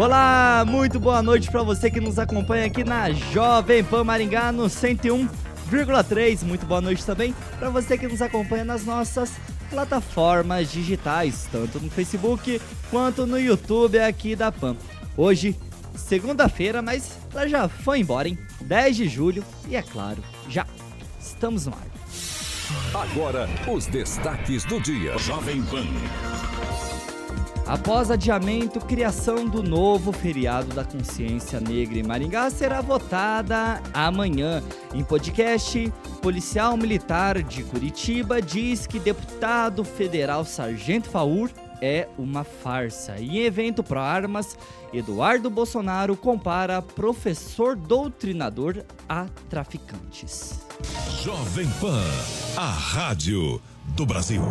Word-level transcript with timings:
Olá, 0.00 0.64
muito 0.66 0.98
boa 0.98 1.22
noite 1.22 1.50
para 1.50 1.62
você 1.62 1.90
que 1.90 2.00
nos 2.00 2.18
acompanha 2.18 2.64
aqui 2.64 2.82
na 2.82 3.10
Jovem 3.10 3.84
Pan 3.84 4.02
Maringá 4.02 4.50
no 4.50 4.64
101,3. 4.64 6.42
Muito 6.42 6.64
boa 6.64 6.80
noite 6.80 7.04
também 7.04 7.34
para 7.58 7.68
você 7.68 7.98
que 7.98 8.08
nos 8.08 8.22
acompanha 8.22 8.64
nas 8.64 8.86
nossas 8.86 9.30
plataformas 9.68 10.72
digitais, 10.72 11.46
tanto 11.52 11.78
no 11.78 11.90
Facebook 11.90 12.58
quanto 12.90 13.26
no 13.26 13.38
YouTube 13.38 13.98
aqui 13.98 14.34
da 14.34 14.50
Pan. 14.50 14.74
Hoje, 15.18 15.54
segunda-feira, 15.94 16.80
mas 16.80 17.18
ela 17.34 17.46
já 17.46 17.68
foi 17.68 18.00
embora, 18.00 18.26
hein? 18.26 18.38
10 18.62 18.96
de 18.96 19.06
julho 19.06 19.44
e 19.68 19.76
é 19.76 19.82
claro, 19.82 20.24
já 20.48 20.66
estamos 21.20 21.66
no 21.66 21.74
ar. 21.74 23.02
Agora, 23.02 23.46
os 23.70 23.84
destaques 23.84 24.64
do 24.64 24.80
dia. 24.80 25.18
Jovem 25.18 25.62
Pan. 25.64 25.84
Após 27.70 28.10
adiamento, 28.10 28.80
criação 28.80 29.46
do 29.46 29.62
novo 29.62 30.10
feriado 30.10 30.74
da 30.74 30.82
consciência 30.82 31.60
negra 31.60 32.00
em 32.00 32.02
Maringá 32.02 32.50
será 32.50 32.80
votada 32.80 33.80
amanhã. 33.94 34.60
Em 34.92 35.04
podcast, 35.04 35.92
policial 36.20 36.76
militar 36.76 37.40
de 37.44 37.62
Curitiba 37.62 38.42
diz 38.42 38.88
que 38.88 38.98
deputado 38.98 39.84
federal 39.84 40.44
Sargento 40.44 41.08
Faur 41.08 41.48
é 41.80 42.08
uma 42.18 42.42
farsa. 42.42 43.18
E 43.20 43.38
em 43.38 43.44
evento 43.44 43.84
pro 43.84 44.00
armas, 44.00 44.58
Eduardo 44.92 45.48
Bolsonaro 45.48 46.16
compara 46.16 46.82
professor 46.82 47.76
doutrinador 47.76 48.82
a 49.08 49.26
traficantes. 49.48 50.58
Jovem 51.22 51.70
Pan, 51.80 52.02
a 52.56 52.68
rádio 52.68 53.62
do 53.94 54.04
Brasil. 54.04 54.42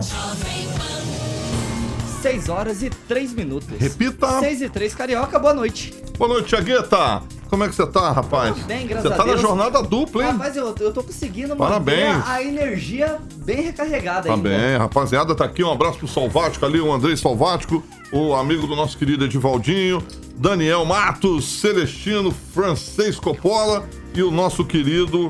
6 2.21 2.49
horas 2.49 2.83
e 2.83 2.89
3 2.89 3.33
minutos. 3.33 3.69
Repita. 3.79 4.39
6 4.39 4.61
e 4.63 4.69
3, 4.69 4.93
Carioca, 4.95 5.39
boa 5.39 5.53
noite. 5.53 5.93
Boa 6.17 6.27
noite, 6.33 6.47
Tiagueta. 6.49 7.23
Como 7.49 7.63
é 7.63 7.69
que 7.69 7.75
você 7.75 7.87
tá, 7.87 8.11
rapaz? 8.11 8.53
Tudo 8.55 8.65
bem, 8.67 8.85
graças 8.85 9.07
Você 9.09 9.13
a 9.13 9.17
tá 9.17 9.25
na 9.25 9.37
jornada 9.37 9.81
dupla, 9.81 10.23
hein? 10.25 10.31
Rapaz, 10.33 10.55
eu, 10.55 10.75
eu 10.79 10.93
tô 10.93 11.01
conseguindo 11.03 11.55
Parabéns. 11.55 12.13
manter 12.17 12.29
a, 12.29 12.33
a 12.33 12.43
energia 12.43 13.17
bem 13.37 13.61
recarregada 13.61 14.27
Tá 14.27 14.33
ainda. 14.35 14.49
bem, 14.49 14.77
rapaziada, 14.77 15.33
tá 15.33 15.45
aqui. 15.45 15.63
Um 15.63 15.71
abraço 15.71 15.97
pro 15.97 16.07
Salvático 16.07 16.65
ali, 16.65 16.79
o 16.79 16.91
Andrei 16.91 17.15
Salvático, 17.17 17.83
o 18.11 18.35
amigo 18.35 18.67
do 18.67 18.75
nosso 18.75 18.97
querido 18.97 19.25
Edivaldinho, 19.25 20.03
Daniel 20.35 20.85
Matos, 20.85 21.59
Celestino, 21.59 22.31
Francês 22.53 23.17
Coppola 23.19 23.87
e 24.13 24.21
o 24.21 24.29
nosso 24.29 24.63
querido 24.65 25.29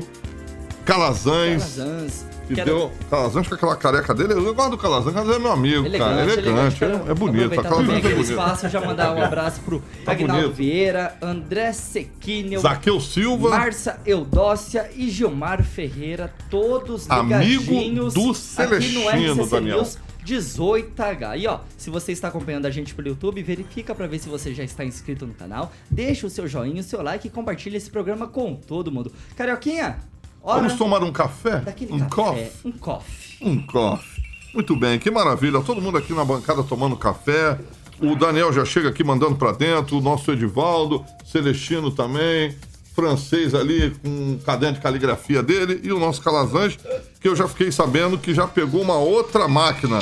Calazans. 0.84 1.76
Calazans. 1.76 2.29
Que 2.50 2.56
Quero- 2.56 2.66
deu. 2.78 2.92
Calazans 3.08 3.46
com 3.46 3.54
aquela 3.54 3.76
careca 3.76 4.12
dele. 4.12 4.32
Eu 4.32 4.52
gosto 4.52 4.72
do 4.72 4.76
Calazans, 4.78 5.14
Calazans 5.14 5.36
é 5.36 5.38
meu 5.38 5.52
amigo, 5.52 5.88
cara. 5.96 6.22
Elegante. 6.24 6.78
Quero 6.80 7.06
É, 7.06 7.10
é 7.12 7.14
bonito. 7.14 7.44
A 7.44 7.48
também 7.48 7.62
Calazans 7.62 7.88
é 8.04 8.08
bonito. 8.08 8.20
espaço 8.22 8.68
já 8.68 8.80
mandar 8.80 9.14
um 9.14 9.22
abraço 9.22 9.60
pro 9.60 9.80
Agnaldo 10.04 10.42
bonito. 10.42 10.56
Vieira, 10.56 11.16
André 11.22 11.72
Sequinho, 11.72 12.58
Zaqueu 12.58 13.00
Silva. 13.00 13.50
Márcia 13.50 14.00
Eudócia 14.04 14.90
e 14.96 15.08
Gilmar 15.10 15.62
Ferreira, 15.62 16.34
todos 16.50 17.08
Amigo 17.08 17.70
ligadinhos 17.70 18.14
do 18.14 18.20
aqui 18.20 18.28
no 18.28 18.34
Celestino, 18.34 19.46
Daniel. 19.46 19.76
News 19.78 19.98
18H. 20.24 21.38
E 21.38 21.46
ó, 21.46 21.60
se 21.76 21.88
você 21.88 22.10
está 22.12 22.28
acompanhando 22.28 22.66
a 22.66 22.70
gente 22.70 22.94
pelo 22.94 23.08
YouTube, 23.08 23.42
verifica 23.42 23.94
para 23.94 24.06
ver 24.06 24.18
se 24.18 24.28
você 24.28 24.52
já 24.52 24.64
está 24.64 24.84
inscrito 24.84 25.24
no 25.26 25.34
canal, 25.34 25.72
deixa 25.90 26.26
o 26.26 26.30
seu 26.30 26.48
joinha, 26.48 26.80
o 26.80 26.84
seu 26.84 27.00
like 27.00 27.28
e 27.28 27.30
compartilha 27.30 27.76
esse 27.76 27.90
programa 27.90 28.26
com 28.26 28.54
todo 28.54 28.90
mundo. 28.90 29.12
Carioquinha, 29.36 29.98
Vamos 30.44 30.74
tomar 30.74 31.02
um 31.02 31.12
café? 31.12 31.62
Um 31.90 32.00
café, 32.00 32.08
coffee? 32.08 32.50
um 32.64 32.72
coffee. 32.72 33.36
Um 33.40 33.66
coffee. 33.66 34.22
Muito 34.54 34.74
bem, 34.74 34.98
que 34.98 35.10
maravilha. 35.10 35.60
Todo 35.60 35.80
mundo 35.80 35.98
aqui 35.98 36.12
na 36.12 36.24
bancada 36.24 36.62
tomando 36.62 36.96
café. 36.96 37.58
O 38.00 38.16
Daniel 38.16 38.52
já 38.52 38.64
chega 38.64 38.88
aqui 38.88 39.04
mandando 39.04 39.36
pra 39.36 39.52
dentro. 39.52 39.98
O 39.98 40.00
nosso 40.00 40.32
Edivaldo, 40.32 41.04
Celestino 41.24 41.90
também. 41.90 42.56
Francês 42.94 43.54
ali 43.54 43.90
com 44.02 44.08
um 44.08 44.38
caderno 44.44 44.76
de 44.76 44.82
caligrafia 44.82 45.42
dele. 45.42 45.80
E 45.84 45.92
o 45.92 46.00
nosso 46.00 46.20
Calazans, 46.20 46.76
que 47.20 47.28
eu 47.28 47.36
já 47.36 47.46
fiquei 47.46 47.70
sabendo 47.70 48.18
que 48.18 48.34
já 48.34 48.46
pegou 48.46 48.82
uma 48.82 48.96
outra 48.96 49.46
máquina. 49.46 50.00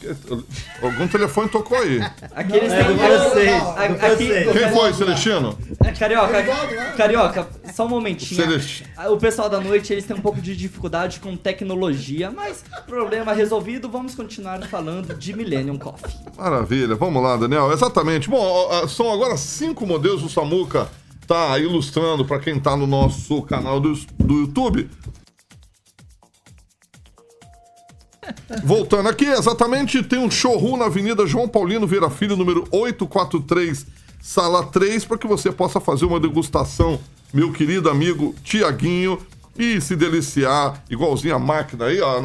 Algum 0.82 1.06
telefone 1.08 1.48
tocou 1.48 1.78
aí. 1.78 2.00
Aqui 2.34 2.56
eles 2.56 2.72
é 2.72 2.84
têm 2.84 2.96
do 2.96 3.02
vocês, 3.02 3.62
do 3.62 4.06
aqui-. 4.06 4.58
Quem 4.58 4.72
foi, 4.72 4.92
Celestino? 4.94 5.58
É, 5.84 5.92
Carioca, 5.92 6.42
Carioca, 6.96 7.48
só 7.72 7.86
um 7.86 7.88
momentinho. 7.88 8.40
Celestino. 8.40 8.88
O 9.10 9.16
pessoal 9.16 9.48
da 9.48 9.60
noite, 9.60 9.92
eles 9.92 10.04
têm 10.04 10.16
um 10.16 10.20
pouco 10.20 10.40
de 10.40 10.56
dificuldade 10.56 11.20
com 11.20 11.36
tecnologia, 11.36 12.30
mas 12.30 12.64
problema 12.86 13.32
resolvido, 13.32 13.88
vamos 13.88 14.14
continuar 14.14 14.60
falando 14.68 15.14
de 15.14 15.32
Millennium 15.34 15.78
Coffee. 15.78 16.10
Maravilha, 16.36 16.94
vamos 16.94 17.22
lá, 17.22 17.36
Daniel. 17.36 17.72
Exatamente. 17.72 18.28
Bom, 18.28 18.68
são 18.88 19.12
agora 19.12 19.36
cinco 19.36 19.86
modelos. 19.86 20.22
O 20.24 20.28
Samuca 20.28 20.88
tá 21.26 21.58
ilustrando 21.58 22.24
para 22.24 22.40
quem 22.40 22.58
tá 22.58 22.76
no 22.76 22.86
nosso 22.86 23.40
canal 23.42 23.78
do, 23.78 23.94
do 24.18 24.40
YouTube. 24.40 24.88
Voltando 28.64 29.08
aqui, 29.08 29.26
exatamente, 29.26 30.02
tem 30.02 30.18
um 30.18 30.30
showroom 30.30 30.76
na 30.76 30.86
Avenida 30.86 31.26
João 31.26 31.48
Paulino 31.48 31.86
Vieira 31.86 32.10
Filho, 32.10 32.36
número 32.36 32.66
843, 32.70 33.86
sala 34.20 34.64
3, 34.64 35.04
para 35.04 35.18
que 35.18 35.26
você 35.26 35.50
possa 35.50 35.80
fazer 35.80 36.04
uma 36.04 36.20
degustação, 36.20 37.00
meu 37.32 37.52
querido 37.52 37.88
amigo 37.88 38.34
Tiaguinho, 38.42 39.18
e 39.60 39.78
se 39.80 39.94
deliciar, 39.94 40.82
igualzinho 40.88 41.34
a 41.34 41.38
máquina 41.38 41.84
aí, 41.84 42.00
ó, 42.00 42.18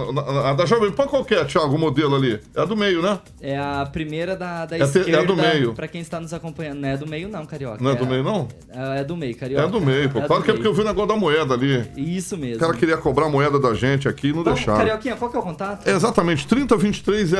a 0.47 0.53
da 0.53 0.65
Jovem 0.65 0.89
Pan 0.91 1.05
qualquer, 1.05 1.45
Thiago, 1.45 1.75
o 1.75 1.77
modelo 1.77 2.15
ali. 2.15 2.39
É 2.55 2.61
a 2.61 2.65
do 2.65 2.77
meio, 2.77 3.01
né? 3.01 3.19
É 3.41 3.57
a 3.59 3.85
primeira 3.91 4.35
da, 4.37 4.65
da 4.65 4.77
É 4.77 4.81
a 4.81 4.87
te- 4.87 4.97
é 4.97 5.01
a 5.01 5.03
esquerda. 5.03 5.25
do 5.27 5.35
meio. 5.35 5.73
Pra 5.73 5.87
quem 5.87 5.99
está 5.99 6.19
nos 6.21 6.33
acompanhando. 6.33 6.79
Não 6.79 6.87
é 6.89 6.95
do 6.95 7.05
meio, 7.07 7.27
não, 7.27 7.45
Carioca. 7.45 7.83
Não 7.83 7.91
é 7.91 7.95
do 7.95 8.05
a- 8.05 8.07
meio, 8.07 8.23
não? 8.23 8.47
É, 8.69 9.01
é 9.01 9.03
do 9.03 9.17
meio, 9.17 9.31
É 9.31 9.35
Carioca. 9.35 9.67
do 9.67 9.81
meio, 9.81 10.09
pô. 10.09 10.19
É 10.19 10.27
Claro 10.27 10.41
do 10.41 10.45
que 10.45 10.51
é 10.51 10.53
porque 10.53 10.67
eu 10.67 10.71
meio. 10.73 10.83
vi 10.83 10.89
o 10.89 10.91
negócio 10.93 11.07
da 11.09 11.15
moeda 11.19 11.53
ali. 11.53 11.85
Isso 11.97 12.37
mesmo. 12.37 12.55
O 12.55 12.59
cara 12.59 12.73
queria 12.73 12.95
cobrar 12.97 13.25
a 13.25 13.29
moeda 13.29 13.59
da 13.59 13.73
gente 13.73 14.07
aqui 14.07 14.27
e 14.29 14.31
não 14.33 14.39
Então, 14.41 14.53
deixaram. 14.53 14.77
Carioquinha, 14.77 15.15
qual 15.17 15.29
que 15.29 15.35
é 15.35 15.39
o 15.39 15.43
contato? 15.43 15.85
É 15.87 15.91
exatamente, 15.91 16.47
3023 16.47 17.31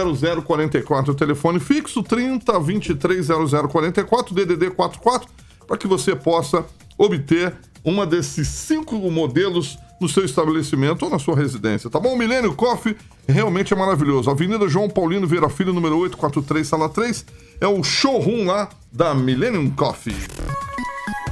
0044, 0.45 1.11
o 1.13 1.15
telefone 1.15 1.59
fixo, 1.59 2.03
3023 2.03 3.27
0044, 3.27 4.35
DDD 4.35 4.71
44, 4.71 5.29
para 5.67 5.77
que 5.77 5.87
você 5.87 6.15
possa 6.15 6.65
obter 6.97 7.53
uma 7.83 8.05
desses 8.05 8.47
cinco 8.47 8.95
modelos 9.11 9.77
no 9.99 10.09
seu 10.09 10.25
estabelecimento 10.25 11.03
ou 11.03 11.09
na 11.09 11.19
sua 11.19 11.35
residência, 11.35 11.89
tá 11.89 11.99
bom? 11.99 12.13
O 12.13 12.17
Milênio 12.17 12.53
Coffee 12.53 12.97
realmente 13.27 13.73
é 13.73 13.75
maravilhoso. 13.75 14.29
Avenida 14.29 14.67
João 14.67 14.89
Paulino 14.89 15.27
Vieira 15.27 15.49
Filho, 15.49 15.73
número 15.73 15.97
843, 15.97 16.67
sala 16.67 16.89
3, 16.89 17.25
é 17.61 17.67
o 17.67 17.83
showroom 17.83 18.45
lá 18.45 18.69
da 18.91 19.13
Millennium 19.13 19.69
Coffee. 19.71 20.15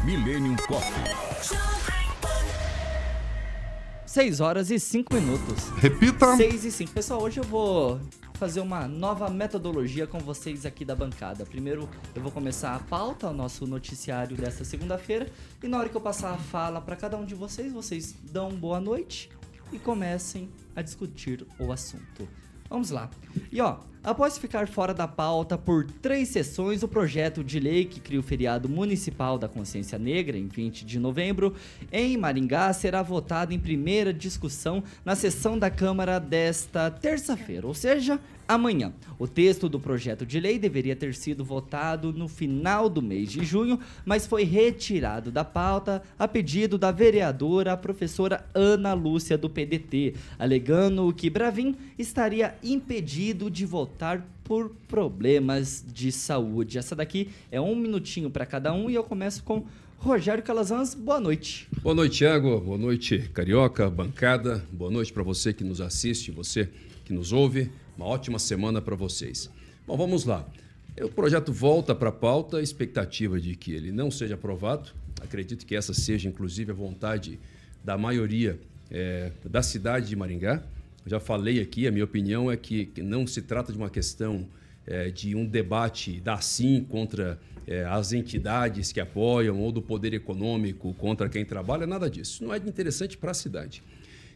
Millennium 0.04 0.56
Coffee. 0.68 1.14
6 4.06 4.40
horas 4.42 4.70
e 4.70 4.80
5 4.80 5.14
minutos. 5.14 5.70
Repita. 5.78 6.36
6 6.36 6.66
e 6.66 6.72
5. 6.72 6.92
Pessoal, 6.92 7.24
hoje 7.24 7.40
eu 7.40 7.44
vou 7.44 8.00
fazer 8.44 8.60
uma 8.60 8.90
nova 8.90 9.30
metodologia 9.30 10.06
com 10.06 10.20
vocês 10.20 10.66
aqui 10.66 10.84
da 10.84 10.94
bancada. 10.94 11.46
Primeiro, 11.46 11.90
eu 12.14 12.22
vou 12.22 12.30
começar 12.30 12.76
a 12.76 12.80
pauta, 12.80 13.30
o 13.30 13.34
nosso 13.34 13.66
noticiário 13.66 14.36
desta 14.36 14.66
segunda-feira. 14.66 15.32
E 15.64 15.68
na 15.70 15.78
hora 15.78 15.88
que 15.88 15.96
eu 15.96 16.02
passar 16.02 16.34
a 16.34 16.38
fala 16.38 16.82
para 16.82 16.98
cada 16.98 17.16
um 17.16 17.24
de 17.24 17.34
vocês, 17.36 17.72
vocês 17.72 18.14
dão 18.22 18.50
boa 18.50 18.82
noite 18.82 19.30
e 19.72 19.80
comecem 19.80 20.50
a 20.76 20.82
discutir 20.82 21.48
o 21.58 21.72
assunto. 21.72 22.28
Vamos 22.70 22.90
lá. 22.90 23.10
E 23.50 23.62
ó, 23.62 23.80
após 24.04 24.38
ficar 24.38 24.68
fora 24.68 24.94
da 24.94 25.08
pauta 25.08 25.58
por 25.58 25.86
três 25.86 26.28
sessões, 26.30 26.84
o 26.84 26.88
projeto 26.88 27.44
de 27.44 27.60
lei 27.60 27.86
que 27.86 28.00
cria 28.00 28.20
o 28.20 28.24
feriado 28.24 28.68
municipal 28.68 29.38
da 29.38 29.48
consciência 29.48 29.98
negra, 29.98 30.38
em 30.38 30.48
20 30.48 30.86
de 30.86 31.00
novembro, 31.00 31.54
em 31.92 32.18
Maringá, 32.18 32.74
será 32.74 33.02
votado 33.02 33.54
em 33.54 33.60
primeira 33.60 34.14
discussão 34.14 34.84
na 35.06 35.16
sessão 35.16 35.58
da 35.58 35.70
Câmara 35.70 36.20
desta 36.20 36.92
terça-feira, 36.92 37.66
ou 37.66 37.74
seja, 37.74 38.20
amanhã. 38.46 38.92
O 39.18 39.28
texto 39.28 39.70
do 39.70 39.80
projeto 39.80 40.26
de 40.26 40.40
lei 40.40 40.60
deveria 40.60 40.96
ter 40.96 41.16
sido 41.16 41.46
votado 41.46 42.12
no 42.12 42.28
final 42.28 42.90
do 42.90 43.02
mês 43.02 43.32
de 43.32 43.46
junho, 43.46 43.80
mas 44.06 44.28
foi 44.28 44.44
retirado 44.44 45.32
da 45.32 45.46
pauta 45.46 46.04
a 46.20 46.28
pedido 46.28 46.78
da 46.78 46.92
vereadora 46.92 47.78
professora 47.78 48.46
Ana 48.54 48.94
Lúcia 48.94 49.38
do 49.38 49.50
PDT, 49.50 50.16
alegando 50.38 51.14
que 51.14 51.30
Bravin 51.30 51.76
estaria 51.98 52.56
impedido 52.62 53.50
de 53.50 53.66
votar 53.66 53.93
optar 53.94 54.28
por 54.44 54.72
problemas 54.88 55.86
de 55.94 56.12
saúde. 56.12 56.80
Essa 56.80 56.96
daqui 56.96 57.30
é 57.52 57.62
um 57.62 57.76
minutinho 57.76 58.30
para 58.30 58.44
cada 58.44 58.74
um 58.74 58.90
e 58.90 58.96
eu 58.96 59.04
começo 59.04 59.44
com 59.44 59.66
Rogério 60.00 60.44
Calazans. 60.44 60.96
Boa 60.96 61.20
noite. 61.20 61.68
Boa 61.82 61.94
noite, 61.94 62.18
Thiago. 62.18 62.60
Boa 62.60 62.78
noite, 62.78 63.30
Carioca, 63.34 63.90
bancada. 63.92 64.66
Boa 64.72 64.90
noite 64.90 65.14
para 65.14 65.22
você 65.22 65.54
que 65.54 65.64
nos 65.64 65.80
assiste, 65.80 66.32
você 66.32 66.70
que 67.06 67.14
nos 67.14 67.32
ouve. 67.32 67.72
Uma 67.96 68.08
ótima 68.08 68.40
semana 68.40 68.82
para 68.82 68.96
vocês. 68.96 69.50
Bom, 69.86 69.96
vamos 69.96 70.26
lá. 70.26 70.44
O 71.00 71.10
projeto 71.10 71.54
volta 71.54 71.94
para 71.94 72.10
a 72.10 72.12
pauta, 72.12 72.62
expectativa 72.62 73.40
de 73.40 73.56
que 73.56 73.72
ele 73.72 73.92
não 73.92 74.10
seja 74.10 74.34
aprovado. 74.34 74.90
Acredito 75.22 75.66
que 75.66 75.76
essa 75.76 75.94
seja, 75.94 76.28
inclusive, 76.28 76.72
a 76.72 76.76
vontade 76.76 77.40
da 77.84 77.96
maioria 77.96 78.60
é, 78.90 79.32
da 79.46 79.62
cidade 79.62 80.08
de 80.08 80.16
Maringá. 80.16 80.64
Já 81.06 81.20
falei 81.20 81.60
aqui, 81.60 81.88
a 81.88 81.92
minha 81.92 82.06
opinião 82.06 82.52
é 82.52 82.56
que 82.56 82.90
não 82.98 83.28
se 83.28 83.42
trata 83.42 83.72
de 83.72 83.78
uma 83.78 83.90
questão 83.90 84.48
é, 84.86 85.10
de 85.10 85.36
um 85.36 85.46
debate 85.46 86.20
da 86.20 86.40
sim 86.40 86.86
contra 86.90 87.40
é, 87.68 87.84
as 87.86 88.14
entidades 88.14 88.92
que 88.92 89.00
apoiam 89.00 89.60
ou 89.60 89.72
do 89.72 89.82
poder 89.82 90.14
econômico 90.14 90.94
contra 90.94 91.30
quem 91.30 91.46
trabalha, 91.46 91.88
nada 91.88 92.10
disso. 92.10 92.44
Não 92.44 92.54
é 92.54 92.58
interessante 92.58 93.18
para 93.18 93.32
a 93.32 93.34
cidade. 93.34 93.84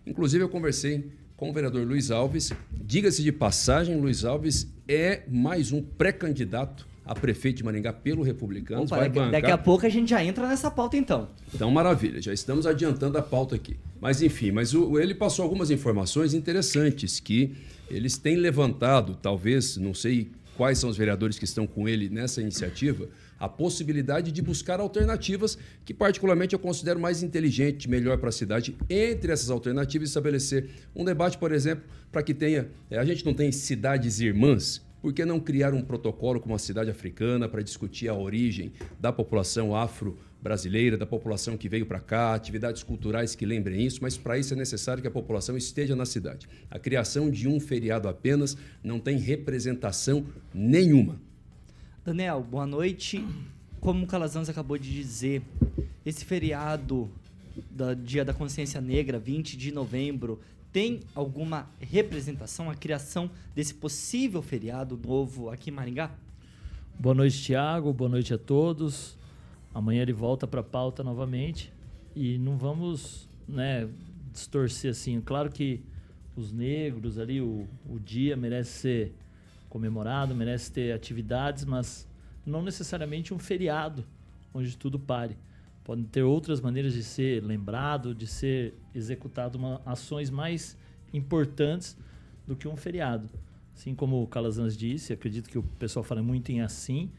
Inclusive, 0.06 0.44
eu 0.44 0.50
conversei 0.50 1.06
com 1.36 1.50
o 1.50 1.54
vereador 1.54 1.86
Luiz 1.86 2.12
Alves. 2.12 2.52
Diga-se 2.72 3.22
de 3.22 3.32
passagem, 3.32 4.00
Luiz 4.00 4.26
Alves 4.26 4.68
é 4.88 5.24
mais 5.28 5.72
um 5.72 5.82
pré-candidato 5.82 6.88
a 7.08 7.16
prefeito 7.16 7.58
de 7.58 7.64
Maringá 7.64 7.94
pelo 7.94 8.22
Republicano. 8.22 8.84
Opa, 8.84 8.98
daqui, 8.98 9.16
bancar... 9.16 9.32
daqui, 9.32 9.52
a 9.52 9.58
pouco 9.58 9.86
a 9.86 9.90
gente 9.90 10.10
já 10.10 10.24
entra 10.24 10.48
nessa 10.48 10.70
pauta, 10.70 10.98
então. 10.98 11.30
Então, 11.54 11.72
maravilha, 11.72 12.22
já 12.22 12.34
estamos 12.34 12.68
adiantando 12.68 13.18
a 13.18 13.22
pauta 13.22 13.56
aqui. 13.56 13.78
Mas, 14.00 14.22
enfim, 14.22 14.52
mas 14.52 14.74
o, 14.74 15.00
ele 15.00 15.16
passou 15.16 15.44
algumas 15.44 15.72
informações 15.72 16.34
interessantes 16.34 17.20
que 17.20 17.56
eles 17.90 18.18
têm 18.18 18.36
levantado, 18.36 19.18
talvez, 19.22 19.78
não 19.78 19.94
sei 19.94 20.30
quais 20.58 20.80
são 20.80 20.90
os 20.90 20.98
vereadores 20.98 21.40
que 21.40 21.46
estão 21.46 21.66
com 21.66 21.88
ele 21.88 22.10
nessa 22.10 22.42
iniciativa, 22.42 23.08
a 23.40 23.48
possibilidade 23.48 24.32
de 24.32 24.42
buscar 24.42 24.80
alternativas 24.80 25.58
que, 25.86 25.94
particularmente, 25.94 26.54
eu 26.54 26.60
considero 26.60 27.00
mais 27.00 27.22
inteligente, 27.22 27.90
melhor 27.90 28.18
para 28.18 28.30
a 28.30 28.32
cidade. 28.32 28.76
Entre 28.90 29.32
essas 29.32 29.52
alternativas, 29.52 30.10
estabelecer 30.10 30.70
um 30.96 31.06
debate, 31.06 31.38
por 31.38 31.52
exemplo, 31.52 31.86
para 32.12 32.24
que 32.24 32.34
tenha. 32.34 32.68
Eh, 32.90 32.98
a 32.98 33.06
gente 33.06 33.24
não 33.24 33.34
tem 33.34 33.52
cidades 33.52 34.20
irmãs, 34.20 34.82
por 35.02 35.14
que 35.14 35.26
não 35.26 35.40
criar 35.40 35.74
um 35.74 35.82
protocolo 35.82 36.40
com 36.40 36.50
uma 36.50 36.60
cidade 36.60 36.90
africana 36.90 37.48
para 37.48 37.62
discutir 37.62 38.08
a 38.08 38.14
origem 38.14 38.72
da 39.00 39.12
população 39.12 39.76
afro-brasileira, 39.76 40.98
da 40.98 41.06
população 41.06 41.56
que 41.56 41.70
veio 41.70 41.86
para 41.86 42.00
cá, 42.00 42.34
atividades 42.34 42.84
culturais 42.84 43.36
que 43.36 43.46
lembrem 43.46 43.86
isso, 43.86 44.00
mas 44.02 44.18
para 44.18 44.38
isso 44.38 44.54
é 44.54 44.58
necessário 44.58 45.02
que 45.02 45.08
a 45.08 45.12
população 45.12 45.56
esteja 45.56 45.96
na 45.96 46.06
cidade. 46.06 46.48
A 46.70 46.80
criação 46.80 47.30
de 47.30 47.48
um 47.48 47.60
feriado 47.60 48.08
apenas 48.08 48.58
não 48.84 49.00
tem 49.00 49.18
representação 49.18 50.26
nenhuma. 50.54 51.20
Daniel, 52.04 52.42
boa 52.42 52.66
noite. 52.66 53.26
Como 53.80 54.06
o 54.06 54.08
Calazans 54.08 54.50
acabou 54.50 54.78
de 54.78 54.92
dizer, 54.92 55.42
esse 56.06 56.26
feriado 56.26 57.10
do 57.70 57.96
Dia 57.96 58.26
da 58.26 58.34
Consciência 58.34 58.82
Negra, 58.82 59.20
20 59.20 59.58
de 59.58 59.72
novembro, 59.72 60.40
tem 60.72 61.02
alguma 61.16 61.70
representação, 61.80 62.70
a 62.70 62.76
criação 62.76 63.30
desse 63.56 63.74
possível 63.74 64.42
feriado 64.42 64.98
novo 64.98 65.50
aqui 65.50 65.70
em 65.70 65.74
Maringá? 65.74 66.12
Boa 67.00 67.16
noite, 67.16 67.42
Tiago. 67.42 67.94
Boa 67.94 68.10
noite 68.10 68.34
a 68.34 68.38
todos. 68.38 69.18
Amanhã 69.74 70.02
ele 70.02 70.14
volta 70.14 70.48
para 70.48 70.62
a 70.62 70.64
pauta 70.64 71.04
novamente 71.04 71.72
e 72.16 72.38
não 72.38 72.58
vamos 72.58 73.30
né, 73.48 73.88
distorcer 74.32 74.92
assim. 74.92 75.22
Claro 75.22 75.52
que 75.52 75.82
os 76.36 76.52
negros 76.52 77.18
ali, 77.18 77.42
o, 77.42 77.68
o 77.88 78.00
dia 78.00 78.36
merece 78.36 78.72
ser 78.72 79.16
comemorado, 79.70 80.36
merece 80.36 80.72
ter 80.72 80.92
atividades, 80.92 81.66
mas 81.66 82.08
não 82.46 82.62
necessariamente 82.62 83.34
um 83.34 83.40
feriado 83.40 84.06
onde 84.54 84.76
tudo 84.78 84.98
pare. 84.98 85.38
Podem 85.88 86.04
ter 86.04 86.22
outras 86.22 86.60
maneiras 86.60 86.94
de 86.94 87.02
ser 87.02 87.42
lembrado, 87.42 88.14
de 88.14 88.28
ser 88.28 88.74
executado 88.94 89.58
uma, 89.58 89.82
ações 89.86 90.30
mais 90.30 90.78
importantes 91.14 91.96
do 92.46 92.58
que 92.58 92.68
um 92.68 92.76
feriado. 92.76 93.30
Assim 93.74 93.96
como 93.96 94.22
o 94.22 94.28
Calazans 94.28 94.76
disse, 94.76 95.14
acredito 95.14 95.50
que 95.50 95.58
o 95.58 95.64
pessoal 95.64 96.04
fala 96.04 96.22
muito 96.22 96.52
em 96.52 96.60
assim, 96.60 97.10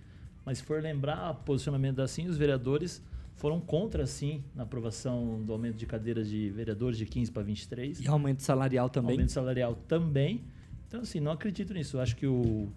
mas 0.44 0.58
se 0.58 0.64
for 0.64 0.82
lembrar 0.82 1.30
o 1.30 1.34
posicionamento 1.36 1.96
da 1.96 2.04
assim, 2.04 2.26
os 2.26 2.36
vereadores 2.36 3.02
foram 3.36 3.58
contra 3.58 4.02
assim 4.02 4.44
na 4.54 4.64
aprovação 4.64 5.42
do 5.42 5.50
aumento 5.54 5.78
de 5.78 5.86
cadeiras 5.86 6.28
de 6.28 6.50
vereadores 6.50 6.98
de 6.98 7.06
15 7.06 7.32
para 7.32 7.42
23. 7.42 8.00
E 8.00 8.06
aumento 8.06 8.42
salarial 8.42 8.90
também. 8.90 9.12
Aumento 9.12 9.32
salarial 9.32 9.76
também. 9.88 10.44
Então, 10.86 11.00
assim, 11.00 11.20
não 11.20 11.32
acredito 11.32 11.72
nisso. 11.72 11.98
Acho 11.98 12.14
que 12.14 12.26
o, 12.26 12.68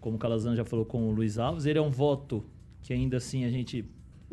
como 0.00 0.14
o 0.14 0.18
Calazan 0.20 0.54
já 0.54 0.64
falou 0.64 0.86
com 0.86 1.08
o 1.08 1.10
Luiz 1.10 1.38
Alves, 1.38 1.66
ele 1.66 1.80
é 1.80 1.82
um 1.82 1.90
voto 1.90 2.44
que 2.84 2.92
ainda 2.92 3.16
assim 3.16 3.44
a 3.44 3.50
gente 3.50 3.84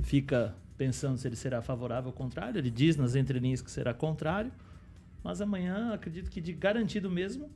fica 0.03 0.55
pensando 0.77 1.17
se 1.17 1.27
ele 1.27 1.35
será 1.35 1.61
favorável 1.61 2.07
ou 2.09 2.13
contrário. 2.13 2.57
Ele 2.57 2.71
diz 2.71 2.95
nas 2.95 3.15
entrelinhas 3.15 3.61
que 3.61 3.71
será 3.71 3.93
contrário, 3.93 4.51
mas 5.23 5.41
amanhã 5.41 5.93
acredito 5.93 6.29
que 6.29 6.41
de 6.41 6.53
garantido 6.53 7.09
mesmo 7.09 7.49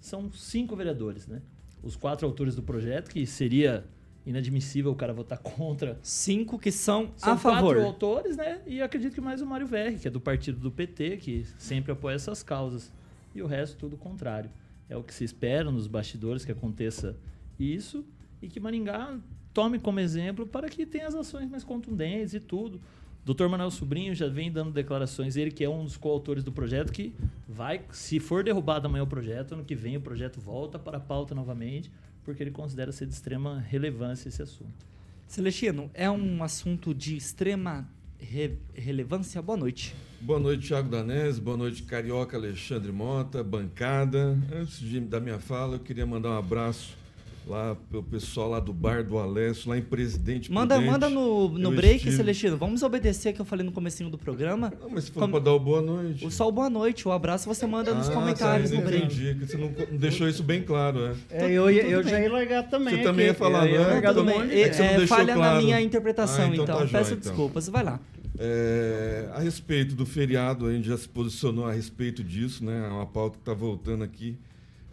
são 0.00 0.30
cinco 0.32 0.74
vereadores, 0.74 1.26
né? 1.26 1.40
Os 1.82 1.96
quatro 1.96 2.26
autores 2.26 2.54
do 2.54 2.62
projeto, 2.62 3.10
que 3.10 3.26
seria 3.26 3.84
inadmissível 4.24 4.92
o 4.92 4.94
cara 4.94 5.12
votar 5.12 5.38
contra. 5.38 5.98
Cinco 6.02 6.58
que 6.58 6.70
são, 6.70 7.12
são 7.16 7.32
a 7.32 7.36
favor. 7.36 7.74
quatro 7.74 7.86
autores, 7.86 8.36
né? 8.36 8.60
E 8.66 8.80
acredito 8.80 9.14
que 9.14 9.20
mais 9.20 9.40
o 9.40 9.46
Mário 9.46 9.66
Verri, 9.66 9.98
que 9.98 10.08
é 10.08 10.10
do 10.10 10.20
partido 10.20 10.58
do 10.58 10.70
PT, 10.70 11.16
que 11.18 11.44
sempre 11.58 11.92
apoia 11.92 12.14
essas 12.14 12.42
causas. 12.42 12.92
E 13.34 13.42
o 13.42 13.46
resto 13.46 13.76
tudo 13.76 13.96
contrário. 13.96 14.50
É 14.88 14.96
o 14.96 15.02
que 15.02 15.14
se 15.14 15.24
espera 15.24 15.70
nos 15.70 15.86
bastidores 15.86 16.44
que 16.44 16.52
aconteça 16.52 17.16
isso 17.58 18.04
e 18.42 18.48
que 18.48 18.60
Maringá 18.60 19.18
tome 19.52 19.78
como 19.78 20.00
exemplo 20.00 20.46
para 20.46 20.68
que 20.68 20.86
tenha 20.86 21.06
as 21.06 21.14
ações 21.14 21.48
mais 21.50 21.64
contundentes 21.64 22.34
e 22.34 22.40
tudo. 22.40 22.80
Dr. 23.24 23.46
Manuel 23.46 23.70
Sobrinho 23.70 24.14
já 24.14 24.26
vem 24.26 24.50
dando 24.50 24.72
declarações, 24.72 25.36
ele 25.36 25.52
que 25.52 25.62
é 25.62 25.68
um 25.68 25.84
dos 25.84 25.96
coautores 25.96 26.42
do 26.42 26.50
projeto, 26.50 26.92
que 26.92 27.14
vai, 27.48 27.82
se 27.92 28.18
for 28.18 28.42
derrubado 28.42 28.86
amanhã 28.86 29.04
o 29.04 29.06
projeto, 29.06 29.54
ano 29.54 29.64
que 29.64 29.76
vem 29.76 29.96
o 29.96 30.00
projeto 30.00 30.40
volta 30.40 30.76
para 30.76 30.96
a 30.96 31.00
pauta 31.00 31.32
novamente, 31.32 31.88
porque 32.24 32.42
ele 32.42 32.50
considera 32.50 32.90
ser 32.90 33.06
de 33.06 33.12
extrema 33.12 33.60
relevância 33.60 34.28
esse 34.28 34.42
assunto. 34.42 34.92
Celestino, 35.28 35.88
é 35.94 36.10
um 36.10 36.42
assunto 36.42 36.92
de 36.92 37.16
extrema 37.16 37.88
re 38.18 38.58
relevância? 38.74 39.40
Boa 39.40 39.56
noite. 39.56 39.94
Boa 40.20 40.40
noite, 40.40 40.66
Thiago 40.66 40.88
Danese. 40.88 41.40
Boa 41.40 41.56
noite, 41.56 41.84
Carioca 41.84 42.36
Alexandre 42.36 42.90
Mota, 42.90 43.42
bancada. 43.42 44.36
Antes 44.52 44.80
de, 44.80 45.00
da 45.00 45.20
minha 45.20 45.38
fala, 45.38 45.76
eu 45.76 45.80
queria 45.80 46.04
mandar 46.04 46.30
um 46.30 46.38
abraço 46.38 47.01
lá 47.46 47.76
pelo 47.90 48.02
pessoal 48.02 48.50
lá 48.50 48.60
do 48.60 48.72
bar 48.72 49.04
do 49.04 49.18
Alessio, 49.18 49.70
lá 49.70 49.78
em 49.78 49.82
Presidente 49.82 50.50
Manda, 50.50 50.74
Prudente. 50.74 50.92
manda 50.92 51.08
no, 51.08 51.48
no 51.48 51.72
break, 51.72 51.96
estive... 51.96 52.16
Celestino. 52.16 52.56
Vamos 52.56 52.82
obedecer 52.82 53.32
que 53.32 53.40
eu 53.40 53.44
falei 53.44 53.64
no 53.64 53.72
comecinho 53.72 54.08
do 54.08 54.18
programa. 54.18 54.72
Não, 54.80 54.90
mas 54.90 55.04
se 55.04 55.12
for 55.12 55.20
Com... 55.20 55.30
para 55.30 55.40
dar 55.40 55.52
o 55.52 55.60
boa 55.60 55.82
noite. 55.82 56.26
O 56.26 56.30
só 56.30 56.48
o 56.48 56.52
boa 56.52 56.70
noite, 56.70 57.06
o 57.06 57.12
abraço 57.12 57.46
você 57.46 57.66
manda 57.66 57.90
ah, 57.90 57.94
nos 57.94 58.08
comentários 58.08 58.70
tá, 58.70 58.76
no 58.76 58.82
break. 58.82 59.06
Entendi, 59.06 59.34
que 59.34 59.46
você 59.46 59.56
não 59.56 59.72
deixou 59.98 60.28
isso 60.28 60.42
bem 60.42 60.62
claro, 60.62 61.08
né? 61.08 61.16
É, 61.30 61.50
eu, 61.50 61.70
ia, 61.70 61.82
eu 61.82 62.02
já 62.02 62.20
ia 62.20 62.32
largar 62.32 62.68
também. 62.68 62.94
Você 62.94 63.00
aqui. 63.00 63.04
também 63.04 63.26
ia 63.26 63.34
falar, 63.34 63.68
eu 63.68 63.82
não 63.82 63.90
é? 63.90 64.00
Tudo 64.00 64.24
bem. 64.24 64.50
É, 64.50 64.62
é, 64.62 65.06
falha 65.06 65.34
claro. 65.34 65.56
na 65.56 65.62
minha 65.62 65.80
interpretação, 65.80 66.44
ah, 66.44 66.48
então. 66.48 66.64
então. 66.64 66.78
Tá 66.78 66.86
Peço 66.86 67.10
jóia, 67.10 67.20
desculpas. 67.20 67.68
Então. 67.68 67.82
Vai 67.82 67.92
lá. 67.92 68.00
É, 68.38 69.28
a 69.34 69.40
respeito 69.40 69.94
do 69.94 70.06
feriado, 70.06 70.66
a 70.66 70.72
gente 70.72 70.88
já 70.88 70.96
se 70.96 71.08
posicionou 71.08 71.66
a 71.66 71.72
respeito 71.72 72.24
disso, 72.24 72.64
né? 72.64 72.86
É 72.88 72.90
uma 72.90 73.06
pauta 73.06 73.36
que 73.36 73.42
está 73.42 73.54
voltando 73.54 74.02
aqui 74.02 74.36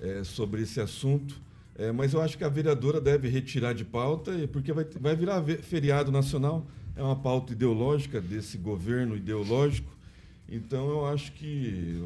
é, 0.02 0.24
sobre 0.24 0.62
esse 0.62 0.80
assunto. 0.80 1.36
É, 1.80 1.94
mas 1.94 2.14
eu 2.14 2.22
acho 2.22 2.38
que 2.38 2.44
a 2.44 2.50
vereadora 2.50 3.00
deve 3.00 3.30
retirar 3.30 3.72
de 3.72 3.86
pauta, 3.86 4.34
porque 4.52 4.74
vai, 4.74 4.84
vai 5.00 5.16
virar 5.16 5.42
feriado 5.62 6.12
nacional. 6.12 6.68
É 6.94 7.02
uma 7.02 7.16
pauta 7.16 7.54
ideológica 7.54 8.20
desse 8.20 8.58
governo 8.58 9.16
ideológico. 9.16 9.90
Então 10.50 10.90
eu 10.90 11.06
acho 11.06 11.32
que 11.32 12.04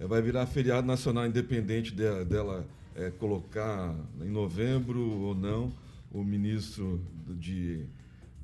é, 0.00 0.06
vai 0.06 0.20
virar 0.20 0.44
feriado 0.46 0.84
nacional 0.84 1.28
independente 1.28 1.92
de, 1.92 2.24
dela 2.24 2.66
é, 2.96 3.08
colocar 3.08 3.94
em 4.20 4.30
novembro 4.30 5.00
ou 5.00 5.32
não 5.32 5.72
o 6.10 6.24
ministro 6.24 7.00
de, 7.28 7.84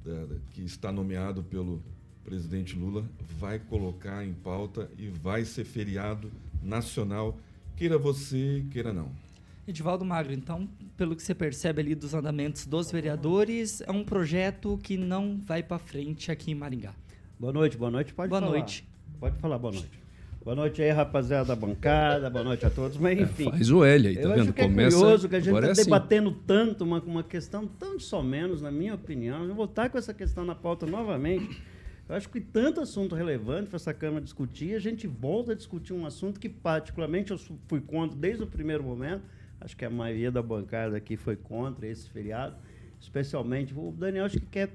de, 0.04 0.38
que 0.52 0.62
está 0.62 0.92
nomeado 0.92 1.42
pelo 1.42 1.82
presidente 2.24 2.76
Lula 2.76 3.04
vai 3.40 3.58
colocar 3.58 4.24
em 4.24 4.32
pauta 4.32 4.88
e 4.96 5.08
vai 5.08 5.44
ser 5.44 5.64
feriado 5.64 6.30
nacional, 6.62 7.36
queira 7.76 7.98
você, 7.98 8.64
queira 8.70 8.92
não. 8.92 9.24
Edivaldo 9.66 10.04
Magro, 10.04 10.32
então, 10.32 10.68
pelo 10.94 11.16
que 11.16 11.22
você 11.22 11.34
percebe 11.34 11.80
ali 11.80 11.94
dos 11.94 12.12
andamentos 12.12 12.66
dos 12.66 12.92
vereadores, 12.92 13.80
é 13.80 13.90
um 13.90 14.04
projeto 14.04 14.78
que 14.82 14.98
não 14.98 15.38
vai 15.38 15.62
para 15.62 15.78
frente 15.78 16.30
aqui 16.30 16.50
em 16.50 16.54
Maringá. 16.54 16.92
Boa 17.40 17.52
noite, 17.52 17.76
boa 17.76 17.90
noite, 17.90 18.12
pode 18.12 18.28
boa 18.28 18.40
falar. 18.40 18.52
Boa 18.52 18.60
noite. 18.60 18.86
Pode 19.18 19.38
falar, 19.38 19.58
boa 19.58 19.72
noite. 19.72 20.04
Boa 20.44 20.54
noite 20.54 20.82
aí, 20.82 20.90
rapaziada 20.90 21.46
da 21.46 21.56
bancada, 21.56 22.28
boa 22.28 22.44
noite 22.44 22.66
a 22.66 22.70
todos, 22.70 22.98
mas 22.98 23.18
é, 23.18 23.22
enfim. 23.22 23.48
É, 23.48 23.52
faz 23.52 23.70
o 23.70 23.82
L 23.82 24.08
aí, 24.08 24.14
tá 24.14 24.20
eu 24.20 24.28
vendo? 24.28 24.42
Acho 24.42 24.52
que 24.52 24.60
é 24.60 24.64
Começa. 24.64 24.96
curioso 24.98 25.28
que 25.30 25.36
a 25.36 25.40
gente 25.40 25.54
está 25.54 25.66
é 25.66 25.70
assim. 25.70 25.84
debatendo 25.84 26.32
tanto 26.46 26.84
uma, 26.84 27.00
uma 27.00 27.22
questão 27.22 27.66
tão 27.66 27.98
só 27.98 28.22
menos, 28.22 28.60
na 28.60 28.70
minha 28.70 28.94
opinião. 28.94 29.44
Eu 29.46 29.54
vou 29.54 29.64
estar 29.64 29.88
com 29.88 29.96
essa 29.96 30.12
questão 30.12 30.44
na 30.44 30.54
pauta 30.54 30.84
novamente. 30.84 31.62
Eu 32.06 32.14
acho 32.14 32.28
que 32.28 32.38
tanto 32.38 32.82
assunto 32.82 33.14
relevante 33.14 33.68
para 33.68 33.76
essa 33.76 33.94
Câmara 33.94 34.22
discutir, 34.22 34.74
a 34.74 34.78
gente 34.78 35.06
volta 35.06 35.52
a 35.52 35.54
discutir 35.54 35.94
um 35.94 36.04
assunto 36.04 36.38
que, 36.38 36.50
particularmente, 36.50 37.30
eu 37.30 37.38
fui 37.66 37.80
contra 37.80 38.14
desde 38.14 38.42
o 38.42 38.46
primeiro 38.46 38.84
momento, 38.84 39.22
Acho 39.64 39.76
que 39.76 39.84
a 39.84 39.90
maioria 39.90 40.30
da 40.30 40.42
bancada 40.42 40.96
aqui 40.96 41.16
foi 41.16 41.36
contra 41.36 41.86
esse 41.86 42.08
feriado. 42.10 42.54
Especialmente, 43.00 43.74
o 43.74 43.90
Daniel 43.90 44.26
acho 44.26 44.38
que 44.38 44.46
quer, 44.46 44.70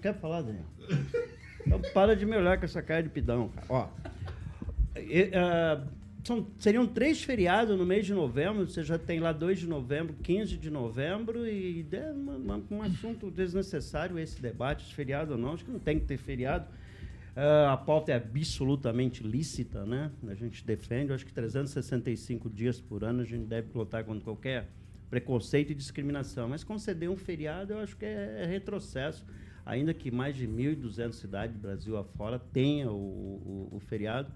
quer 0.00 0.14
falar, 0.14 0.42
Daniel. 0.42 0.66
Então 1.66 1.80
para 1.94 2.16
de 2.16 2.26
me 2.26 2.36
olhar 2.36 2.58
com 2.58 2.64
essa 2.64 2.82
cara 2.82 3.02
de 3.04 3.08
pidão, 3.08 3.48
cara. 3.48 3.66
Ó, 3.68 3.88
e, 4.96 5.30
uh, 5.30 5.86
são, 6.24 6.46
seriam 6.58 6.86
três 6.86 7.22
feriados 7.22 7.76
no 7.76 7.84
mês 7.84 8.06
de 8.06 8.14
novembro. 8.14 8.68
Você 8.68 8.82
já 8.82 8.98
tem 8.98 9.18
lá 9.18 9.32
2 9.32 9.60
de 9.60 9.66
novembro, 9.66 10.14
15 10.22 10.56
de 10.56 10.70
novembro, 10.70 11.46
e 11.46 11.86
é 11.92 12.10
uma, 12.10 12.62
um 12.70 12.82
assunto 12.82 13.30
desnecessário 13.30 14.18
esse 14.18 14.40
debate, 14.40 14.86
se 14.86 14.94
feriado 14.94 15.32
ou 15.32 15.38
não. 15.38 15.54
Acho 15.54 15.64
que 15.64 15.70
não 15.70 15.80
tem 15.80 15.98
que 15.98 16.06
ter 16.06 16.16
feriado. 16.16 16.66
Uh, 17.34 17.70
a 17.70 17.76
pauta 17.78 18.12
é 18.12 18.16
absolutamente 18.16 19.22
lícita, 19.22 19.86
né? 19.86 20.10
A 20.28 20.34
gente 20.34 20.62
defende, 20.64 21.14
acho 21.14 21.24
que 21.24 21.32
365 21.32 22.50
dias 22.50 22.78
por 22.78 23.02
ano 23.04 23.22
a 23.22 23.24
gente 23.24 23.46
deve 23.46 23.68
lutar 23.74 24.04
contra 24.04 24.22
qualquer 24.22 24.68
preconceito 25.08 25.72
e 25.72 25.74
discriminação. 25.74 26.48
Mas 26.48 26.62
conceder 26.62 27.08
um 27.08 27.16
feriado, 27.16 27.72
eu 27.72 27.78
acho 27.78 27.96
que 27.96 28.04
é, 28.04 28.42
é 28.42 28.46
retrocesso. 28.46 29.24
Ainda 29.64 29.94
que 29.94 30.10
mais 30.10 30.36
de 30.36 30.46
1.200 30.46 31.12
cidades 31.12 31.56
do 31.56 31.62
Brasil 31.62 31.96
afora 31.96 32.38
tenham 32.38 32.94
o, 32.94 33.68
o, 33.72 33.76
o 33.76 33.80
feriado, 33.80 34.30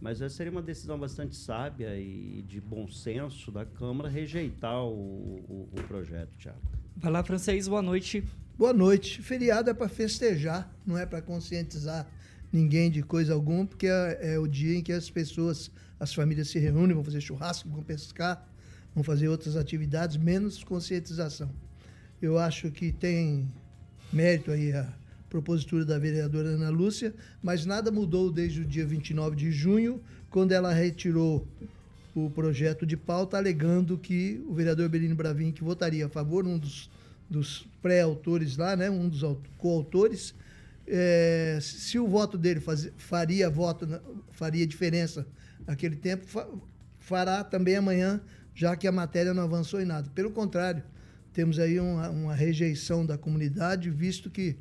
mas 0.00 0.20
essa 0.20 0.34
seria 0.34 0.50
uma 0.50 0.62
decisão 0.62 0.98
bastante 0.98 1.36
sábia 1.36 1.96
e 1.96 2.42
de 2.42 2.60
bom 2.60 2.88
senso 2.88 3.52
da 3.52 3.64
Câmara 3.64 4.08
rejeitar 4.08 4.82
o, 4.82 4.90
o, 4.90 5.68
o 5.72 5.82
projeto, 5.86 6.36
Tiago. 6.38 6.58
Vai 6.96 7.12
lá, 7.12 7.22
francês, 7.22 7.68
boa 7.68 7.82
noite. 7.82 8.24
Boa 8.58 8.72
noite. 8.72 9.22
Feriado 9.22 9.70
é 9.70 9.74
para 9.74 9.88
festejar, 9.88 10.72
não 10.84 10.98
é 10.98 11.06
para 11.06 11.22
conscientizar 11.22 12.08
ninguém 12.52 12.90
de 12.90 13.02
coisa 13.02 13.32
alguma, 13.32 13.66
porque 13.66 13.86
é, 13.86 14.34
é, 14.34 14.38
o 14.38 14.46
dia 14.46 14.76
em 14.76 14.82
que 14.82 14.92
as 14.92 15.08
pessoas, 15.08 15.70
as 15.98 16.12
famílias 16.12 16.48
se 16.48 16.58
reúnem, 16.58 16.94
vão 16.94 17.04
fazer 17.04 17.20
churrasco, 17.20 17.68
vão 17.68 17.82
pescar, 17.82 18.46
vão 18.94 19.02
fazer 19.02 19.28
outras 19.28 19.56
atividades, 19.56 20.16
menos 20.16 20.62
conscientização. 20.62 21.50
Eu 22.20 22.38
acho 22.38 22.70
que 22.70 22.92
tem 22.92 23.50
mérito 24.12 24.50
aí 24.50 24.72
a 24.72 24.92
propositura 25.30 25.84
da 25.84 25.98
vereadora 25.98 26.50
Ana 26.50 26.68
Lúcia, 26.68 27.14
mas 27.42 27.64
nada 27.64 27.90
mudou 27.90 28.30
desde 28.30 28.60
o 28.60 28.64
dia 28.66 28.84
29 28.84 29.34
de 29.34 29.50
junho, 29.50 30.00
quando 30.28 30.52
ela 30.52 30.72
retirou 30.72 31.48
o 32.14 32.28
projeto 32.28 32.84
de 32.84 32.96
pauta, 32.96 33.38
alegando 33.38 33.96
que 33.96 34.44
o 34.46 34.52
vereador 34.52 34.88
Belino 34.90 35.14
Bravin, 35.14 35.50
que 35.50 35.64
votaria 35.64 36.04
a 36.04 36.08
favor, 36.10 36.46
um 36.46 36.58
dos, 36.58 36.90
dos 37.28 37.66
pré-autores 37.80 38.58
lá, 38.58 38.76
né, 38.76 38.90
um 38.90 39.08
dos 39.08 39.22
coautores, 39.56 40.34
é, 40.86 41.58
se 41.60 41.98
o 41.98 42.06
voto 42.06 42.36
dele 42.36 42.60
faz, 42.60 42.90
faria 42.96 43.48
voto, 43.48 43.88
faria 44.32 44.66
diferença 44.66 45.26
naquele 45.66 45.96
tempo, 45.96 46.26
fa, 46.26 46.48
fará 46.98 47.44
também 47.44 47.76
amanhã, 47.76 48.20
já 48.54 48.76
que 48.76 48.86
a 48.86 48.92
matéria 48.92 49.32
não 49.32 49.42
avançou 49.42 49.80
em 49.80 49.84
nada. 49.84 50.10
Pelo 50.14 50.30
contrário, 50.30 50.82
temos 51.32 51.58
aí 51.58 51.80
uma, 51.80 52.10
uma 52.10 52.34
rejeição 52.34 53.06
da 53.06 53.16
comunidade, 53.16 53.90
visto 53.90 54.30
que 54.30 54.56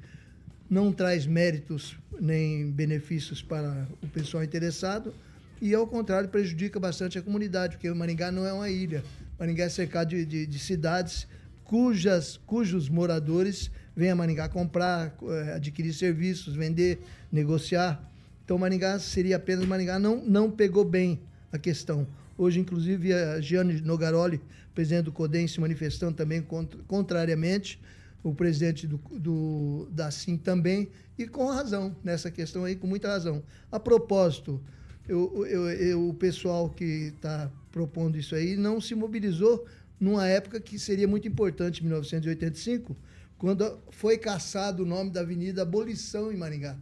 não 0.70 0.94
traz 0.94 1.26
méritos 1.26 1.98
nem 2.20 2.72
benefícios 2.72 3.42
para 3.42 3.88
o 4.02 4.08
pessoal 4.08 4.44
interessado 4.44 5.14
e, 5.62 5.74
ao 5.74 5.86
contrário, 5.86 6.30
prejudica 6.30 6.80
bastante 6.80 7.18
a 7.18 7.22
comunidade, 7.22 7.76
porque 7.76 7.90
o 7.90 7.96
Maringá 7.96 8.32
não 8.32 8.46
é 8.46 8.54
uma 8.54 8.70
ilha. 8.70 9.04
Maringá 9.38 9.66
é 9.66 9.70
cercado 9.70 10.10
de, 10.10 10.26
de, 10.26 10.48
de 10.48 10.60
cidades 10.60 11.28
cujas, 11.64 12.38
cujos 12.46 12.90
moradores 12.90 13.70
vêm 13.96 14.10
a 14.10 14.16
Maringá 14.16 14.48
comprar, 14.50 15.16
eh, 15.24 15.54
adquirir 15.56 15.94
serviços, 15.94 16.56
vender, 16.56 17.02
negociar. 17.32 18.12
Então, 18.44 18.58
Maringá 18.58 19.00
seria 19.00 19.36
apenas 19.36 19.66
Maringá. 19.66 20.00
Não, 20.00 20.24
não 20.26 20.50
pegou 20.50 20.84
bem 20.84 21.22
a 21.52 21.58
questão. 21.58 22.08
Hoje, 22.38 22.60
inclusive, 22.60 23.14
a 23.14 23.40
Giane 23.40 23.82
Nogaroli, 23.82 24.42
presidente 24.74 25.06
do 25.06 25.12
CODEM, 25.12 25.48
se 25.48 25.60
manifestando 25.60 26.14
também 26.14 26.42
contra, 26.42 26.80
contrariamente 26.88 27.80
o 28.24 28.34
presidente 28.34 28.88
do, 28.88 28.98
do, 29.12 29.88
da 29.92 30.12
SIM 30.12 30.38
também, 30.38 30.90
e 31.18 31.28
com 31.28 31.46
razão, 31.48 31.96
nessa 32.04 32.30
questão 32.30 32.66
aí, 32.66 32.76
com 32.76 32.88
muita 32.88 33.08
razão. 33.08 33.44
A 33.72 33.80
propósito, 33.80 34.62
eu, 35.08 35.46
eu, 35.48 35.70
eu, 35.70 36.10
o 36.10 36.14
pessoal 36.14 36.70
que 36.70 37.14
está 37.16 37.52
propondo 37.72 38.18
isso 38.18 38.36
aí 38.36 38.56
não 38.56 38.80
se 38.80 38.94
mobilizou 38.94 39.66
numa 40.00 40.28
época 40.28 40.60
que 40.60 40.80
seria 40.80 41.08
muito 41.08 41.28
importante, 41.28 41.84
1985, 41.84 42.96
quando 43.42 43.80
foi 43.90 44.20
caçado 44.20 44.84
o 44.84 44.86
nome 44.86 45.10
da 45.10 45.22
Avenida 45.22 45.64
Abolição 45.64 46.32
em 46.32 46.38
Maringá. 46.38 46.78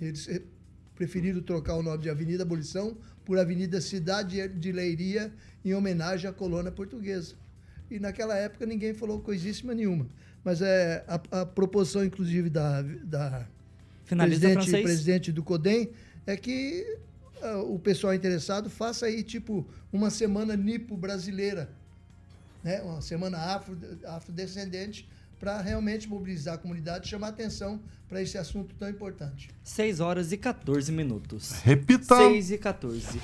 Eles 0.00 0.28
preferiram 0.96 1.40
trocar 1.40 1.76
o 1.76 1.84
nome 1.84 2.02
de 2.02 2.10
Avenida 2.10 2.42
Abolição 2.42 2.96
por 3.24 3.38
Avenida 3.38 3.80
Cidade 3.80 4.48
de 4.48 4.72
Leiria, 4.72 5.32
em 5.64 5.72
homenagem 5.74 6.28
à 6.28 6.32
colônia 6.32 6.72
portuguesa. 6.72 7.36
E 7.88 8.00
naquela 8.00 8.36
época 8.36 8.66
ninguém 8.66 8.92
falou 8.92 9.20
coisíssima 9.20 9.72
nenhuma. 9.72 10.08
Mas 10.42 10.60
é, 10.62 11.04
a, 11.06 11.42
a 11.42 11.46
proposição, 11.46 12.04
inclusive, 12.04 12.50
da, 12.50 12.82
da 12.82 13.46
presidente, 14.04 14.70
presidente 14.82 15.30
do 15.30 15.44
CODEM 15.44 15.92
é 16.26 16.36
que 16.36 16.98
uh, 17.40 17.72
o 17.72 17.78
pessoal 17.78 18.12
interessado 18.12 18.68
faça 18.68 19.06
aí, 19.06 19.22
tipo, 19.22 19.64
uma 19.92 20.10
semana 20.10 20.56
nipo 20.56 20.96
brasileira, 20.96 21.70
né? 22.64 22.82
uma 22.82 23.00
semana 23.00 23.38
afro, 23.38 23.78
afrodescendente, 24.06 25.08
para 25.38 25.60
realmente 25.60 26.08
mobilizar 26.08 26.54
a 26.54 26.58
comunidade 26.58 27.06
e 27.06 27.10
chamar 27.10 27.28
atenção 27.28 27.80
para 28.08 28.22
esse 28.22 28.38
assunto 28.38 28.74
tão 28.74 28.88
importante. 28.88 29.50
6 29.62 30.00
horas 30.00 30.32
e 30.32 30.36
14 30.36 30.90
minutos. 30.90 31.52
Repita! 31.62 32.16
6 32.16 32.50
e 32.52 32.58
14. 32.58 33.20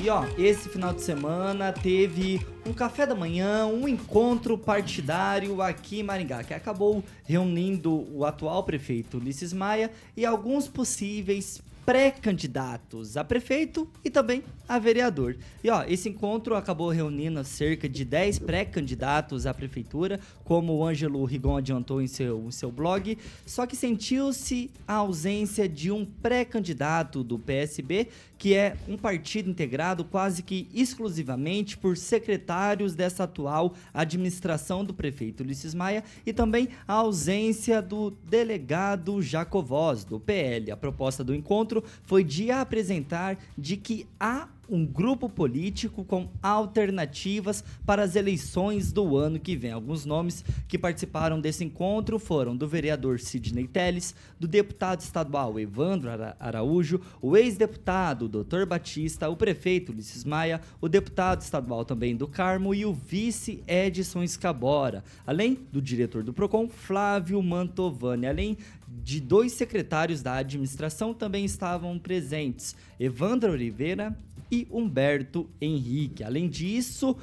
E 0.00 0.08
ó, 0.08 0.26
esse 0.36 0.68
final 0.68 0.92
de 0.92 1.02
semana 1.02 1.72
teve 1.72 2.44
um 2.66 2.72
café 2.72 3.06
da 3.06 3.14
manhã, 3.14 3.64
um 3.66 3.86
encontro 3.86 4.58
partidário 4.58 5.62
aqui 5.62 6.00
em 6.00 6.02
Maringá, 6.02 6.42
que 6.42 6.52
acabou 6.52 7.02
reunindo 7.22 8.04
o 8.12 8.24
atual 8.24 8.64
prefeito 8.64 9.18
Ulisses 9.18 9.52
Maia 9.52 9.92
e 10.16 10.26
alguns 10.26 10.66
possíveis 10.66 11.62
pré-candidatos 11.84 13.16
a 13.16 13.24
prefeito 13.24 13.88
e 14.04 14.10
também 14.10 14.42
a 14.68 14.78
vereador. 14.78 15.36
E 15.62 15.70
ó, 15.70 15.84
esse 15.84 16.08
encontro 16.08 16.54
acabou 16.54 16.88
reunindo 16.88 17.42
cerca 17.44 17.88
de 17.88 18.04
10 18.04 18.38
pré-candidatos 18.40 19.46
à 19.46 19.52
prefeitura, 19.52 20.18
como 20.44 20.74
o 20.74 20.86
Ângelo 20.86 21.24
Rigon 21.24 21.56
adiantou 21.56 22.00
em 22.00 22.06
seu, 22.06 22.46
em 22.46 22.50
seu 22.50 22.72
blog, 22.72 23.18
só 23.46 23.66
que 23.66 23.76
sentiu-se 23.76 24.70
a 24.86 24.94
ausência 24.94 25.68
de 25.68 25.90
um 25.90 26.04
pré-candidato 26.04 27.22
do 27.22 27.38
PSB, 27.38 28.08
que 28.44 28.52
é 28.52 28.76
um 28.86 28.98
partido 28.98 29.48
integrado 29.48 30.04
quase 30.04 30.42
que 30.42 30.68
exclusivamente 30.74 31.78
por 31.78 31.96
secretários 31.96 32.94
dessa 32.94 33.24
atual 33.24 33.72
administração 33.94 34.84
do 34.84 34.92
prefeito 34.92 35.42
Ulisses 35.42 35.74
Maia 35.74 36.04
e 36.26 36.30
também 36.30 36.68
a 36.86 36.92
ausência 36.92 37.80
do 37.80 38.10
delegado 38.10 39.22
Jacovós, 39.22 40.04
do 40.04 40.20
PL. 40.20 40.70
A 40.70 40.76
proposta 40.76 41.24
do 41.24 41.34
encontro 41.34 41.82
foi 42.02 42.22
de 42.22 42.50
apresentar 42.50 43.38
de 43.56 43.78
que 43.78 44.06
há 44.20 44.46
um 44.68 44.84
grupo 44.84 45.28
político 45.28 46.04
com 46.04 46.28
alternativas 46.42 47.64
para 47.84 48.02
as 48.02 48.16
eleições 48.16 48.92
do 48.92 49.16
ano 49.16 49.38
que 49.38 49.56
vem. 49.56 49.72
Alguns 49.72 50.04
nomes 50.04 50.44
que 50.68 50.78
participaram 50.78 51.40
desse 51.40 51.64
encontro 51.64 52.18
foram 52.18 52.56
do 52.56 52.68
vereador 52.68 53.20
Sidney 53.20 53.66
Teles, 53.66 54.14
do 54.38 54.48
deputado 54.48 55.00
estadual 55.00 55.58
Evandro 55.58 56.10
Araújo, 56.38 57.00
o 57.20 57.36
ex-deputado 57.36 58.28
Dr. 58.28 58.64
Batista, 58.66 59.28
o 59.28 59.36
prefeito 59.36 59.92
Ulisses 59.92 60.24
Maia, 60.24 60.60
o 60.80 60.88
deputado 60.88 61.40
estadual 61.40 61.84
também 61.84 62.16
do 62.16 62.26
Carmo 62.26 62.74
e 62.74 62.84
o 62.84 62.92
vice 62.92 63.62
Edson 63.66 64.22
Escabora, 64.22 65.04
além 65.26 65.58
do 65.72 65.80
diretor 65.80 66.22
do 66.22 66.32
PROCON, 66.32 66.68
Flávio 66.68 67.42
Mantovani, 67.42 68.26
além 68.26 68.56
de 69.02 69.20
dois 69.20 69.52
secretários 69.52 70.22
da 70.22 70.34
administração 70.34 71.12
também 71.12 71.44
estavam 71.44 71.98
presentes, 71.98 72.76
Evandro 72.98 73.52
Oliveira 73.52 74.16
e 74.54 74.68
Humberto 74.70 75.50
Henrique. 75.60 76.22
Além 76.22 76.48
disso, 76.48 77.16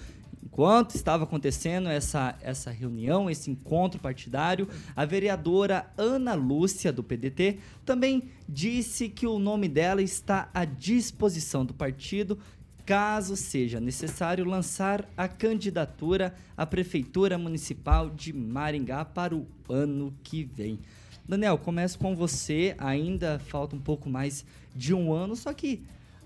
enquanto 0.44 0.96
estava 0.96 1.24
acontecendo 1.24 1.88
essa, 1.88 2.38
essa 2.42 2.70
reunião, 2.72 3.30
esse 3.30 3.50
encontro 3.50 4.02
partidário, 4.02 4.68
a 4.94 5.06
vereadora 5.06 5.90
Ana 5.98 6.34
Lúcia, 6.34 6.92
do 6.92 7.02
PDT, 7.02 7.60
também 7.86 8.24
disse 8.50 9.08
que 9.08 9.26
o 9.26 9.40
nome 9.40 9.70
dela 9.70 10.02
está 10.02 10.50
à 10.54 10.66
disposição 10.66 11.66
do 11.66 11.74
partido 11.74 12.38
caso 12.86 13.38
seja 13.38 13.80
necessário 13.80 14.44
lançar 14.44 15.08
a 15.16 15.28
candidatura 15.28 16.36
à 16.58 16.66
Prefeitura 16.66 17.38
Municipal 17.38 18.10
de 18.10 18.34
Maringá 18.34 19.06
para 19.06 19.34
o 19.34 19.48
ano 19.70 20.14
que 20.24 20.44
vem. 20.44 20.80
Daniel, 21.26 21.58
começo 21.58 21.98
com 21.98 22.14
você. 22.14 22.76
Ainda 22.78 23.40
falta 23.40 23.76
um 23.76 23.80
pouco 23.80 24.10
mais 24.10 24.44
de 24.76 24.94
um 24.94 25.14
ano, 25.14 25.36
só 25.36 25.54
que 25.54 25.82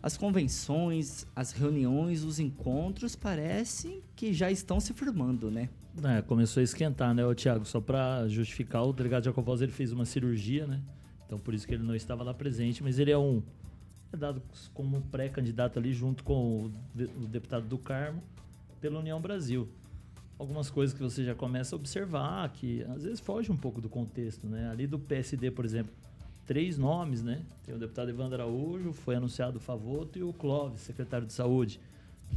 as 0.05 0.15
convenções, 0.15 1.25
as 1.35 1.51
reuniões, 1.51 2.23
os 2.23 2.39
encontros 2.39 3.15
parecem 3.15 4.03
que 4.15 4.31
já 4.33 4.51
estão 4.51 4.79
se 4.79 4.93
firmando, 4.93 5.49
né? 5.49 5.67
É, 6.03 6.21
começou 6.21 6.61
a 6.61 6.63
esquentar, 6.63 7.11
né, 7.15 7.23
Tiago? 7.33 7.65
Só 7.65 7.81
para 7.81 8.27
justificar, 8.27 8.83
o 8.83 8.93
delegado 8.93 9.23
Jacobos 9.23 9.63
ele 9.63 9.71
fez 9.71 9.91
uma 9.91 10.05
cirurgia, 10.05 10.67
né? 10.67 10.79
Então 11.25 11.39
por 11.39 11.55
isso 11.55 11.67
que 11.67 11.73
ele 11.73 11.81
não 11.81 11.95
estava 11.95 12.23
lá 12.23 12.35
presente, 12.35 12.83
mas 12.83 12.99
ele 12.99 13.09
é 13.09 13.17
um 13.17 13.41
é 14.13 14.17
dado 14.17 14.43
como 14.75 15.01
pré-candidato 15.01 15.79
ali 15.79 15.91
junto 15.91 16.23
com 16.23 16.65
o, 16.65 16.71
de, 16.93 17.05
o 17.05 17.27
deputado 17.27 17.65
do 17.65 17.79
Carmo 17.79 18.21
pela 18.79 18.99
União 18.99 19.19
Brasil. 19.19 19.67
algumas 20.37 20.69
coisas 20.69 20.95
que 20.95 21.01
você 21.01 21.23
já 21.23 21.33
começa 21.33 21.75
a 21.75 21.77
observar 21.77 22.47
que 22.49 22.83
às 22.83 23.05
vezes 23.05 23.19
foge 23.19 23.51
um 23.51 23.57
pouco 23.57 23.81
do 23.81 23.89
contexto, 23.89 24.45
né? 24.45 24.69
Ali 24.69 24.85
do 24.85 24.99
PSD, 24.99 25.49
por 25.49 25.65
exemplo, 25.65 25.91
três 26.45 26.77
nomes, 26.77 27.23
né? 27.23 27.41
Tem 27.65 27.73
o 27.73 27.77
deputado 27.77 28.09
Evandro 28.09 28.41
Araújo, 28.41 28.93
foi 28.93 29.15
anunciado 29.15 29.57
o 29.57 29.59
Favoto 29.59 30.19
e 30.19 30.23
o 30.23 30.31
Clóvis, 30.33 30.81
secretário 30.81 31.25
de 31.25 31.33
Saúde. 31.33 31.79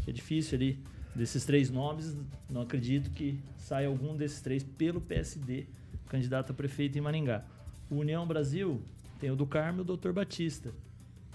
É 0.06 0.12
difícil 0.12 0.56
ali. 0.56 0.78
Desses 1.14 1.44
três 1.44 1.70
nomes, 1.70 2.16
não 2.48 2.60
acredito 2.60 3.10
que 3.10 3.40
saia 3.56 3.88
algum 3.88 4.16
desses 4.16 4.40
três 4.40 4.62
pelo 4.62 5.00
PSD, 5.00 5.66
candidato 6.08 6.52
a 6.52 6.54
prefeito 6.54 6.96
em 6.96 7.00
Maringá. 7.00 7.44
O 7.90 7.96
União 7.96 8.26
Brasil 8.26 8.80
tem 9.18 9.30
o 9.30 9.36
do 9.36 9.46
Carmo 9.46 9.80
e 9.80 9.82
o 9.82 9.96
Dr. 9.96 10.12
Batista. 10.12 10.72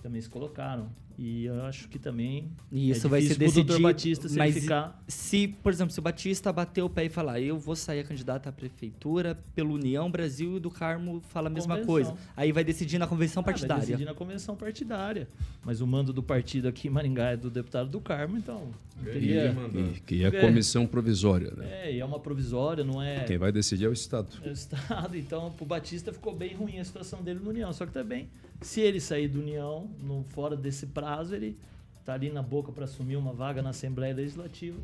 Também 0.03 0.19
se 0.21 0.29
colocaram. 0.29 0.89
E 1.15 1.45
eu 1.45 1.61
acho 1.65 1.87
que 1.89 1.99
também 1.99 2.51
E 2.71 2.89
isso 2.89 3.05
é 3.05 3.09
vai 3.09 3.21
ser 3.21 3.37
decidido. 3.37 3.79
Batista 3.79 4.27
se 4.27 4.33
ele 4.33 4.39
mas 4.39 4.53
ficar 4.63 5.03
se, 5.07 5.47
por 5.47 5.71
exemplo, 5.71 5.93
se 5.93 5.99
o 5.99 6.01
Batista 6.01 6.51
bater 6.51 6.81
o 6.81 6.89
pé 6.89 7.05
e 7.05 7.09
falar, 7.09 7.39
eu 7.39 7.57
vou 7.57 7.75
sair 7.75 8.03
candidato 8.03 8.49
à 8.49 8.51
prefeitura 8.51 9.37
pelo 9.55 9.75
União 9.75 10.09
Brasil 10.09 10.57
e 10.57 10.59
do 10.59 10.71
Carmo 10.71 11.21
fala 11.29 11.47
a 11.47 11.49
mesma 11.51 11.75
Convenção. 11.75 11.87
coisa. 11.93 12.15
Aí 12.35 12.51
vai 12.51 12.63
decidir 12.63 12.97
na 12.97 13.05
convenção 13.07 13.41
Ah, 13.41 13.45
vai 13.45 13.53
partidária. 13.53 13.81
decidir 13.85 14.05
na 14.05 14.13
convenção 14.15 14.55
partidária. 14.55 15.27
Mas 15.63 15.81
o 15.81 15.87
mando 15.87 16.11
do 16.11 16.23
partido 16.23 16.67
aqui 16.67 16.87
em 16.87 16.91
Maringá 16.91 17.29
é 17.29 17.37
do 17.37 17.49
deputado 17.51 17.89
do 17.89 18.01
Carmo, 18.01 18.35
então 18.35 18.69
não 18.97 19.03
teria. 19.05 19.55
E, 19.95 19.99
que 20.01 20.23
é 20.23 20.25
a 20.25 20.29
É. 20.35 20.41
comissão 20.41 20.87
provisória, 20.87 21.51
né? 21.55 21.67
É, 21.85 21.93
e 21.93 21.99
é 21.99 22.05
uma 22.05 22.19
provisória, 22.19 22.83
não 22.83 22.99
é. 23.01 23.23
Quem 23.25 23.37
vai 23.37 23.51
decidir 23.51 23.85
é 23.85 23.87
o 23.87 23.93
Estado. 23.93 24.29
é 24.43 24.49
o 24.49 24.51
Estado. 24.51 25.15
Então, 25.15 25.51
pro 25.51 25.63
Batista 25.65 26.11
ficou 26.11 26.35
bem 26.35 26.55
ruim 26.55 26.79
a 26.79 26.83
situação 26.83 27.21
dele 27.21 27.39
no 27.39 27.51
União. 27.51 27.71
Só 27.71 27.85
que 27.85 27.91
também, 27.93 28.27
se 28.61 28.81
ele 28.81 28.99
sair 28.99 29.27
do 29.27 29.39
União, 29.39 29.89
no, 29.99 30.23
fora 30.29 30.55
desse 30.55 30.87
prazo, 30.87 31.35
ele 31.35 31.57
tá 32.05 32.13
ali 32.13 32.29
na 32.29 32.41
boca 32.41 32.71
para 32.71 32.85
assumir 32.85 33.15
uma 33.15 33.33
vaga 33.33 33.61
na 33.61 33.69
Assembleia 33.69 34.13
Legislativa. 34.13 34.77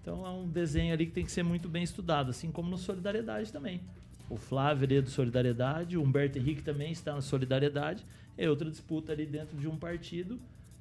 Então 0.00 0.26
é 0.26 0.30
um 0.30 0.46
desenho 0.48 0.92
ali 0.92 1.06
que 1.06 1.12
tem 1.12 1.24
que 1.24 1.32
ser 1.32 1.42
muito 1.42 1.68
bem 1.68 1.82
estudado, 1.82 2.30
assim 2.30 2.50
como 2.50 2.68
no 2.68 2.76
Solidariedade 2.76 3.52
também. 3.52 3.80
O 4.28 4.36
Flávio 4.36 4.84
ali 4.84 4.96
é 4.96 5.02
do 5.02 5.10
Solidariedade, 5.10 5.96
o 5.96 6.02
Humberto 6.02 6.38
Henrique 6.38 6.62
também 6.62 6.92
está 6.92 7.14
na 7.14 7.20
Solidariedade. 7.20 8.04
É 8.36 8.48
outra 8.48 8.70
disputa 8.70 9.12
ali 9.12 9.26
dentro 9.26 9.56
de 9.56 9.68
um 9.68 9.76
partido 9.76 10.38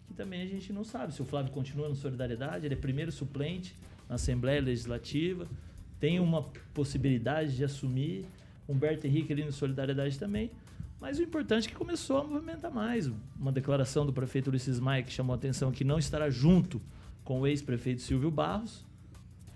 que 0.07 0.13
também 0.13 0.41
a 0.41 0.45
gente 0.45 0.71
não 0.73 0.83
sabe 0.83 1.13
se 1.13 1.21
o 1.21 1.25
Flávio 1.25 1.51
continua 1.51 1.87
no 1.87 1.95
Solidariedade, 1.95 2.65
ele 2.65 2.73
é 2.73 2.77
primeiro 2.77 3.11
suplente 3.11 3.75
na 4.07 4.15
Assembleia 4.15 4.61
Legislativa, 4.61 5.47
tem 5.99 6.19
uma 6.19 6.43
possibilidade 6.73 7.55
de 7.55 7.63
assumir. 7.63 8.25
Humberto 8.67 9.05
Henrique 9.07 9.33
ali 9.33 9.43
no 9.43 9.51
Solidariedade 9.51 10.17
também. 10.17 10.49
Mas 11.03 11.19
o 11.19 11.21
importante 11.21 11.67
é 11.67 11.69
que 11.69 11.75
começou 11.75 12.19
a 12.19 12.23
movimentar 12.23 12.71
mais. 12.71 13.11
Uma 13.37 13.51
declaração 13.51 14.05
do 14.05 14.13
prefeito 14.13 14.49
Ulisses 14.49 14.79
Maia 14.79 15.03
que 15.03 15.11
chamou 15.11 15.33
a 15.33 15.35
atenção 15.35 15.69
que 15.69 15.83
não 15.83 15.99
estará 15.99 16.29
junto 16.29 16.81
com 17.25 17.41
o 17.41 17.45
ex-prefeito 17.45 18.01
Silvio 18.01 18.31
Barros, 18.31 18.85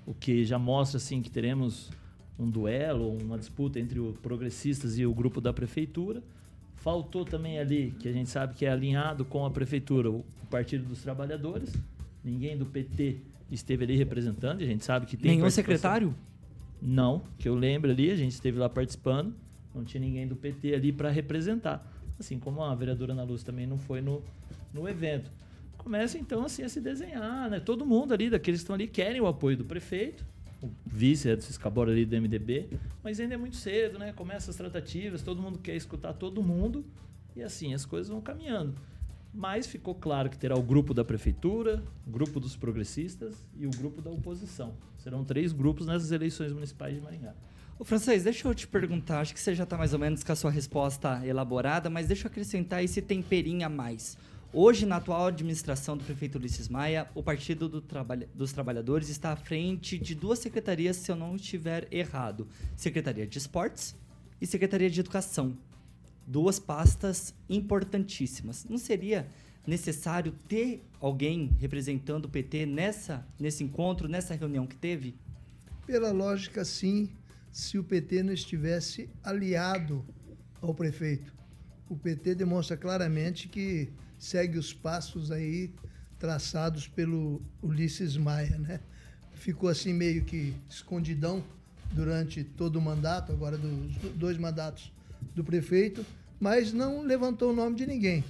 o 0.06 0.14
que 0.14 0.44
já 0.44 0.60
mostra 0.60 0.98
assim 0.98 1.22
que 1.22 1.32
teremos 1.32 1.90
um 2.38 2.50
duelo, 2.50 3.18
uma 3.24 3.38
disputa 3.38 3.80
entre 3.80 3.98
os 3.98 4.18
progressistas 4.18 5.00
e 5.00 5.06
o 5.06 5.14
grupo 5.14 5.40
da 5.40 5.54
prefeitura. 5.54 6.22
Faltou 6.76 7.24
também 7.24 7.58
ali, 7.60 7.96
que 7.98 8.10
a 8.10 8.12
gente 8.12 8.30
sabe 8.30 8.54
que 8.54 8.66
é 8.66 8.70
alinhado 8.70 9.24
com 9.24 9.46
a 9.46 9.50
prefeitura, 9.50 10.12
o 10.12 10.26
Partido 10.50 10.84
dos 10.84 11.02
Trabalhadores. 11.02 11.74
Ninguém 12.26 12.58
do 12.58 12.66
PT 12.66 13.22
esteve 13.50 13.86
ali 13.86 13.96
representando, 13.96 14.62
a 14.62 14.66
gente 14.66 14.84
sabe 14.84 15.06
que 15.06 15.16
tem 15.16 15.38
Nenhum 15.38 15.50
secretário? 15.50 16.14
não, 16.82 17.22
que 17.40 17.48
eu 17.48 17.56
lembro 17.56 17.90
ali, 17.90 18.12
a 18.12 18.18
gente 18.18 18.34
esteve 18.34 18.60
lá 18.60 18.68
participando, 18.68 19.34
não 19.74 19.84
tinha 19.84 20.02
ninguém 20.02 20.28
do 20.28 20.36
PT 20.36 20.74
ali 20.74 20.92
para 20.92 21.10
representar. 21.10 21.86
Assim 22.20 22.40
como 22.40 22.64
a 22.64 22.74
vereadora 22.74 23.14
Ana 23.14 23.24
Luz 23.24 23.44
também 23.44 23.68
não 23.68 23.78
foi 23.78 24.02
no, 24.02 24.24
no 24.74 24.88
evento. 24.88 25.32
Começa 25.78 26.18
então 26.18 26.44
assim 26.44 26.64
a 26.64 26.70
se 26.70 26.82
desenhar, 26.82 27.50
né? 27.50 27.60
Todo 27.60 27.86
mundo 27.86 28.14
ali, 28.14 28.30
daqueles 28.30 28.60
que 28.60 28.64
estão 28.64 28.74
ali, 28.74 28.88
querem 28.88 29.22
o 29.22 29.28
apoio 29.28 29.56
do 29.56 29.64
prefeito, 29.64 30.26
o 30.62 30.70
vice 30.86 31.30
Edson 31.30 31.50
Escabora 31.50 31.92
ali 31.92 32.06
do 32.06 32.20
MDB, 32.20 32.68
mas 33.04 33.20
ainda 33.20 33.36
é 33.36 33.38
muito 33.38 33.56
cedo, 33.56 34.00
né? 34.00 34.12
Começa 34.14 34.50
as 34.50 34.58
tratativas, 34.58 35.22
todo 35.22 35.42
mundo 35.42 35.60
quer 35.60 35.76
escutar 35.76 36.14
todo 36.14 36.42
mundo 36.42 36.84
e 37.36 37.44
assim 37.44 37.74
as 37.74 37.86
coisas 37.86 38.10
vão 38.10 38.20
caminhando. 38.20 38.76
Mas 39.34 39.68
ficou 39.68 39.94
claro 39.94 40.30
que 40.30 40.38
terá 40.38 40.58
o 40.58 40.64
grupo 40.64 40.94
da 40.94 41.06
prefeitura, 41.06 41.84
o 42.08 42.10
grupo 42.10 42.40
dos 42.40 42.56
progressistas 42.56 43.46
e 43.56 43.68
o 43.68 43.70
grupo 43.70 44.02
da 44.02 44.10
oposição. 44.10 44.74
Serão 44.98 45.24
três 45.24 45.54
grupos 45.54 45.86
nessas 45.86 46.12
eleições 46.12 46.52
municipais 46.52 46.96
de 46.96 47.02
Maringá. 47.02 47.36
Ô, 47.80 47.84
Francês, 47.86 48.24
deixa 48.24 48.48
eu 48.48 48.56
te 48.56 48.68
perguntar, 48.68 49.20
acho 49.20 49.34
que 49.34 49.40
você 49.40 49.54
já 49.54 49.64
está 49.64 49.78
mais 49.78 49.94
ou 49.94 50.00
menos 50.00 50.24
com 50.24 50.32
a 50.32 50.36
sua 50.36 50.50
resposta 50.50 51.24
elaborada, 51.26 51.90
mas 51.90 52.08
deixa 52.08 52.26
eu 52.28 52.32
acrescentar 52.32 52.84
esse 52.84 53.02
temperinho 53.04 53.66
a 53.66 53.70
mais. 53.70 54.18
Hoje, 54.52 54.86
na 54.86 54.96
atual 54.96 55.28
administração 55.28 55.96
do 55.96 56.04
prefeito 56.04 56.40
Ulisses 56.40 56.70
Maia, 56.70 57.08
o 57.14 57.22
Partido 57.22 57.70
do 57.70 57.80
Trabalha- 57.80 58.28
dos 58.34 58.52
Trabalhadores 58.52 59.10
está 59.10 59.32
à 59.34 59.36
frente 59.36 60.00
de 60.00 60.16
duas 60.16 60.40
secretarias, 60.40 60.96
se 60.96 61.12
eu 61.12 61.16
não 61.16 61.36
estiver 61.36 61.88
errado: 61.92 62.48
Secretaria 62.76 63.28
de 63.28 63.38
Esportes 63.38 63.96
e 64.42 64.48
Secretaria 64.48 64.90
de 64.90 65.00
Educação. 65.00 65.56
Duas 66.26 66.58
pastas 66.60 67.36
importantíssimas. 67.48 68.66
Não 68.68 68.78
seria 68.80 69.28
necessário 69.68 70.34
ter 70.48 70.84
alguém 71.00 71.52
representando 71.60 72.26
o 72.26 72.30
PT 72.30 72.66
nessa, 72.66 73.26
nesse 73.40 73.64
encontro, 73.64 74.08
nessa 74.08 74.34
reunião 74.34 74.66
que 74.66 74.76
teve? 74.76 75.14
Pela 75.86 76.12
lógica, 76.12 76.66
sim, 76.66 77.10
se 77.58 77.76
o 77.80 77.84
PT 77.84 78.22
não 78.22 78.34
estivesse 78.34 79.10
aliado 79.24 80.06
ao 80.62 80.76
prefeito. 80.76 81.34
O 81.90 81.96
PT 81.98 82.36
demonstra 82.36 82.78
claramente 82.78 83.48
que 83.48 83.90
segue 84.20 84.60
os 84.60 84.72
passos 84.72 85.32
aí 85.32 85.74
traçados 86.20 86.88
pelo 86.88 87.42
Ulisses 87.64 88.16
Maia, 88.16 88.60
né? 88.60 88.80
Ficou 89.34 89.70
assim 89.70 89.92
meio 89.92 90.24
que 90.24 90.54
escondidão 90.70 91.44
durante 91.92 92.44
todo 92.44 92.76
o 92.76 92.82
mandato, 92.82 93.32
agora 93.32 93.58
dos 93.58 93.96
do- 93.96 94.12
dois 94.16 94.38
mandatos 94.38 94.94
do 95.36 95.44
prefeito, 95.44 96.06
mas 96.40 96.72
não 96.72 97.02
levantou 97.02 97.52
o 97.52 97.56
nome 97.56 97.76
de 97.76 97.88
ninguém. 97.88 98.24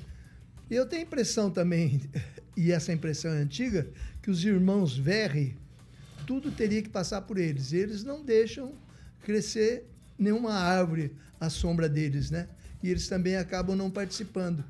Eu 0.71 0.85
tenho 0.85 1.01
a 1.01 1.05
impressão 1.05 1.51
também, 1.51 1.99
e 2.55 2.71
essa 2.71 2.93
impressão 2.93 3.33
é 3.33 3.39
antiga, 3.39 3.89
que 4.21 4.31
os 4.31 4.41
irmãos 4.45 4.97
Verri, 4.97 5.57
tudo 6.25 6.49
teria 6.49 6.81
que 6.81 6.87
passar 6.89 7.23
por 7.23 7.37
eles. 7.37 7.73
Eles 7.73 8.05
não 8.05 8.23
deixam 8.23 8.71
crescer 9.27 9.85
nenhuma 10.17 10.53
árvore 10.53 11.13
à 11.37 11.49
sombra 11.49 11.89
deles, 11.89 12.31
né? 12.31 12.47
E 12.81 12.89
eles 12.89 13.09
também 13.09 13.35
acabam 13.35 13.75
não 13.75 13.91
participando. 13.91 14.63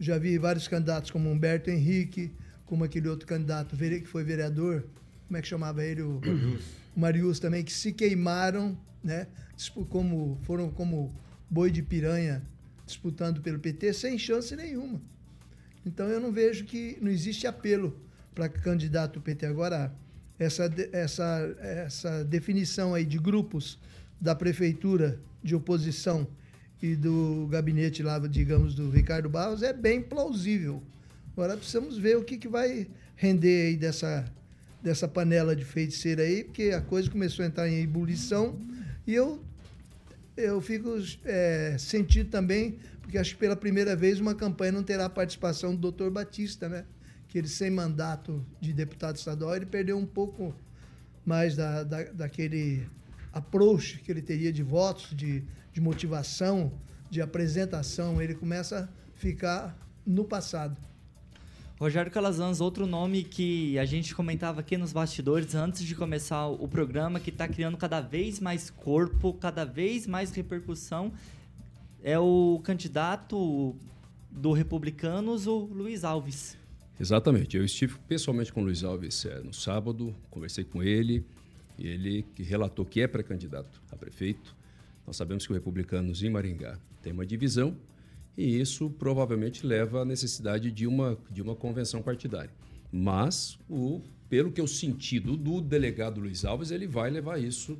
Já 0.00 0.16
vi 0.16 0.38
vários 0.38 0.66
candidatos, 0.66 1.10
como 1.10 1.30
Humberto 1.30 1.68
Henrique, 1.68 2.32
como 2.64 2.84
aquele 2.84 3.06
outro 3.06 3.26
candidato 3.26 3.76
que 3.76 4.06
foi 4.06 4.24
vereador, 4.24 4.86
como 5.26 5.36
é 5.36 5.42
que 5.42 5.48
chamava 5.48 5.84
ele? 5.84 6.00
O 6.00 6.22
o 6.96 7.00
Marius 7.00 7.38
também, 7.38 7.62
que 7.62 7.72
se 7.72 7.92
queimaram, 7.92 8.78
né? 9.02 9.26
Como, 9.88 10.38
foram 10.42 10.70
como 10.70 11.14
boi 11.50 11.70
de 11.70 11.82
piranha 11.82 12.42
disputando 12.86 13.42
pelo 13.42 13.58
PT 13.58 13.92
sem 13.92 14.18
chance 14.18 14.54
nenhuma. 14.56 15.02
Então 15.84 16.06
eu 16.06 16.18
não 16.18 16.32
vejo 16.32 16.64
que 16.64 16.96
não 17.00 17.10
existe 17.10 17.46
apelo 17.46 18.00
para 18.34 18.48
candidato 18.48 19.14
do 19.14 19.20
PT. 19.20 19.46
Agora, 19.46 19.94
essa, 20.38 20.70
essa, 20.92 21.56
essa 21.60 22.24
definição 22.24 22.94
aí 22.94 23.04
de 23.04 23.18
grupos 23.18 23.78
da 24.20 24.34
prefeitura 24.34 25.18
de 25.42 25.54
oposição 25.54 26.26
e 26.82 26.94
do 26.94 27.46
gabinete 27.50 28.02
lá, 28.02 28.18
digamos, 28.18 28.74
do 28.74 28.90
Ricardo 28.90 29.28
Barros 29.28 29.62
é 29.62 29.72
bem 29.72 30.02
plausível. 30.02 30.82
Agora 31.32 31.56
precisamos 31.56 31.96
ver 31.98 32.16
o 32.16 32.24
que, 32.24 32.36
que 32.36 32.48
vai 32.48 32.86
render 33.16 33.68
aí 33.68 33.76
dessa, 33.76 34.24
dessa 34.82 35.08
panela 35.08 35.54
de 35.54 35.64
feiticeira 35.64 36.22
aí, 36.22 36.44
porque 36.44 36.70
a 36.70 36.80
coisa 36.80 37.10
começou 37.10 37.44
a 37.44 37.48
entrar 37.48 37.68
em 37.68 37.82
ebulição 37.82 38.58
e 39.06 39.14
eu 39.14 39.42
eu 40.36 40.60
fico 40.60 40.96
é, 41.24 41.76
sentido 41.78 42.28
também, 42.28 42.78
porque 43.00 43.16
acho 43.18 43.34
que 43.34 43.40
pela 43.40 43.54
primeira 43.54 43.94
vez 43.94 44.18
uma 44.18 44.34
campanha 44.34 44.72
não 44.72 44.82
terá 44.82 45.04
a 45.04 45.10
participação 45.10 45.74
do 45.74 45.92
Dr. 45.92 46.10
Batista, 46.10 46.68
né? 46.68 46.84
Que 47.34 47.38
ele, 47.38 47.48
sem 47.48 47.68
mandato 47.68 48.46
de 48.60 48.72
deputado 48.72 49.16
estadual, 49.16 49.56
ele 49.56 49.66
perdeu 49.66 49.98
um 49.98 50.06
pouco 50.06 50.54
mais 51.26 51.56
da, 51.56 51.82
da, 51.82 52.04
daquele 52.04 52.86
approach 53.32 53.98
que 53.98 54.12
ele 54.12 54.22
teria 54.22 54.52
de 54.52 54.62
votos, 54.62 55.16
de, 55.16 55.42
de 55.72 55.80
motivação, 55.80 56.70
de 57.10 57.20
apresentação. 57.20 58.22
Ele 58.22 58.36
começa 58.36 58.88
a 58.88 59.18
ficar 59.18 59.76
no 60.06 60.24
passado. 60.24 60.76
Rogério 61.76 62.12
Calazans, 62.12 62.60
outro 62.60 62.86
nome 62.86 63.24
que 63.24 63.76
a 63.80 63.84
gente 63.84 64.14
comentava 64.14 64.60
aqui 64.60 64.76
nos 64.76 64.92
bastidores 64.92 65.56
antes 65.56 65.82
de 65.82 65.96
começar 65.96 66.46
o 66.46 66.68
programa, 66.68 67.18
que 67.18 67.30
está 67.30 67.48
criando 67.48 67.76
cada 67.76 68.00
vez 68.00 68.38
mais 68.38 68.70
corpo, 68.70 69.34
cada 69.34 69.64
vez 69.64 70.06
mais 70.06 70.30
repercussão, 70.30 71.12
é 72.00 72.16
o 72.16 72.60
candidato 72.62 73.74
do 74.30 74.52
Republicanos, 74.52 75.48
o 75.48 75.58
Luiz 75.58 76.04
Alves. 76.04 76.62
Exatamente. 76.98 77.56
Eu 77.56 77.64
estive 77.64 77.98
pessoalmente 78.06 78.52
com 78.52 78.60
o 78.60 78.64
Luiz 78.64 78.84
Alves 78.84 79.24
eh, 79.24 79.40
no 79.40 79.52
sábado, 79.52 80.14
conversei 80.30 80.64
com 80.64 80.82
ele, 80.82 81.24
e 81.78 81.88
ele 81.88 82.24
que 82.34 82.42
relatou 82.42 82.84
que 82.84 83.00
é 83.00 83.08
pré-candidato 83.08 83.82
a 83.90 83.96
prefeito. 83.96 84.54
Nós 85.06 85.16
sabemos 85.16 85.44
que 85.44 85.52
o 85.52 85.54
Republicanos 85.54 86.22
em 86.22 86.30
Maringá 86.30 86.78
tem 87.02 87.12
uma 87.12 87.26
divisão 87.26 87.76
e 88.36 88.60
isso 88.60 88.90
provavelmente 88.90 89.66
leva 89.66 90.02
à 90.02 90.04
necessidade 90.04 90.70
de 90.70 90.86
uma, 90.86 91.18
de 91.30 91.42
uma 91.42 91.54
convenção 91.54 92.00
partidária. 92.00 92.50
Mas, 92.90 93.58
o, 93.68 94.00
pelo 94.28 94.52
que 94.52 94.60
eu 94.60 94.66
senti 94.66 95.18
do, 95.18 95.36
do 95.36 95.60
delegado 95.60 96.20
Luiz 96.20 96.44
Alves, 96.44 96.70
ele 96.70 96.86
vai 96.86 97.10
levar 97.10 97.40
isso 97.40 97.78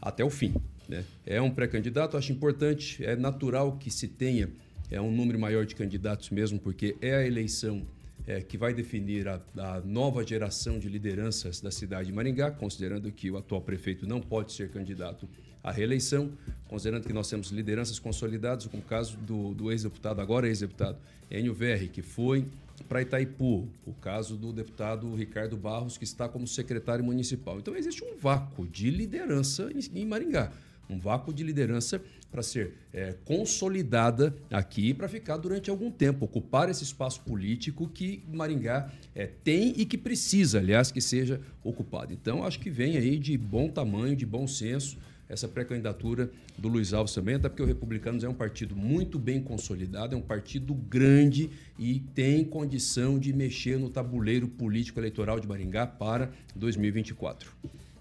até 0.00 0.24
o 0.24 0.30
fim. 0.30 0.54
Né? 0.88 1.04
É 1.24 1.40
um 1.40 1.50
pré-candidato, 1.50 2.16
acho 2.16 2.32
importante, 2.32 3.04
é 3.04 3.14
natural 3.14 3.76
que 3.76 3.90
se 3.90 4.08
tenha 4.08 4.50
é 4.90 5.00
um 5.00 5.14
número 5.14 5.38
maior 5.38 5.66
de 5.66 5.74
candidatos 5.74 6.30
mesmo, 6.30 6.58
porque 6.58 6.96
é 7.00 7.14
a 7.14 7.26
eleição 7.26 7.86
é, 8.28 8.42
que 8.42 8.58
vai 8.58 8.74
definir 8.74 9.26
a, 9.26 9.40
a, 9.56 9.80
nova 9.80 10.22
geração 10.22 10.78
de 10.78 10.86
lideranças 10.86 11.62
da 11.62 11.70
cidade 11.70 12.08
de 12.08 12.12
Maringá, 12.12 12.50
considerando 12.50 13.10
que 13.10 13.30
o 13.30 13.38
atual 13.38 13.62
prefeito 13.62 14.06
não 14.06 14.20
pode 14.20 14.52
ser 14.52 14.68
candidato 14.68 15.26
à 15.64 15.72
reeleição, 15.72 16.30
considerando 16.68 17.06
que 17.06 17.12
nós 17.14 17.30
temos 17.30 17.48
lideranças 17.48 17.98
consolidadas, 17.98 18.66
como 18.66 18.82
o 18.82 18.86
caso 18.86 19.16
do, 19.16 19.54
do 19.54 19.72
ex-deputado, 19.72 20.20
agora 20.20 20.46
ex-deputado 20.46 20.98
Enio 21.30 21.54
Verri, 21.54 21.88
que 21.88 22.02
foi 22.02 22.46
para 22.86 23.00
Itaipu, 23.00 23.66
o 23.86 23.94
caso 23.94 24.36
do 24.36 24.52
deputado 24.52 25.12
Ricardo 25.14 25.56
Barros, 25.56 25.96
que 25.96 26.04
está 26.04 26.28
como 26.28 26.46
secretário 26.46 27.02
municipal. 27.02 27.58
Então 27.58 27.74
existe 27.74 28.04
um 28.04 28.14
vácuo 28.14 28.68
de 28.68 28.90
liderança 28.90 29.70
em, 29.72 30.02
em 30.02 30.04
Maringá 30.04 30.52
um 30.88 30.98
vácuo 30.98 31.32
de 31.32 31.44
liderança 31.44 32.00
para 32.30 32.42
ser 32.42 32.74
é, 32.92 33.14
consolidada 33.24 34.34
aqui 34.50 34.92
para 34.92 35.08
ficar 35.08 35.36
durante 35.36 35.70
algum 35.70 35.90
tempo, 35.90 36.24
ocupar 36.24 36.68
esse 36.68 36.84
espaço 36.84 37.20
político 37.22 37.88
que 37.88 38.22
Maringá 38.32 38.92
é, 39.14 39.26
tem 39.26 39.72
e 39.76 39.86
que 39.86 39.96
precisa, 39.96 40.58
aliás, 40.58 40.90
que 40.90 41.00
seja 41.00 41.40
ocupado. 41.64 42.12
Então, 42.12 42.44
acho 42.44 42.60
que 42.60 42.70
vem 42.70 42.96
aí 42.96 43.18
de 43.18 43.36
bom 43.36 43.68
tamanho, 43.68 44.14
de 44.14 44.26
bom 44.26 44.46
senso, 44.46 44.98
essa 45.28 45.46
pré-candidatura 45.46 46.30
do 46.56 46.68
Luiz 46.68 46.94
Alves 46.94 47.14
também, 47.14 47.34
até 47.34 47.48
porque 47.48 47.62
o 47.62 47.66
Republicanos 47.66 48.24
é 48.24 48.28
um 48.28 48.34
partido 48.34 48.74
muito 48.74 49.18
bem 49.18 49.42
consolidado, 49.42 50.14
é 50.14 50.18
um 50.18 50.22
partido 50.22 50.74
grande 50.74 51.50
e 51.78 52.00
tem 52.14 52.44
condição 52.44 53.18
de 53.18 53.32
mexer 53.32 53.78
no 53.78 53.90
tabuleiro 53.90 54.48
político 54.48 54.98
eleitoral 54.98 55.38
de 55.38 55.46
Maringá 55.46 55.86
para 55.86 56.30
2024. 56.56 57.52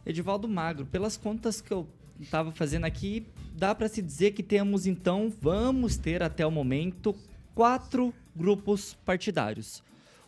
Edivaldo 0.05 0.47
Magro, 0.47 0.85
pelas 0.85 1.17
contas 1.17 1.59
que 1.59 1.71
eu 1.71 1.85
estava 2.19 2.51
fazendo 2.51 2.85
aqui, 2.85 3.25
dá 3.57 3.73
para 3.73 3.89
se 3.89 4.03
dizer 4.03 4.31
que 4.31 4.43
temos 4.43 4.85
então, 4.85 5.33
vamos 5.41 5.97
ter 5.97 6.21
até 6.21 6.45
o 6.45 6.51
momento, 6.51 7.15
quatro 7.55 8.13
grupos 8.35 8.93
partidários. 9.03 9.83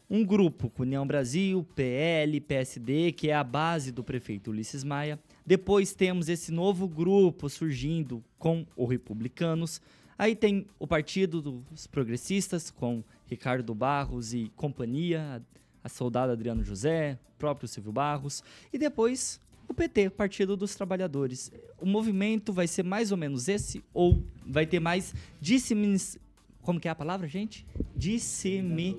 Um 0.09 0.25
grupo 0.25 0.67
com 0.71 0.81
União 0.81 1.05
Brasil, 1.05 1.63
PL, 1.75 2.41
PSD, 2.41 3.11
que 3.11 3.29
é 3.29 3.35
a 3.35 3.43
base 3.43 3.91
do 3.91 4.03
prefeito 4.03 4.49
Ulisses 4.49 4.83
Maia. 4.83 5.19
Depois 5.45 5.93
temos 5.93 6.27
esse 6.27 6.51
novo 6.51 6.87
grupo 6.87 7.47
surgindo 7.47 8.23
com 8.39 8.65
o 8.75 8.85
Republicanos. 8.85 9.79
Aí 10.17 10.35
tem 10.35 10.65
o 10.79 10.87
Partido 10.87 11.39
dos 11.39 11.85
Progressistas, 11.85 12.71
com 12.71 13.03
Ricardo 13.27 13.75
Barros 13.75 14.33
e 14.33 14.51
companhia, 14.55 15.39
a 15.83 15.89
soldada 15.89 16.33
Adriano 16.33 16.63
José, 16.63 17.19
próprio 17.37 17.67
Silvio 17.67 17.91
Barros. 17.91 18.43
E 18.73 18.79
depois 18.79 19.39
o 19.69 19.73
PT, 19.73 20.09
Partido 20.09 20.57
dos 20.57 20.75
Trabalhadores. 20.75 21.51
O 21.79 21.85
movimento 21.85 22.51
vai 22.51 22.67
ser 22.67 22.83
mais 22.83 23.11
ou 23.11 23.17
menos 23.17 23.47
esse 23.47 23.83
ou 23.93 24.23
vai 24.45 24.65
ter 24.65 24.79
mais 24.79 25.13
disseminação. 25.39 26.19
Como 26.61 26.79
que 26.79 26.87
é 26.87 26.91
a 26.91 26.95
palavra, 26.95 27.27
gente? 27.27 27.65
Dissemi... 27.95 28.97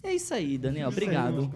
É 0.00 0.14
isso 0.14 0.32
aí, 0.32 0.56
Daniel. 0.56 0.88
Obrigado. 0.88 1.52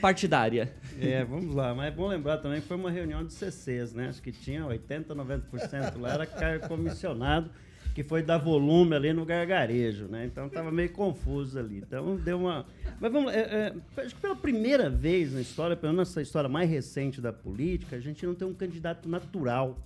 Partidária. 0.00 0.72
É, 1.00 1.24
vamos 1.24 1.54
lá. 1.54 1.74
Mas 1.74 1.88
é 1.88 1.90
bom 1.90 2.06
lembrar 2.06 2.38
também 2.38 2.60
que 2.60 2.68
foi 2.68 2.76
uma 2.76 2.90
reunião 2.90 3.26
de 3.26 3.32
CCs, 3.32 3.92
né? 3.92 4.08
Acho 4.08 4.22
que 4.22 4.30
tinha 4.30 4.62
80%, 4.62 5.06
90% 5.06 5.98
lá 5.98 6.12
era 6.12 6.68
comissionado 6.68 7.50
que 7.98 8.04
foi 8.04 8.22
dar 8.22 8.38
volume 8.38 8.94
ali 8.94 9.12
no 9.12 9.24
gargarejo, 9.26 10.06
né? 10.06 10.24
Então 10.24 10.46
estava 10.46 10.70
meio 10.70 10.92
confuso 10.92 11.58
ali. 11.58 11.78
Então 11.78 12.14
deu 12.14 12.38
uma. 12.38 12.64
Mas 13.00 13.10
vamos 13.10 13.32
é, 13.32 13.40
é, 13.96 14.02
acho 14.02 14.14
que 14.14 14.20
pela 14.20 14.36
primeira 14.36 14.88
vez 14.88 15.32
na 15.32 15.40
história, 15.40 15.74
pelo 15.76 15.92
menos 15.92 16.08
nessa 16.08 16.22
história 16.22 16.48
mais 16.48 16.70
recente 16.70 17.20
da 17.20 17.32
política, 17.32 17.96
a 17.96 17.98
gente 17.98 18.24
não 18.24 18.36
tem 18.36 18.46
um 18.46 18.54
candidato 18.54 19.08
natural. 19.08 19.76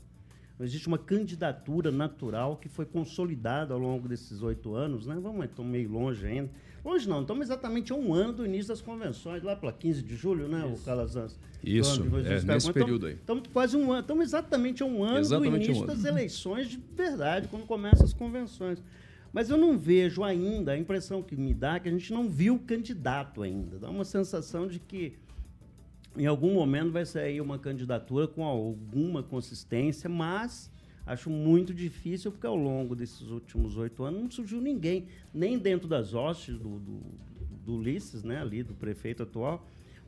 Não 0.58 0.66
existe 0.66 0.88
uma 0.88 0.98
candidatura 0.98 1.90
natural 1.90 2.58
que 2.58 2.68
foi 2.68 2.84
consolidada 2.84 3.72
ao 3.72 3.80
longo 3.80 4.06
desses 4.06 4.42
oito 4.42 4.74
anos, 4.74 5.06
né? 5.06 5.18
Vamos, 5.18 5.46
estamos 5.46 5.72
meio 5.72 5.90
longe 5.90 6.26
ainda. 6.26 6.50
Longe 6.84 7.08
não, 7.08 7.20
estamos 7.20 7.46
exatamente 7.46 7.92
a 7.92 7.94
um 7.94 8.12
ano 8.12 8.32
do 8.32 8.44
início 8.44 8.68
das 8.68 8.80
convenções, 8.80 9.42
lá 9.42 9.54
pela 9.54 9.72
15 9.72 10.02
de 10.02 10.16
julho, 10.16 10.48
né, 10.48 10.66
Isso. 10.66 10.82
o 10.82 10.84
Calazans? 10.84 11.38
Isso, 11.62 12.02
é, 12.26 12.42
nesse 12.42 12.72
período 12.72 13.06
aí. 13.06 13.14
Estamos 13.14 13.44
quase 13.52 13.76
um 13.76 13.92
ano, 13.92 14.00
estamos 14.00 14.24
exatamente 14.24 14.82
a 14.82 14.86
um 14.86 15.04
ano 15.04 15.18
exatamente 15.18 15.50
do 15.50 15.56
início 15.56 15.74
um 15.74 15.84
ano. 15.84 15.86
das 15.86 16.04
eleições 16.04 16.68
de 16.68 16.80
verdade, 16.96 17.46
quando 17.48 17.66
começam 17.66 18.04
as 18.04 18.12
convenções. 18.12 18.82
Mas 19.32 19.48
eu 19.48 19.56
não 19.56 19.78
vejo 19.78 20.24
ainda, 20.24 20.72
a 20.72 20.78
impressão 20.78 21.22
que 21.22 21.36
me 21.36 21.54
dá 21.54 21.76
é 21.76 21.80
que 21.80 21.88
a 21.88 21.92
gente 21.92 22.12
não 22.12 22.28
viu 22.28 22.56
o 22.56 22.58
candidato 22.58 23.42
ainda. 23.42 23.78
Dá 23.78 23.88
uma 23.88 24.04
sensação 24.04 24.66
de 24.66 24.80
que 24.80 25.14
em 26.16 26.26
algum 26.26 26.52
momento 26.52 26.90
vai 26.90 27.06
sair 27.06 27.40
uma 27.40 27.58
candidatura 27.58 28.26
com 28.26 28.44
alguma 28.44 29.22
consistência, 29.22 30.10
mas 30.10 30.70
Acho 31.04 31.28
muito 31.28 31.74
difícil, 31.74 32.30
porque 32.30 32.46
ao 32.46 32.56
longo 32.56 32.94
desses 32.94 33.28
últimos 33.28 33.76
oito 33.76 34.04
anos 34.04 34.22
não 34.22 34.30
surgiu 34.30 34.60
ninguém, 34.60 35.06
nem 35.34 35.58
dentro 35.58 35.88
das 35.88 36.14
hostes 36.14 36.56
do, 36.56 36.78
do, 36.78 37.00
do 37.64 37.74
Ulisses, 37.74 38.22
né, 38.22 38.40
ali, 38.40 38.62
do 38.62 38.74
prefeito 38.74 39.22
atual, 39.24 39.66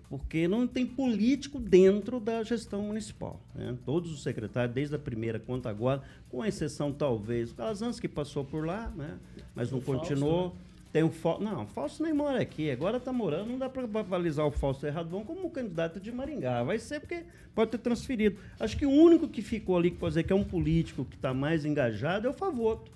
porque 0.08 0.46
não 0.46 0.66
tem 0.66 0.86
político 0.86 1.58
dentro 1.58 2.20
da 2.20 2.42
gestão 2.44 2.82
municipal. 2.82 3.40
Né? 3.54 3.76
Todos 3.84 4.12
os 4.12 4.22
secretários, 4.22 4.74
desde 4.74 4.94
a 4.94 4.98
primeira 4.98 5.40
quanto 5.40 5.68
agora, 5.68 6.02
com 6.28 6.44
exceção 6.44 6.92
talvez 6.92 7.50
do 7.50 7.56
Calazans, 7.56 7.98
que 7.98 8.08
passou 8.08 8.44
por 8.44 8.64
lá, 8.64 8.92
né? 8.96 9.18
mas 9.54 9.72
não 9.72 9.78
o 9.78 9.82
continuou. 9.82 10.50
Fausto, 10.50 10.58
né? 10.58 10.63
Tem 10.94 11.02
o. 11.02 11.10
Não, 11.40 11.64
o 11.64 11.66
Fausto 11.66 12.04
nem 12.04 12.14
mora 12.14 12.40
aqui. 12.40 12.70
Agora 12.70 12.98
está 12.98 13.12
morando, 13.12 13.48
não 13.48 13.58
dá 13.58 13.68
para 13.68 13.84
balizar 13.84 14.46
o 14.46 14.52
Fausto 14.52 14.86
Erradão 14.86 15.24
como 15.24 15.50
candidato 15.50 15.98
de 15.98 16.12
Maringá. 16.12 16.62
Vai 16.62 16.78
ser 16.78 17.00
porque 17.00 17.24
pode 17.52 17.72
ter 17.72 17.78
transferido. 17.78 18.36
Acho 18.60 18.76
que 18.76 18.86
o 18.86 18.90
único 18.90 19.26
que 19.26 19.42
ficou 19.42 19.76
ali, 19.76 19.90
que 19.90 19.96
pode 19.96 20.12
dizer 20.12 20.22
que 20.22 20.32
é 20.32 20.36
um 20.36 20.44
político 20.44 21.04
que 21.04 21.16
está 21.16 21.34
mais 21.34 21.64
engajado, 21.64 22.28
é 22.28 22.30
o 22.30 22.32
Favoto. 22.32 22.92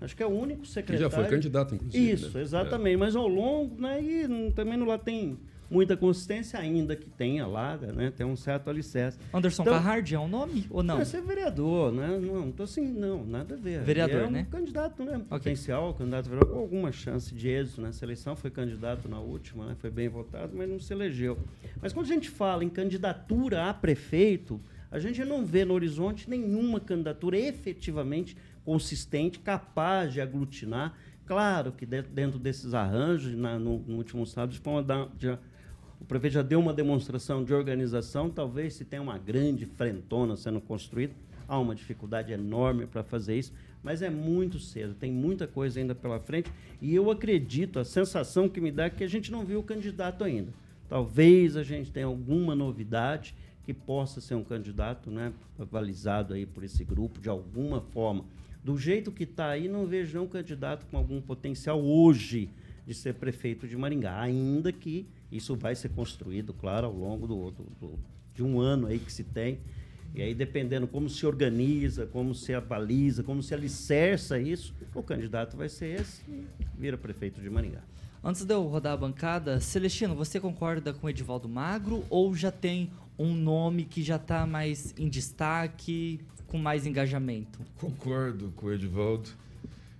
Acho 0.00 0.16
que 0.16 0.24
é 0.24 0.26
o 0.26 0.30
único 0.30 0.66
secretário. 0.66 1.08
Que 1.08 1.14
já 1.14 1.22
foi 1.22 1.30
candidato, 1.30 1.76
inclusive. 1.76 2.12
Isso, 2.12 2.36
né? 2.36 2.42
exatamente. 2.42 2.94
É. 2.94 2.96
Mas 2.96 3.14
ao 3.14 3.28
longo, 3.28 3.80
né? 3.80 4.02
E 4.02 4.50
também 4.50 4.84
lá 4.84 4.98
tem 4.98 5.38
muita 5.70 5.96
consistência, 5.96 6.58
ainda 6.58 6.94
que 6.94 7.08
tenha 7.08 7.46
lá, 7.46 7.76
né? 7.76 8.12
Tem 8.16 8.26
um 8.26 8.36
certo 8.36 8.70
alicerce. 8.70 9.18
Anderson 9.32 9.62
então, 9.62 9.74
é 9.74 10.18
um 10.18 10.28
nome 10.28 10.66
ou 10.70 10.82
não? 10.82 10.96
Vai 10.96 11.04
ser 11.04 11.22
vereador, 11.22 11.92
né? 11.92 12.18
Não, 12.20 12.52
tô 12.52 12.62
assim, 12.62 12.86
não, 12.86 13.24
nada 13.24 13.54
a 13.54 13.58
ver. 13.58 13.82
Vereador, 13.82 14.22
é 14.22 14.26
um 14.26 14.30
né? 14.30 14.46
candidato, 14.50 15.02
né? 15.02 15.16
Okay. 15.16 15.28
Potencial, 15.28 15.94
candidato 15.94 16.28
vereador, 16.28 16.54
com 16.54 16.58
alguma 16.60 16.92
chance 16.92 17.34
de 17.34 17.48
êxito 17.48 17.80
nessa 17.80 18.04
eleição. 18.04 18.36
Foi 18.36 18.50
candidato 18.50 19.08
na 19.08 19.18
última, 19.18 19.66
né? 19.66 19.76
Foi 19.78 19.90
bem 19.90 20.08
votado, 20.08 20.52
mas 20.54 20.68
não 20.68 20.78
se 20.78 20.92
elegeu. 20.92 21.38
Mas 21.80 21.92
quando 21.92 22.06
a 22.06 22.08
gente 22.08 22.30
fala 22.30 22.64
em 22.64 22.68
candidatura 22.68 23.68
a 23.68 23.74
prefeito, 23.74 24.60
a 24.90 24.98
gente 24.98 25.24
não 25.24 25.44
vê 25.44 25.64
no 25.64 25.74
horizonte 25.74 26.30
nenhuma 26.30 26.80
candidatura 26.80 27.38
efetivamente 27.38 28.36
consistente, 28.64 29.38
capaz 29.38 30.12
de 30.12 30.20
aglutinar. 30.20 30.94
Claro 31.26 31.72
que 31.72 31.84
dentro 31.84 32.38
desses 32.38 32.72
arranjos, 32.72 33.34
na, 33.34 33.58
no, 33.58 33.80
no 33.80 33.96
último 33.96 34.24
sábado, 34.24 34.52
de 34.52 35.38
o 36.00 36.04
prefeito 36.04 36.34
já 36.34 36.42
deu 36.42 36.60
uma 36.60 36.72
demonstração 36.72 37.42
de 37.42 37.54
organização, 37.54 38.30
talvez 38.30 38.74
se 38.74 38.84
tenha 38.84 39.02
uma 39.02 39.18
grande 39.18 39.66
frentona 39.66 40.36
sendo 40.36 40.60
construída, 40.60 41.14
há 41.48 41.58
uma 41.58 41.74
dificuldade 41.74 42.32
enorme 42.32 42.86
para 42.86 43.02
fazer 43.02 43.38
isso, 43.38 43.52
mas 43.82 44.02
é 44.02 44.10
muito 44.10 44.58
cedo, 44.58 44.94
tem 44.94 45.12
muita 45.12 45.46
coisa 45.46 45.78
ainda 45.78 45.94
pela 45.94 46.18
frente, 46.18 46.50
e 46.80 46.94
eu 46.94 47.10
acredito, 47.10 47.78
a 47.78 47.84
sensação 47.84 48.48
que 48.48 48.60
me 48.60 48.70
dá 48.70 48.84
é 48.84 48.90
que 48.90 49.04
a 49.04 49.08
gente 49.08 49.30
não 49.30 49.44
viu 49.44 49.60
o 49.60 49.62
candidato 49.62 50.24
ainda. 50.24 50.52
Talvez 50.88 51.56
a 51.56 51.62
gente 51.62 51.90
tenha 51.90 52.06
alguma 52.06 52.54
novidade 52.54 53.34
que 53.64 53.74
possa 53.74 54.20
ser 54.20 54.34
um 54.36 54.44
candidato 54.44 55.10
né, 55.10 55.32
avalizado 55.58 56.34
aí 56.34 56.46
por 56.46 56.62
esse 56.62 56.84
grupo 56.84 57.20
de 57.20 57.28
alguma 57.28 57.80
forma. 57.80 58.24
Do 58.62 58.78
jeito 58.78 59.10
que 59.10 59.24
está 59.24 59.48
aí, 59.48 59.68
não 59.68 59.86
vejo 59.86 60.16
nenhum 60.16 60.28
candidato 60.28 60.86
com 60.86 60.96
algum 60.96 61.20
potencial 61.20 61.82
hoje 61.82 62.48
de 62.86 62.94
ser 62.94 63.14
prefeito 63.14 63.66
de 63.66 63.76
Maringá, 63.76 64.20
ainda 64.20 64.72
que 64.72 65.06
isso 65.30 65.56
vai 65.56 65.74
ser 65.74 65.90
construído, 65.90 66.52
claro, 66.52 66.86
ao 66.86 66.92
longo 66.92 67.26
do, 67.26 67.50
do, 67.50 67.62
do, 67.80 67.98
de 68.34 68.42
um 68.42 68.60
ano 68.60 68.86
aí 68.86 68.98
que 68.98 69.12
se 69.12 69.24
tem. 69.24 69.58
E 70.14 70.22
aí, 70.22 70.34
dependendo 70.34 70.86
como 70.86 71.10
se 71.10 71.26
organiza, 71.26 72.06
como 72.06 72.34
se 72.34 72.54
avaliza, 72.54 73.22
como 73.22 73.42
se 73.42 73.52
alicerça 73.52 74.38
isso, 74.38 74.74
o 74.94 75.02
candidato 75.02 75.56
vai 75.56 75.68
ser 75.68 76.00
esse 76.00 76.22
e 76.28 76.46
vira 76.78 76.96
prefeito 76.96 77.40
de 77.40 77.50
Maringá. 77.50 77.82
Antes 78.24 78.44
de 78.44 78.54
eu 78.54 78.62
rodar 78.62 78.94
a 78.94 78.96
bancada, 78.96 79.60
Celestino, 79.60 80.14
você 80.14 80.40
concorda 80.40 80.92
com 80.92 81.06
o 81.06 81.10
Edivaldo 81.10 81.48
Magro 81.48 82.04
ou 82.08 82.34
já 82.34 82.50
tem 82.50 82.90
um 83.18 83.34
nome 83.34 83.84
que 83.84 84.02
já 84.02 84.16
está 84.16 84.46
mais 84.46 84.94
em 84.98 85.08
destaque, 85.08 86.20
com 86.46 86.58
mais 86.58 86.86
engajamento? 86.86 87.60
Concordo 87.78 88.52
com 88.56 88.66
o 88.66 88.72
Edivaldo. 88.72 89.30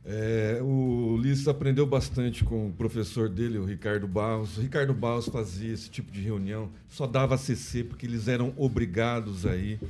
É, 0.08 0.60
o 0.62 1.14
Ulisses 1.14 1.48
aprendeu 1.48 1.84
bastante 1.84 2.44
com 2.44 2.68
o 2.68 2.72
professor 2.72 3.28
dele, 3.28 3.58
o 3.58 3.64
Ricardo 3.64 4.06
Barros. 4.06 4.56
O 4.56 4.60
Ricardo 4.60 4.94
Barros 4.94 5.28
fazia 5.28 5.72
esse 5.72 5.90
tipo 5.90 6.12
de 6.12 6.20
reunião, 6.20 6.70
só 6.88 7.08
dava 7.08 7.36
CC 7.36 7.82
porque 7.82 8.06
eles 8.06 8.28
eram 8.28 8.54
obrigados 8.56 9.44
aí, 9.44 9.80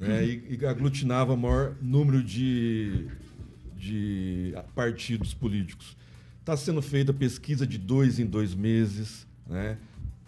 né, 0.00 0.24
e, 0.24 0.58
e, 0.58 0.66
aglutinava 0.66 1.34
o 1.34 1.36
maior 1.36 1.76
número 1.82 2.22
de, 2.22 3.08
de 3.76 4.54
partidos 4.74 5.34
políticos. 5.34 5.94
Está 6.40 6.56
sendo 6.56 6.80
feita 6.80 7.12
pesquisa 7.12 7.66
de 7.66 7.76
dois 7.76 8.18
em 8.18 8.24
dois 8.24 8.54
meses, 8.54 9.26
né? 9.46 9.76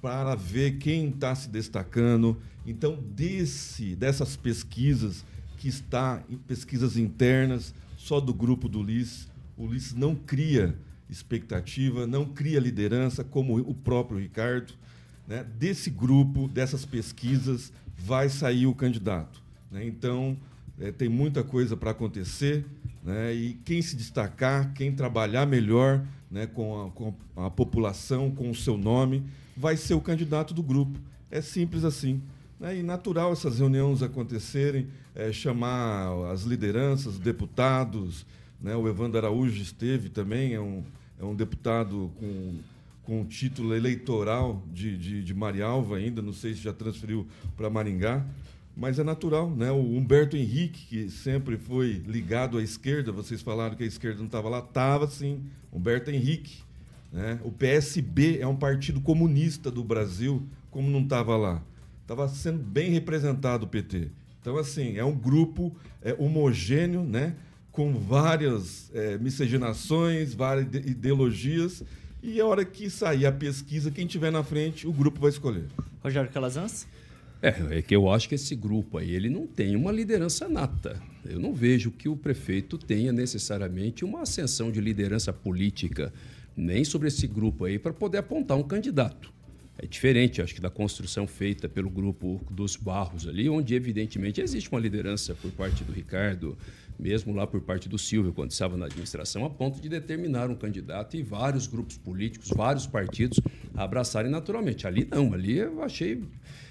para 0.02 0.34
ver 0.34 0.78
quem 0.78 1.08
está 1.08 1.34
se 1.34 1.48
destacando. 1.48 2.36
Então, 2.66 2.98
desse, 3.14 3.94
dessas 3.96 4.36
pesquisas 4.36 5.24
que 5.56 5.68
está 5.68 6.22
em 6.28 6.36
pesquisas 6.36 6.96
internas 6.96 7.74
só 7.96 8.18
do 8.18 8.32
grupo 8.32 8.68
do 8.68 8.80
Ulisses, 8.80 9.28
Ulisses 9.64 9.94
não 9.94 10.14
cria 10.14 10.76
expectativa, 11.08 12.06
não 12.06 12.24
cria 12.24 12.60
liderança, 12.60 13.24
como 13.24 13.58
o 13.58 13.74
próprio 13.74 14.18
Ricardo. 14.18 14.72
Né? 15.26 15.44
Desse 15.58 15.90
grupo, 15.90 16.48
dessas 16.48 16.84
pesquisas, 16.84 17.72
vai 17.98 18.28
sair 18.28 18.66
o 18.66 18.74
candidato. 18.74 19.42
Né? 19.70 19.84
Então, 19.84 20.36
é, 20.78 20.90
tem 20.90 21.08
muita 21.08 21.42
coisa 21.42 21.76
para 21.76 21.90
acontecer. 21.90 22.64
Né? 23.02 23.34
E 23.34 23.54
quem 23.64 23.82
se 23.82 23.96
destacar, 23.96 24.72
quem 24.72 24.92
trabalhar 24.92 25.46
melhor 25.46 26.04
né, 26.30 26.46
com, 26.46 26.86
a, 26.86 26.90
com 26.90 27.14
a 27.36 27.50
população, 27.50 28.30
com 28.30 28.50
o 28.50 28.54
seu 28.54 28.78
nome, 28.78 29.24
vai 29.56 29.76
ser 29.76 29.94
o 29.94 30.00
candidato 30.00 30.54
do 30.54 30.62
grupo. 30.62 30.98
É 31.30 31.40
simples 31.40 31.84
assim. 31.84 32.22
Né? 32.58 32.78
E 32.78 32.82
natural 32.82 33.32
essas 33.32 33.58
reuniões 33.58 34.02
acontecerem, 34.02 34.88
é, 35.14 35.32
chamar 35.32 36.30
as 36.30 36.42
lideranças, 36.42 37.18
deputados. 37.18 38.26
Né? 38.60 38.74
O 38.76 38.88
Evandro 38.88 39.18
Araújo 39.18 39.60
esteve 39.60 40.08
também, 40.08 40.54
é 40.54 40.60
um, 40.60 40.84
é 41.18 41.24
um 41.24 41.34
deputado 41.34 42.10
com, 42.18 42.58
com 43.02 43.24
título 43.24 43.74
eleitoral 43.74 44.62
de, 44.72 44.96
de, 44.96 45.22
de 45.22 45.34
Marialva 45.34 45.96
ainda, 45.96 46.20
não 46.20 46.32
sei 46.32 46.54
se 46.54 46.60
já 46.60 46.72
transferiu 46.72 47.26
para 47.56 47.70
Maringá 47.70 48.24
mas 48.76 48.98
é 48.98 49.04
natural, 49.04 49.50
né? 49.50 49.70
O 49.70 49.96
Humberto 49.96 50.36
Henrique, 50.36 50.86
que 50.86 51.10
sempre 51.10 51.58
foi 51.58 52.02
ligado 52.06 52.56
à 52.56 52.62
esquerda, 52.62 53.12
vocês 53.12 53.42
falaram 53.42 53.74
que 53.76 53.82
a 53.82 53.86
esquerda 53.86 54.18
não 54.18 54.26
estava 54.26 54.48
lá, 54.48 54.60
estava 54.60 55.06
sim. 55.06 55.42
Humberto 55.72 56.10
Henrique, 56.10 56.62
né? 57.12 57.38
O 57.44 57.50
PSB 57.50 58.38
é 58.38 58.46
um 58.46 58.56
partido 58.56 59.00
comunista 59.00 59.70
do 59.70 59.84
Brasil, 59.84 60.42
como 60.70 60.90
não 60.90 61.02
estava 61.02 61.36
lá, 61.36 61.62
estava 62.00 62.28
sendo 62.28 62.58
bem 62.58 62.90
representado 62.90 63.66
o 63.66 63.68
PT. 63.68 64.08
Então 64.40 64.56
assim 64.56 64.96
é 64.96 65.04
um 65.04 65.14
grupo 65.14 65.76
é, 66.00 66.14
homogêneo, 66.18 67.02
né? 67.02 67.34
Com 67.70 67.92
várias 67.94 68.90
é, 68.94 69.16
miscigenações, 69.18 70.34
várias 70.34 70.66
ideologias. 70.74 71.82
E 72.22 72.40
a 72.40 72.46
hora 72.46 72.64
que 72.64 72.90
sair 72.90 73.26
a 73.26 73.32
pesquisa, 73.32 73.90
quem 73.90 74.06
tiver 74.06 74.30
na 74.30 74.42
frente, 74.42 74.86
o 74.86 74.92
grupo 74.92 75.20
vai 75.20 75.30
escolher. 75.30 75.66
Rogério 76.02 76.30
Calazans? 76.30 76.86
É, 77.42 77.78
é 77.78 77.82
que 77.82 77.96
eu 77.96 78.10
acho 78.10 78.28
que 78.28 78.34
esse 78.34 78.54
grupo 78.54 78.98
aí, 78.98 79.14
ele 79.14 79.30
não 79.30 79.46
tem 79.46 79.74
uma 79.74 79.90
liderança 79.90 80.46
nata. 80.46 81.00
Eu 81.24 81.38
não 81.38 81.54
vejo 81.54 81.90
que 81.90 82.08
o 82.08 82.16
prefeito 82.16 82.76
tenha 82.76 83.12
necessariamente 83.12 84.04
uma 84.04 84.22
ascensão 84.22 84.70
de 84.70 84.80
liderança 84.80 85.32
política, 85.32 86.12
nem 86.54 86.84
sobre 86.84 87.08
esse 87.08 87.26
grupo 87.26 87.64
aí, 87.64 87.78
para 87.78 87.94
poder 87.94 88.18
apontar 88.18 88.58
um 88.58 88.62
candidato. 88.62 89.32
É 89.78 89.86
diferente, 89.86 90.42
acho 90.42 90.54
que 90.54 90.60
da 90.60 90.68
construção 90.68 91.26
feita 91.26 91.66
pelo 91.66 91.88
grupo 91.88 92.44
dos 92.50 92.76
Barros 92.76 93.26
ali, 93.26 93.48
onde 93.48 93.74
evidentemente 93.74 94.42
existe 94.42 94.70
uma 94.70 94.78
liderança 94.78 95.34
por 95.34 95.50
parte 95.52 95.82
do 95.82 95.92
Ricardo, 95.92 96.58
mesmo 97.00 97.34
lá 97.34 97.46
por 97.46 97.60
parte 97.60 97.88
do 97.88 97.98
Silvio, 97.98 98.32
quando 98.32 98.50
estava 98.50 98.76
na 98.76 98.86
administração, 98.86 99.44
a 99.44 99.50
ponto 99.50 99.80
de 99.80 99.88
determinar 99.88 100.50
um 100.50 100.54
candidato 100.54 101.16
e 101.16 101.22
vários 101.22 101.66
grupos 101.66 101.96
políticos, 101.96 102.50
vários 102.54 102.86
partidos 102.86 103.40
abraçarem 103.74 104.30
naturalmente. 104.30 104.86
Ali 104.86 105.08
não, 105.10 105.32
ali 105.32 105.58
eu 105.58 105.82
achei 105.82 106.22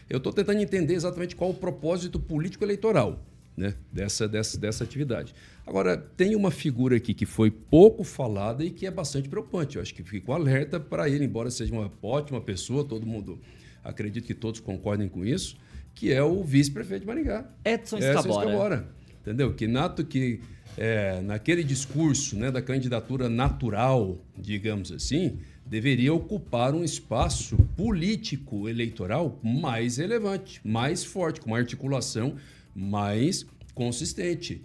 eu 0.10 0.18
estou 0.18 0.34
tentando 0.34 0.60
entender 0.60 0.96
exatamente 0.96 1.36
qual 1.36 1.52
o 1.52 1.54
propósito 1.54 2.20
político-eleitoral 2.20 3.24
né, 3.56 3.76
dessa, 3.92 4.28
dessa, 4.28 4.58
dessa 4.58 4.84
atividade. 4.84 5.36
Agora, 5.68 5.96
tem 5.96 6.36
uma 6.36 6.50
figura 6.50 6.96
aqui 6.96 7.14
que 7.14 7.26
foi 7.26 7.52
pouco 7.52 8.04
falada 8.04 8.64
e 8.64 8.72
que 8.72 8.88
é 8.88 8.92
bastante 8.92 9.30
preocupante. 9.30 9.76
Eu 9.76 9.82
acho 9.82 9.94
que 9.94 10.02
fico 10.02 10.32
alerta 10.32 10.80
para 10.80 11.08
ele, 11.08 11.26
embora 11.26 11.52
seja 11.52 11.72
uma 11.74 11.92
ótima 12.02 12.42
pessoa, 12.42 12.84
todo 12.84 13.06
mundo 13.06 13.40
acredito 13.84 14.26
que 14.26 14.34
todos 14.34 14.60
concordem 14.60 15.08
com 15.08 15.24
isso, 15.24 15.58
que 15.94 16.12
é 16.12 16.24
o 16.24 16.44
vice-prefeito 16.44 17.02
de 17.02 17.08
Maringá. 17.08 17.46
Edson 17.64 17.98
Escabora. 17.98 18.46
Escabora. 18.46 18.99
Entendeu? 19.30 19.54
Que 19.54 19.68
nato 19.68 20.04
que 20.04 20.40
é, 20.76 21.22
naquele 21.22 21.64
discurso 21.64 22.36
né, 22.36 22.50
da 22.50 22.64
candidatura 22.64 23.30
natural, 23.30 24.18
digamos 24.36 24.92
assim, 24.92 25.38
deveria 25.64 26.12
ocupar 26.12 26.74
um 26.74 26.84
espaço 26.84 27.56
político 27.78 28.68
eleitoral 28.68 29.40
mais 29.44 29.98
relevante, 29.98 30.60
mais 30.64 31.04
forte, 31.04 31.42
com 31.42 31.52
uma 31.52 31.60
articulação 31.60 32.38
mais 32.76 33.46
consistente. 33.76 34.64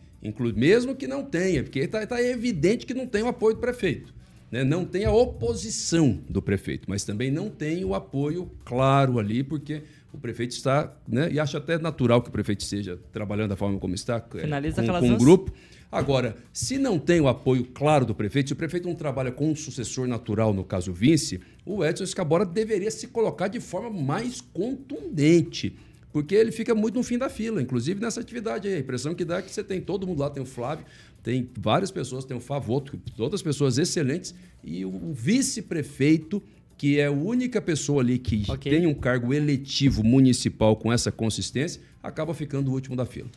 Mesmo 0.56 0.94
que 0.94 1.06
não 1.06 1.22
tenha, 1.22 1.62
porque 1.62 1.80
está 1.80 2.06
tá 2.06 2.22
evidente 2.22 2.86
que 2.86 2.94
não 2.94 3.06
tem 3.06 3.22
o 3.22 3.28
apoio 3.28 3.56
do 3.56 3.60
prefeito. 3.60 4.14
Né? 4.50 4.64
Não 4.64 4.86
tem 4.86 5.04
a 5.04 5.12
oposição 5.12 6.18
do 6.26 6.40
prefeito, 6.40 6.88
mas 6.88 7.04
também 7.04 7.30
não 7.30 7.50
tem 7.50 7.84
o 7.84 7.94
apoio 7.94 8.50
claro 8.64 9.18
ali, 9.18 9.42
porque 9.42 9.82
o 10.14 10.18
prefeito 10.18 10.52
está, 10.52 10.94
né? 11.06 11.28
e 11.30 11.40
acho 11.40 11.56
até 11.56 11.78
natural 11.78 12.22
que 12.22 12.28
o 12.28 12.32
prefeito 12.32 12.60
esteja 12.60 12.98
trabalhando 13.12 13.50
da 13.50 13.56
forma 13.56 13.78
como 13.78 13.94
está, 13.94 14.20
Finaliza 14.20 14.82
com, 14.82 15.00
com 15.00 15.08
um 15.08 15.18
grupo. 15.18 15.52
Agora, 15.90 16.36
se 16.52 16.78
não 16.78 16.98
tem 16.98 17.20
o 17.20 17.28
apoio 17.28 17.64
claro 17.64 18.04
do 18.04 18.14
prefeito, 18.14 18.48
se 18.48 18.52
o 18.52 18.56
prefeito 18.56 18.88
não 18.88 18.94
trabalha 18.94 19.30
com 19.30 19.50
um 19.50 19.54
sucessor 19.54 20.08
natural, 20.08 20.52
no 20.52 20.64
caso 20.64 20.90
o 20.90 20.94
vice, 20.94 21.40
o 21.64 21.84
Edson 21.84 22.04
Escabora 22.04 22.44
deveria 22.44 22.90
se 22.90 23.06
colocar 23.06 23.48
de 23.48 23.60
forma 23.60 23.90
mais 23.90 24.40
contundente. 24.40 25.76
Porque 26.12 26.34
ele 26.34 26.52
fica 26.52 26.74
muito 26.74 26.94
no 26.94 27.02
fim 27.02 27.18
da 27.18 27.28
fila, 27.28 27.60
inclusive 27.60 28.00
nessa 28.00 28.20
atividade 28.20 28.68
aí. 28.68 28.74
A 28.74 28.78
impressão 28.78 29.14
que 29.14 29.24
dá 29.24 29.38
é 29.38 29.42
que 29.42 29.50
você 29.50 29.64
tem 29.64 29.80
todo 29.80 30.06
mundo 30.06 30.20
lá, 30.20 30.30
tem 30.30 30.42
o 30.42 30.46
Flávio, 30.46 30.84
tem 31.22 31.48
várias 31.58 31.90
pessoas, 31.90 32.24
tem 32.24 32.36
o 32.36 32.40
Favoto, 32.40 32.96
todas 33.16 33.42
pessoas 33.42 33.78
excelentes, 33.78 34.34
e 34.62 34.84
o 34.84 35.12
vice-prefeito, 35.12 36.42
que 36.76 36.98
é 36.98 37.06
a 37.06 37.12
única 37.12 37.60
pessoa 37.60 38.02
ali 38.02 38.18
que 38.18 38.44
okay. 38.48 38.72
tem 38.72 38.86
um 38.86 38.94
cargo 38.94 39.32
eletivo 39.32 40.02
municipal 40.02 40.76
com 40.76 40.92
essa 40.92 41.12
consistência, 41.12 41.80
acaba 42.02 42.34
ficando 42.34 42.70
o 42.70 42.74
último 42.74 42.96
da 42.96 43.06
fila. 43.06 43.28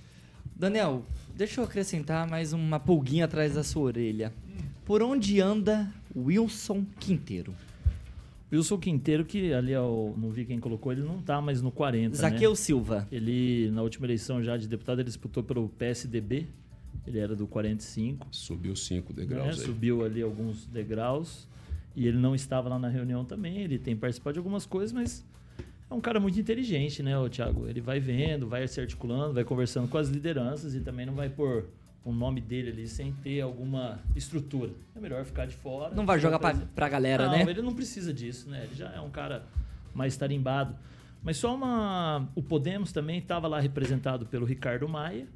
Daniel, 0.55 1.05
Deixa 1.37 1.61
eu 1.61 1.65
acrescentar 1.65 2.27
mais 2.27 2.51
uma 2.51 2.79
pulguinha 2.79 3.25
atrás 3.25 3.53
da 3.53 3.63
sua 3.63 3.83
orelha. 3.83 4.33
Por 4.83 5.03
onde 5.03 5.39
anda 5.39 5.87
Wilson 6.15 6.83
Quinteiro? 6.99 7.53
Wilson 8.51 8.79
Quinteiro, 8.79 9.23
que 9.23 9.53
ali 9.53 9.75
ó, 9.75 10.11
não 10.17 10.31
vi 10.31 10.45
quem 10.45 10.59
colocou, 10.59 10.91
ele 10.91 11.03
não 11.03 11.19
está 11.19 11.39
mais 11.39 11.61
no 11.61 11.71
40. 11.71 12.17
Zaqueu 12.17 12.49
né? 12.49 12.55
Silva. 12.55 13.07
Ele, 13.11 13.69
na 13.69 13.83
última 13.83 14.07
eleição 14.07 14.41
já 14.41 14.57
de 14.57 14.67
deputado, 14.67 14.97
ele 14.97 15.09
disputou 15.09 15.43
pelo 15.43 15.69
PSDB. 15.69 16.47
Ele 17.05 17.19
era 17.19 17.35
do 17.35 17.45
45. 17.45 18.25
Subiu 18.31 18.75
cinco 18.75 19.13
degraus. 19.13 19.59
Né? 19.59 19.63
Subiu 19.63 20.03
ali 20.03 20.23
alguns 20.23 20.65
degraus. 20.65 21.47
E 21.97 22.07
ele 22.07 22.19
não 22.19 22.35
estava 22.35 22.69
lá 22.69 22.77
na 22.77 22.87
reunião 22.87 23.25
também. 23.25 23.57
Ele 23.57 23.79
tem 23.79 23.97
participado 23.97 24.33
de 24.33 24.37
algumas 24.37 24.67
coisas, 24.67 24.93
mas 24.93 25.25
é 25.89 25.93
um 25.95 25.99
cara 25.99 26.19
muito 26.19 26.39
inteligente, 26.39 27.01
né, 27.01 27.17
o 27.17 27.27
Thiago? 27.27 27.67
Ele 27.67 27.81
vai 27.81 27.99
vendo, 27.99 28.47
vai 28.47 28.67
se 28.67 28.79
articulando, 28.79 29.33
vai 29.33 29.43
conversando 29.43 29.87
com 29.87 29.97
as 29.97 30.07
lideranças 30.07 30.75
e 30.75 30.79
também 30.79 31.07
não 31.07 31.15
vai 31.15 31.27
pôr 31.27 31.65
o 32.05 32.11
nome 32.11 32.39
dele 32.39 32.69
ali 32.69 32.87
sem 32.87 33.11
ter 33.23 33.41
alguma 33.41 33.99
estrutura. 34.15 34.73
É 34.95 34.99
melhor 34.99 35.25
ficar 35.25 35.47
de 35.47 35.55
fora. 35.55 35.95
Não 35.95 36.05
vai 36.05 36.19
jogar 36.19 36.37
pra, 36.37 36.53
pra 36.53 36.87
galera, 36.87 37.25
não, 37.25 37.31
né? 37.31 37.41
Ele 37.49 37.63
não 37.63 37.73
precisa 37.73 38.13
disso, 38.13 38.47
né? 38.47 38.65
Ele 38.65 38.75
já 38.75 38.91
é 38.91 39.01
um 39.01 39.09
cara 39.09 39.47
mais 39.91 40.15
tarimbado. 40.15 40.75
Mas 41.23 41.37
só 41.37 41.55
uma. 41.55 42.29
O 42.35 42.43
Podemos 42.43 42.91
também 42.91 43.17
estava 43.17 43.47
lá 43.47 43.59
representado 43.59 44.27
pelo 44.27 44.45
Ricardo 44.45 44.87
Maia, 44.87 45.27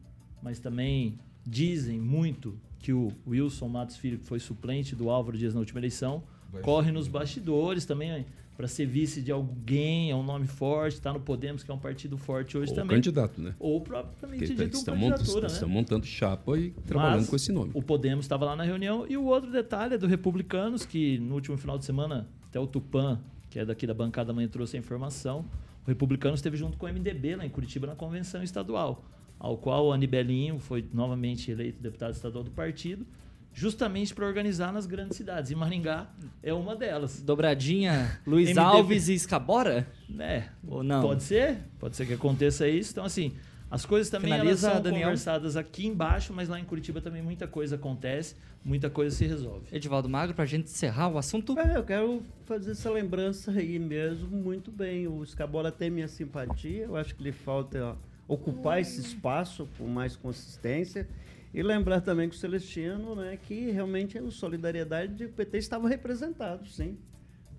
mas 0.44 0.60
também 0.60 1.18
dizem 1.44 2.00
muito 2.00 2.56
que 2.78 2.94
o 2.94 3.12
Wilson 3.28 3.68
Matos 3.68 3.98
Filho, 3.98 4.20
que 4.20 4.28
foi 4.28 4.40
suplente 4.40 4.96
do 4.96 5.10
Álvaro 5.10 5.36
Dias 5.36 5.56
na 5.56 5.60
última 5.60 5.80
eleição, 5.80 6.24
corre 6.62 6.92
nos 6.92 7.08
bastidores 7.08 7.86
também 7.86 8.26
para 8.62 8.68
ser 8.68 8.86
vice 8.86 9.22
de 9.24 9.32
alguém, 9.32 10.12
é 10.12 10.16
um 10.16 10.22
nome 10.22 10.46
forte, 10.46 10.94
está 10.94 11.12
no 11.12 11.20
Podemos, 11.20 11.64
que 11.64 11.72
é 11.72 11.74
um 11.74 11.80
partido 11.80 12.16
forte 12.16 12.58
hoje 12.58 12.70
Ou 12.70 12.76
também. 12.76 12.98
candidato, 12.98 13.42
né? 13.42 13.56
Ou 13.58 13.82
propriamente 13.82 14.54
dito 14.54 14.78
estão, 14.78 14.94
candidatura, 14.94 15.48
né? 15.48 15.54
estão 15.54 15.68
montando 15.68 16.06
chapa 16.06 16.58
e 16.60 16.70
trabalhando 16.86 17.22
Mas 17.22 17.30
com 17.30 17.36
esse 17.36 17.52
nome. 17.52 17.72
O 17.74 17.82
Podemos 17.82 18.26
estava 18.26 18.46
lá 18.46 18.56
na 18.56 18.64
reunião. 18.64 19.06
E 19.10 19.18
o 19.18 19.24
outro 19.24 19.52
detalhe 19.52 19.96
é 19.96 19.98
do 19.98 20.06
Republicanos, 20.06 20.86
que 20.86 21.18
no 21.18 21.34
último 21.34 21.58
final 21.58 21.78
de 21.80 21.86
semana, 21.86 22.28
até 22.50 22.60
o 22.60 22.68
Tupan, 22.68 23.20
que 23.50 23.58
é 23.58 23.66
daqui 23.66 23.88
da 23.88 23.96
bancada, 23.96 24.32
mãe 24.32 24.48
trouxe 24.48 24.78
a 24.78 24.80
informação. 24.80 25.46
O 25.84 25.88
Republicanos 25.88 26.40
esteve 26.40 26.56
junto 26.56 26.78
com 26.78 26.86
o 26.86 26.90
MDB 26.90 27.38
lá 27.38 27.46
em 27.46 27.50
Curitiba 27.50 27.88
na 27.88 27.96
convenção 27.96 28.44
estadual, 28.44 29.04
ao 29.40 29.58
qual 29.58 29.88
o 29.88 29.92
Anibelinho 29.92 30.60
foi 30.60 30.86
novamente 30.94 31.50
eleito 31.50 31.82
deputado 31.82 32.14
estadual 32.14 32.44
do 32.44 32.52
partido 32.52 33.08
justamente 33.54 34.14
para 34.14 34.26
organizar 34.26 34.72
nas 34.72 34.86
grandes 34.86 35.18
cidades. 35.18 35.52
E 35.52 35.56
Maringá 35.56 36.08
é 36.42 36.54
uma 36.54 36.76
delas. 36.76 37.22
Dobradinha, 37.22 38.20
Luiz 38.26 38.50
MDB. 38.50 38.60
Alves 38.60 39.08
e 39.08 39.14
Escabora? 39.14 39.88
É, 40.20 40.46
ou 40.68 40.84
não? 40.84 41.02
Pode 41.02 41.24
ser, 41.24 41.58
pode 41.80 41.96
ser 41.96 42.06
que 42.06 42.14
aconteça 42.14 42.68
isso. 42.68 42.92
Então, 42.92 43.06
assim, 43.06 43.34
as 43.70 43.86
coisas 43.86 44.10
também 44.10 44.32
Finaliza, 44.32 44.68
elas 44.68 44.76
são 44.76 44.84
Daniel. 44.84 45.04
conversadas 45.04 45.56
aqui 45.56 45.88
embaixo, 45.88 46.34
mas 46.34 46.50
lá 46.50 46.60
em 46.60 46.66
Curitiba 46.66 47.00
também 47.00 47.22
muita 47.22 47.48
coisa 47.48 47.76
acontece, 47.76 48.36
muita 48.64 48.90
coisa 48.90 49.16
se 49.16 49.26
resolve. 49.26 49.66
Edivaldo 49.72 50.10
Magro, 50.10 50.36
para 50.36 50.44
a 50.44 50.48
gente 50.48 50.66
encerrar 50.66 51.08
o 51.10 51.18
assunto. 51.18 51.58
É, 51.58 51.78
eu 51.78 51.84
quero 51.84 52.22
fazer 52.46 52.72
essa 52.72 52.90
lembrança 52.90 53.52
aí 53.52 53.80
mesmo 53.80 54.28
muito 54.30 54.72
bem. 54.72 55.08
O 55.08 55.24
Escabora 55.24 55.72
tem 55.72 55.90
minha 55.90 56.08
simpatia, 56.08 56.84
eu 56.84 56.96
acho 56.98 57.16
que 57.16 57.24
lhe 57.24 57.32
falta 57.32 57.96
ocupar 58.28 58.80
esse 58.80 59.00
espaço 59.02 59.68
com 59.78 59.88
mais 59.88 60.16
consistência. 60.16 61.08
E 61.54 61.62
lembrar 61.62 62.02
também 62.02 62.30
que 62.30 62.36
o 62.36 62.38
Celestino, 62.38 63.16
né, 63.16 63.38
que 63.38 63.72
realmente 63.72 64.18
o 64.20 64.32
Solidariedade 64.32 65.26
o 65.26 65.30
PT 65.30 65.58
estava 65.58 65.90
representado, 65.90 66.68
sim. 66.68 66.98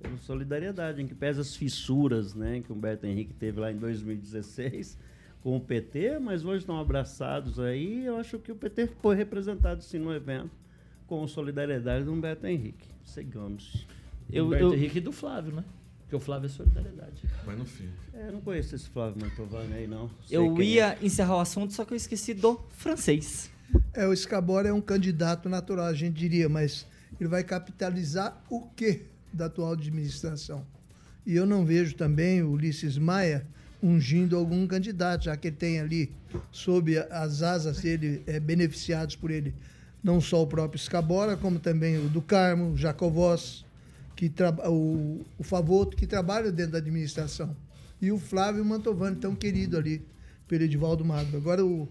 Pela 0.00 0.16
solidariedade, 0.16 1.00
em 1.00 1.07
que 1.07 1.14
pesa 1.14 1.42
as 1.42 1.55
fissuras 1.55 2.35
né, 2.35 2.61
que 2.61 2.72
o 2.72 2.74
Humberto 2.74 3.07
Henrique 3.07 3.33
teve 3.35 3.61
lá 3.61 3.70
em 3.70 3.76
2016 3.76 4.98
com 5.42 5.57
o 5.57 5.61
PT, 5.61 6.18
mas 6.18 6.44
hoje 6.44 6.59
estão 6.59 6.78
abraçados 6.78 7.61
aí. 7.61 8.05
Eu 8.05 8.16
acho 8.16 8.38
que 8.38 8.50
o 8.50 8.57
PT 8.57 8.88
foi 9.00 9.14
representado 9.14 9.83
sim 9.83 9.98
no 9.98 10.12
evento 10.12 10.50
com 11.07 11.26
solidariedade 11.28 12.05
do 12.05 12.12
Humberto 12.12 12.46
Henrique. 12.46 12.87
Sigamos. 13.05 13.87
Eu, 14.33 14.46
Humberto 14.46 14.66
eu... 14.66 14.74
Henrique 14.74 14.98
e 14.98 15.00
do 15.00 15.12
Flávio, 15.12 15.55
né? 15.55 15.64
Porque 16.00 16.16
o 16.16 16.20
Flávio 16.20 16.46
é 16.46 16.48
solidariedade. 16.48 17.22
Mas 17.44 17.59
não 17.59 17.66
fica. 17.66 17.92
É, 18.14 18.31
não 18.31 18.40
conheço 18.40 18.74
esse 18.74 18.88
Flávio 18.88 19.20
Mantovani 19.20 19.74
aí, 19.74 19.87
não. 19.87 20.11
Sei 20.26 20.38
eu 20.38 20.61
ia 20.62 20.94
é. 20.94 20.98
encerrar 21.05 21.37
o 21.37 21.40
assunto, 21.40 21.72
só 21.72 21.85
que 21.85 21.92
eu 21.92 21.96
esqueci 21.96 22.33
do 22.33 22.59
francês. 22.70 23.52
É, 23.94 24.06
o 24.06 24.16
Scabora 24.16 24.68
é 24.68 24.72
um 24.72 24.80
candidato 24.80 25.48
natural, 25.48 25.87
a 25.87 25.94
gente 25.94 26.18
diria, 26.18 26.48
mas 26.48 26.87
ele 27.20 27.28
vai 27.28 27.44
capitalizar 27.44 28.42
o 28.48 28.62
quê 28.68 29.02
da 29.32 29.46
atual 29.46 29.72
administração? 29.72 30.64
E 31.26 31.35
eu 31.37 31.46
não 31.46 31.64
vejo 31.64 31.94
também 31.94 32.42
o 32.42 32.50
Ulisses 32.50 32.98
Maia 32.98 33.46
ungindo 33.82 34.37
algum 34.37 34.66
candidato, 34.66 35.24
já 35.24 35.37
que 35.37 35.48
ele 35.48 35.56
tem 35.56 35.80
ali, 35.80 36.12
sob 36.50 36.96
as 37.11 37.42
asas 37.42 37.80
dele, 37.80 38.22
é, 38.26 38.38
beneficiados 38.38 39.16
por 39.16 39.30
ele, 39.30 39.54
não 40.02 40.20
só 40.20 40.42
o 40.42 40.46
próprio 40.46 40.80
Scabora, 40.80 41.37
como 41.37 41.58
também 41.58 41.98
o 41.98 42.08
do 42.08 42.22
Carmo, 42.22 42.72
o 42.72 42.76
Jacovós, 42.76 43.64
que 44.14 44.30
o, 44.68 45.20
o 45.38 45.42
Favoto, 45.42 45.96
que 45.96 46.06
trabalha 46.06 46.52
dentro 46.52 46.72
da 46.72 46.78
administração. 46.78 47.56
E 48.00 48.11
o 48.12 48.18
Flávio 48.18 48.64
Mantovani, 48.64 49.16
tão 49.16 49.35
querido 49.35 49.76
ali 49.76 50.02
pelo 50.46 50.62
Edivaldo 50.62 51.04
Magro. 51.04 51.37
Agora, 51.37 51.64
o, 51.64 51.88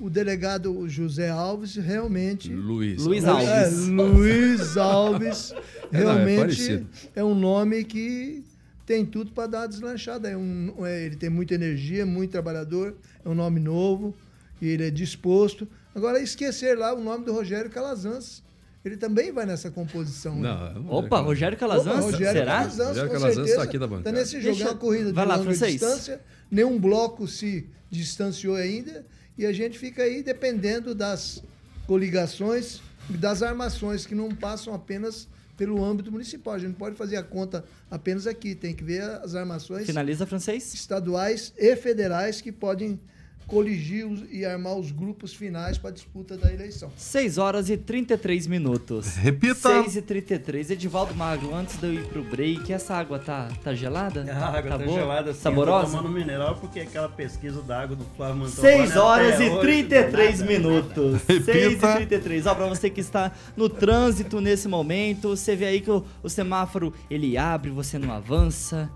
o 0.00 0.08
delegado 0.08 0.88
José 0.88 1.28
Alves 1.28 1.74
realmente. 1.76 2.52
Luiz, 2.52 3.04
Luiz 3.04 3.24
Alves. 3.24 3.48
É, 3.48 3.68
Luiz 3.90 4.76
Alves 4.76 5.54
realmente 5.90 6.72
é, 6.72 6.76
não, 6.76 6.86
é, 7.16 7.20
é, 7.20 7.24
um 7.24 7.34
nome 7.34 7.84
que 7.84 8.44
tem 8.86 9.04
tudo 9.04 9.32
para 9.32 9.46
dar 9.48 9.66
deslanchada. 9.66 10.28
É 10.28 10.36
um, 10.36 10.74
é, 10.86 11.06
ele 11.06 11.16
tem 11.16 11.28
muita 11.28 11.54
energia, 11.54 12.06
muito 12.06 12.30
trabalhador, 12.30 12.96
é 13.24 13.28
um 13.28 13.34
nome 13.34 13.60
novo, 13.60 14.14
e 14.62 14.68
ele 14.68 14.86
é 14.86 14.90
disposto. 14.90 15.66
Agora, 15.94 16.20
esquecer 16.20 16.78
lá 16.78 16.94
o 16.94 17.02
nome 17.02 17.24
do 17.24 17.32
Rogério 17.32 17.70
Calazans. 17.70 18.46
Ele 18.84 18.96
também 18.96 19.32
vai 19.32 19.44
nessa 19.44 19.70
composição. 19.70 20.36
Né? 20.36 20.48
Não, 20.48 20.82
né? 20.82 20.88
Opa, 20.88 21.18
Rogério 21.20 21.58
Calazans? 21.58 21.96
Opa, 21.96 22.00
Rogério 22.00 22.38
Será? 22.38 22.58
Calazans, 22.58 22.88
Rogério 22.88 23.10
Calazans 23.10 23.50
está 23.50 23.62
aqui 23.64 23.78
da 23.78 23.86
bancada. 23.88 24.08
Está 24.08 24.20
nesse 24.20 24.40
jogo, 24.40 24.54
Deixa... 24.54 24.64
é 24.64 24.72
uma 24.72 24.78
corrida 24.78 25.12
de 25.12 25.18
longa 25.18 25.54
distância. 25.54 26.20
Nenhum 26.48 26.78
bloco 26.78 27.26
se 27.26 27.68
distanciou 27.90 28.54
ainda. 28.54 29.04
E 29.38 29.46
a 29.46 29.52
gente 29.52 29.78
fica 29.78 30.02
aí 30.02 30.22
dependendo 30.22 30.94
das 30.94 31.42
coligações 31.86 32.80
e 33.08 33.16
das 33.16 33.42
armações 33.42 34.04
que 34.04 34.14
não 34.14 34.28
passam 34.34 34.74
apenas 34.74 35.28
pelo 35.56 35.82
âmbito 35.82 36.10
municipal. 36.10 36.54
A 36.54 36.58
gente 36.58 36.70
não 36.70 36.74
pode 36.76 36.96
fazer 36.96 37.16
a 37.16 37.22
conta 37.22 37.64
apenas 37.90 38.26
aqui, 38.26 38.54
tem 38.54 38.74
que 38.74 38.82
ver 38.82 39.02
as 39.02 39.34
armações 39.36 39.86
Finaliza, 39.86 40.26
francês. 40.26 40.74
estaduais 40.74 41.52
e 41.56 41.76
federais 41.76 42.40
que 42.40 42.50
podem 42.50 43.00
coligir 43.48 44.06
e 44.30 44.44
armar 44.44 44.76
os 44.76 44.92
grupos 44.92 45.32
finais 45.32 45.78
para 45.78 45.88
a 45.88 45.92
disputa 45.92 46.36
da 46.36 46.52
eleição. 46.52 46.92
6 46.96 47.38
horas 47.38 47.70
e 47.70 47.76
33 47.78 48.46
minutos. 48.46 49.16
Repita. 49.16 49.82
6 49.82 49.96
e 49.96 50.02
33. 50.02 50.70
Edivaldo 50.70 51.14
Magro, 51.14 51.54
antes 51.54 51.78
de 51.78 51.86
eu 51.86 51.94
ir 51.94 52.06
pro 52.08 52.22
break, 52.22 52.70
essa 52.70 52.94
água 52.94 53.18
tá, 53.18 53.48
tá 53.64 53.74
gelada? 53.74 54.30
A 54.30 54.48
água 54.48 54.70
tá, 54.70 54.78
tá 54.78 54.84
boa? 54.84 55.00
gelada. 55.00 55.32
Sim, 55.32 55.40
Saborosa? 55.40 55.96
Eu 55.96 56.02
tomando 56.02 56.14
mineral 56.14 56.56
porque 56.56 56.80
aquela 56.80 57.08
pesquisa 57.08 57.62
da 57.62 57.80
água 57.80 57.96
do 57.96 58.04
Flávio 58.16 58.36
Mantovani 58.36 58.76
6 58.76 58.96
horas 58.96 59.40
e 59.40 59.60
33 59.60 60.42
minutos. 60.42 61.22
Repita. 61.26 61.52
6 61.52 61.74
e 61.74 62.06
33. 62.06 62.46
Ó, 62.46 62.54
pra 62.54 62.66
você 62.66 62.90
que 62.90 63.00
está 63.00 63.32
no 63.56 63.68
trânsito 63.70 64.42
nesse 64.42 64.68
momento, 64.68 65.30
você 65.30 65.56
vê 65.56 65.64
aí 65.64 65.80
que 65.80 65.90
o, 65.90 66.04
o 66.22 66.28
semáforo 66.28 66.92
ele 67.10 67.38
abre, 67.38 67.70
você 67.70 67.98
não 67.98 68.12
avança 68.12 68.90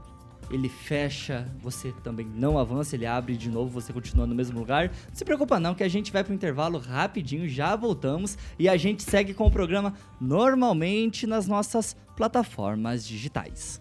ele 0.52 0.68
fecha, 0.68 1.50
você 1.60 1.92
também 2.04 2.26
não 2.26 2.58
avança, 2.58 2.94
ele 2.94 3.06
abre 3.06 3.36
de 3.36 3.48
novo, 3.48 3.70
você 3.70 3.92
continua 3.92 4.26
no 4.26 4.34
mesmo 4.34 4.58
lugar. 4.58 4.88
Não 4.88 5.14
se 5.14 5.24
preocupa 5.24 5.58
não, 5.58 5.74
que 5.74 5.82
a 5.82 5.88
gente 5.88 6.12
vai 6.12 6.22
pro 6.22 6.34
intervalo 6.34 6.78
rapidinho, 6.78 7.48
já 7.48 7.74
voltamos 7.74 8.36
e 8.58 8.68
a 8.68 8.76
gente 8.76 9.02
segue 9.02 9.32
com 9.32 9.46
o 9.46 9.50
programa 9.50 9.94
normalmente 10.20 11.26
nas 11.26 11.46
nossas 11.46 11.96
plataformas 12.14 13.06
digitais. 13.06 13.80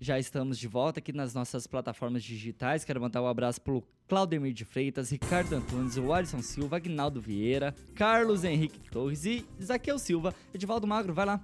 já 0.00 0.18
estamos 0.18 0.58
de 0.58 0.68
volta 0.68 1.00
aqui 1.00 1.12
nas 1.12 1.34
nossas 1.34 1.66
plataformas 1.66 2.22
digitais. 2.22 2.84
Quero 2.84 3.00
mandar 3.00 3.22
um 3.22 3.26
abraço 3.26 3.60
pro 3.60 3.82
Claudemir 4.08 4.52
de 4.52 4.64
Freitas, 4.64 5.10
Ricardo 5.10 5.54
Antunes, 5.54 5.96
o 5.96 6.12
Alisson 6.12 6.42
Silva, 6.42 6.76
Agnaldo 6.76 7.20
Vieira, 7.20 7.74
Carlos 7.94 8.44
Henrique 8.44 8.78
Torres 8.90 9.24
e 9.24 9.44
Zaqueu 9.62 9.98
Silva. 9.98 10.34
Edivaldo 10.54 10.86
Magro, 10.86 11.14
vai 11.14 11.26
lá. 11.26 11.40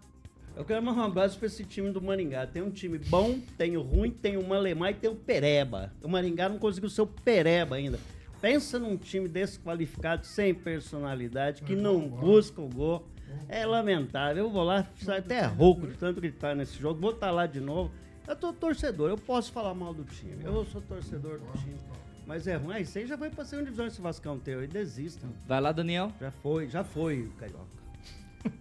Eu 0.55 0.65
quero 0.65 0.83
mandar 0.83 1.03
um 1.03 1.05
abraço 1.07 1.39
para 1.39 1.47
esse 1.47 1.65
time 1.65 1.91
do 1.91 2.03
Maringá. 2.03 2.47
Tem 2.47 2.63
um 2.63 2.71
time 2.71 2.99
bom, 2.99 3.41
tem 3.57 3.77
o 3.77 3.83
ruim, 3.83 4.11
tem 4.11 4.37
o 4.37 4.47
Malemar 4.47 4.91
e 4.91 4.95
tem 4.95 5.11
o 5.11 5.17
Pereba. 5.17 5.93
O 6.03 6.09
Maringá 6.09 6.49
não 6.49 6.59
conseguiu 6.59 6.91
ser 6.91 7.03
o 7.03 7.07
Pereba 7.07 7.77
ainda. 7.77 7.99
Pensa 8.41 8.79
num 8.79 8.97
time 8.97 9.29
desqualificado, 9.29 10.27
sem 10.27 10.53
personalidade, 10.53 11.63
que 11.63 11.75
não 11.75 12.07
busca 12.07 12.61
o 12.61 12.69
gol. 12.69 13.09
É 13.49 13.65
lamentável. 13.65 14.45
Eu 14.45 14.51
vou 14.51 14.63
lá, 14.63 14.87
até 15.09 15.47
rouco 15.47 15.87
de 15.87 15.95
tanto 15.95 16.21
gritar 16.21 16.55
nesse 16.55 16.79
jogo. 16.79 17.01
Vou 17.01 17.13
estar 17.13 17.29
tá 17.29 17.33
lá 17.33 17.47
de 17.47 17.61
novo. 17.61 17.91
Eu 18.27 18.37
tô 18.37 18.53
torcedor, 18.53 19.11
eu 19.11 19.19
posso 19.19 19.53
falar 19.53 19.75
mal 19.75 19.93
do 19.93 20.05
time. 20.05 20.45
Eu 20.45 20.65
sou 20.67 20.81
torcedor 20.81 21.39
do 21.41 21.59
time. 21.59 21.77
Mas 22.27 22.47
é 22.47 22.57
ruim. 22.57 22.75
Aí 22.75 22.87
você 22.87 23.07
já 23.07 23.17
vai 23.17 23.31
pra 23.31 23.45
segunda 23.45 23.65
divisão 23.65 23.87
esse 23.87 24.01
Vascão 24.01 24.39
teu 24.39 24.63
e 24.63 24.67
desista. 24.67 25.27
Vai 25.47 25.61
lá, 25.61 25.73
Daniel. 25.73 26.13
Já 26.21 26.31
foi, 26.31 26.69
já 26.69 26.85
foi, 26.85 27.29
Carioca. 27.39 27.67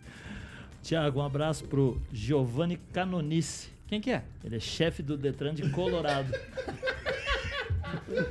Tiago, 0.81 1.19
um 1.19 1.23
abraço 1.23 1.65
pro 1.65 2.01
Giovanni 2.11 2.77
Canonice. 2.77 3.69
Quem 3.87 4.01
que 4.01 4.11
é? 4.11 4.23
Ele 4.43 4.55
é 4.55 4.59
chefe 4.59 5.03
do 5.03 5.15
Detran 5.15 5.53
de 5.53 5.69
Colorado. 5.69 6.31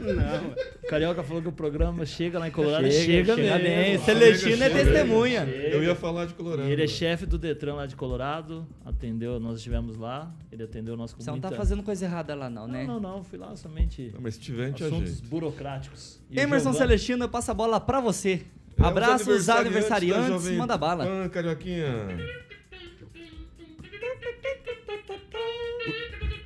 Não. 0.01 0.89
Carioca 0.89 1.23
falou 1.23 1.43
que 1.43 1.49
o 1.49 1.53
programa 1.53 2.05
chega 2.05 2.39
lá 2.39 2.49
em 2.49 2.51
Colorado. 2.51 2.91
Chega, 2.91 3.35
chega, 3.35 3.35
chega 3.37 3.59
bem. 3.59 3.99
Celestino 3.99 4.65
é 4.65 4.71
testemunha. 4.71 5.45
Eu 5.45 5.83
ia 5.83 5.95
falar 5.95 6.27
de 6.27 6.35
Colorado. 6.35 6.69
E 6.69 6.73
ele 6.73 6.85
é 6.85 6.87
chefe 6.87 7.27
do 7.27 7.39
Detran 7.39 7.75
lá 7.75 7.87
de 7.87 7.97
Colorado. 7.97 8.67
Atendeu, 8.85 9.39
nós 9.39 9.59
estivemos 9.59 9.97
lá. 9.97 10.33
Ele 10.51 10.65
atendeu 10.65 10.95
o 10.95 10.97
nosso 10.97 11.17
Você 11.17 11.31
não 11.31 11.41
tá 11.41 11.51
fazendo 11.53 11.83
coisa 11.83 12.05
errada 12.05 12.35
lá, 12.35 12.51
não, 12.51 12.67
né? 12.67 12.85
Não, 12.85 13.01
não, 13.01 13.17
não. 13.17 13.25
Fui 13.25 13.39
lá 13.39 13.55
somente. 13.57 14.11
Não, 14.15 14.21
mas 14.21 14.35
se 14.35 14.41
tiver, 14.41 14.73
assuntos 14.75 15.21
burocráticos. 15.21 16.21
E 16.31 16.39
Emerson. 16.39 16.73
Celestino, 16.73 17.25
eu 17.25 17.29
passo 17.29 17.51
a 17.51 17.55
bola 17.55 17.81
pra 17.81 18.01
você. 18.01 18.43
É, 18.79 18.83
Abraços 18.83 19.49
aniversariantes, 19.49 20.21
aniversariantes 20.23 20.51
manda 20.59 20.77
bala. 20.79 21.25
Ah, 21.25 21.29
Carioquinha. 21.29 21.87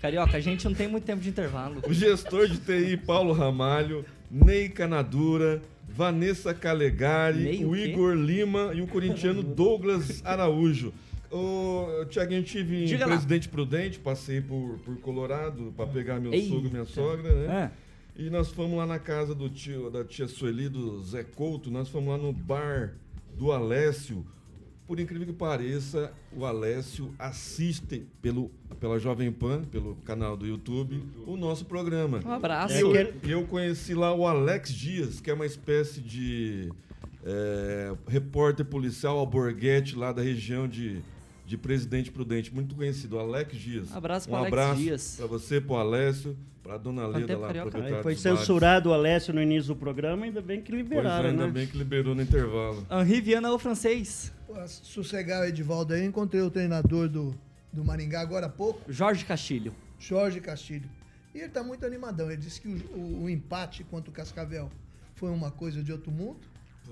Carioca, 0.05 0.37
a 0.37 0.41
gente 0.41 0.67
não 0.67 0.75
tem 0.75 0.87
muito 0.87 1.05
tempo 1.05 1.23
de 1.23 1.31
intervalo. 1.31 1.81
O 1.89 1.95
gestor 1.95 2.47
de 2.47 2.59
TI 2.59 2.95
Paulo 2.95 3.33
Ramalho, 3.33 4.05
Ney 4.31 4.69
Canadura, 4.69 5.63
Vanessa 5.89 6.53
Calegari, 6.53 7.39
Ney, 7.39 7.65
o, 7.65 7.71
o 7.71 7.77
Igor 7.77 8.13
Lima 8.13 8.73
e 8.75 8.83
o 8.83 8.87
corintiano 8.87 9.41
Douglas 9.57 10.21
Araújo. 10.23 10.93
Ô, 11.31 12.05
Tiaguinho, 12.11 12.41
eu 12.41 12.45
tive 12.45 12.85
Diga 12.85 12.99
em 12.99 13.01
lá. 13.01 13.15
Presidente 13.15 13.49
Prudente, 13.49 13.99
passei 13.99 14.43
por, 14.43 14.79
por 14.81 14.95
Colorado 14.99 15.73
para 15.75 15.87
pegar 15.87 16.21
meu 16.21 16.35
Ei, 16.35 16.51
sogro 16.51 16.69
e 16.69 16.71
minha 16.71 16.85
sogra, 16.85 17.35
né? 17.35 17.73
É. 18.19 18.23
E 18.23 18.29
nós 18.29 18.51
fomos 18.51 18.77
lá 18.77 18.85
na 18.85 18.99
casa 18.99 19.35
do 19.35 19.49
tio, 19.49 19.91
da 19.91 20.05
tia 20.05 20.29
Sueli, 20.29 20.69
do 20.69 21.03
Zé 21.03 21.25
Couto, 21.25 21.71
nós 21.71 21.89
fomos 21.89 22.11
lá 22.11 22.19
no 22.19 22.31
bar 22.31 22.93
do 23.39 23.51
Alessio, 23.53 24.23
por 24.87 25.01
incrível 25.01 25.27
que 25.27 25.33
pareça, 25.33 26.13
o 26.33 26.45
Alessio 26.45 27.15
assiste 27.19 28.07
pelo, 28.21 28.51
pela 28.79 28.99
Jovem 28.99 29.33
Pan, 29.33 29.63
pelo 29.65 29.97
canal 30.05 30.37
do 30.37 30.47
YouTube, 30.47 31.03
o 31.27 31.37
nosso 31.37 31.65
programa. 31.65 32.21
Um 32.25 32.33
abraço. 32.33 32.75
Eu, 32.75 32.93
eu 33.23 33.47
conheci 33.47 33.95
lá 33.95 34.15
o 34.15 34.27
Alex 34.27 34.73
Dias, 34.73 35.21
que 35.21 35.31
é 35.31 35.35
uma 35.35 35.47
espécie 35.47 36.01
de 36.01 36.71
é, 37.25 37.95
repórter 38.07 38.67
policial 38.67 39.19
alborguete 39.19 39.97
lá 39.97 40.13
da 40.13 40.23
região 40.23 40.69
de 40.69 41.03
de 41.47 41.59
Presidente 41.59 42.11
Prudente, 42.11 42.53
muito 42.55 42.75
conhecido, 42.75 43.19
Alex 43.19 43.57
Dias. 43.57 43.95
Abraço 43.95 44.31
um 44.31 44.35
Alex 44.37 44.49
abraço 44.53 44.81
Dias. 44.81 45.15
para 45.17 45.27
você, 45.27 45.61
pro 45.61 45.75
Alessio, 45.77 46.37
pra 46.63 46.79
Dona 46.79 47.07
Leda 47.07 47.37
lá, 47.37 47.53
proprietária 47.53 48.03
foi 48.03 48.15
dos 48.15 48.23
bares. 48.23 48.39
censurado 48.41 48.89
o 48.89 48.93
Alessio 48.95 49.35
no 49.35 49.43
início 49.43 49.75
do 49.75 49.77
programa, 49.79 50.25
ainda 50.25 50.41
bem 50.41 50.63
que 50.63 50.71
Pois 50.71 50.81
é, 50.81 50.83
liberaram, 50.83 51.29
ainda 51.31 51.47
né? 51.47 51.53
bem 51.53 51.67
que 51.67 51.77
liberou 51.77 52.15
no 52.15 52.23
intervalo. 52.23 52.87
Henri 52.91 53.21
Viana 53.21 53.51
ou 53.51 53.59
francês? 53.59 54.33
Sossegar 54.67 55.43
o 55.43 55.45
Edivaldo 55.45 55.93
aí, 55.93 56.05
encontrei 56.05 56.41
o 56.41 56.51
treinador 56.51 57.09
do, 57.09 57.35
do 57.73 57.85
Maringá 57.85 58.21
agora 58.21 58.47
há 58.47 58.49
pouco, 58.49 58.91
Jorge 58.91 59.25
Castilho. 59.25 59.75
Jorge 59.99 60.41
Castilho. 60.41 60.89
E 61.35 61.39
ele 61.41 61.49
tá 61.49 61.63
muito 61.63 61.85
animadão. 61.85 62.31
Ele 62.31 62.41
disse 62.41 62.61
que 62.61 62.69
o, 62.69 62.97
o- 62.97 63.23
o 63.25 63.29
empate 63.31 63.83
contra 63.85 64.09
o 64.11 64.13
Cascavel 64.15 64.71
foi 65.17 65.31
uma 65.31 65.51
coisa 65.51 65.83
de 65.83 65.91
outro 65.93 66.11
mundo, 66.11 66.39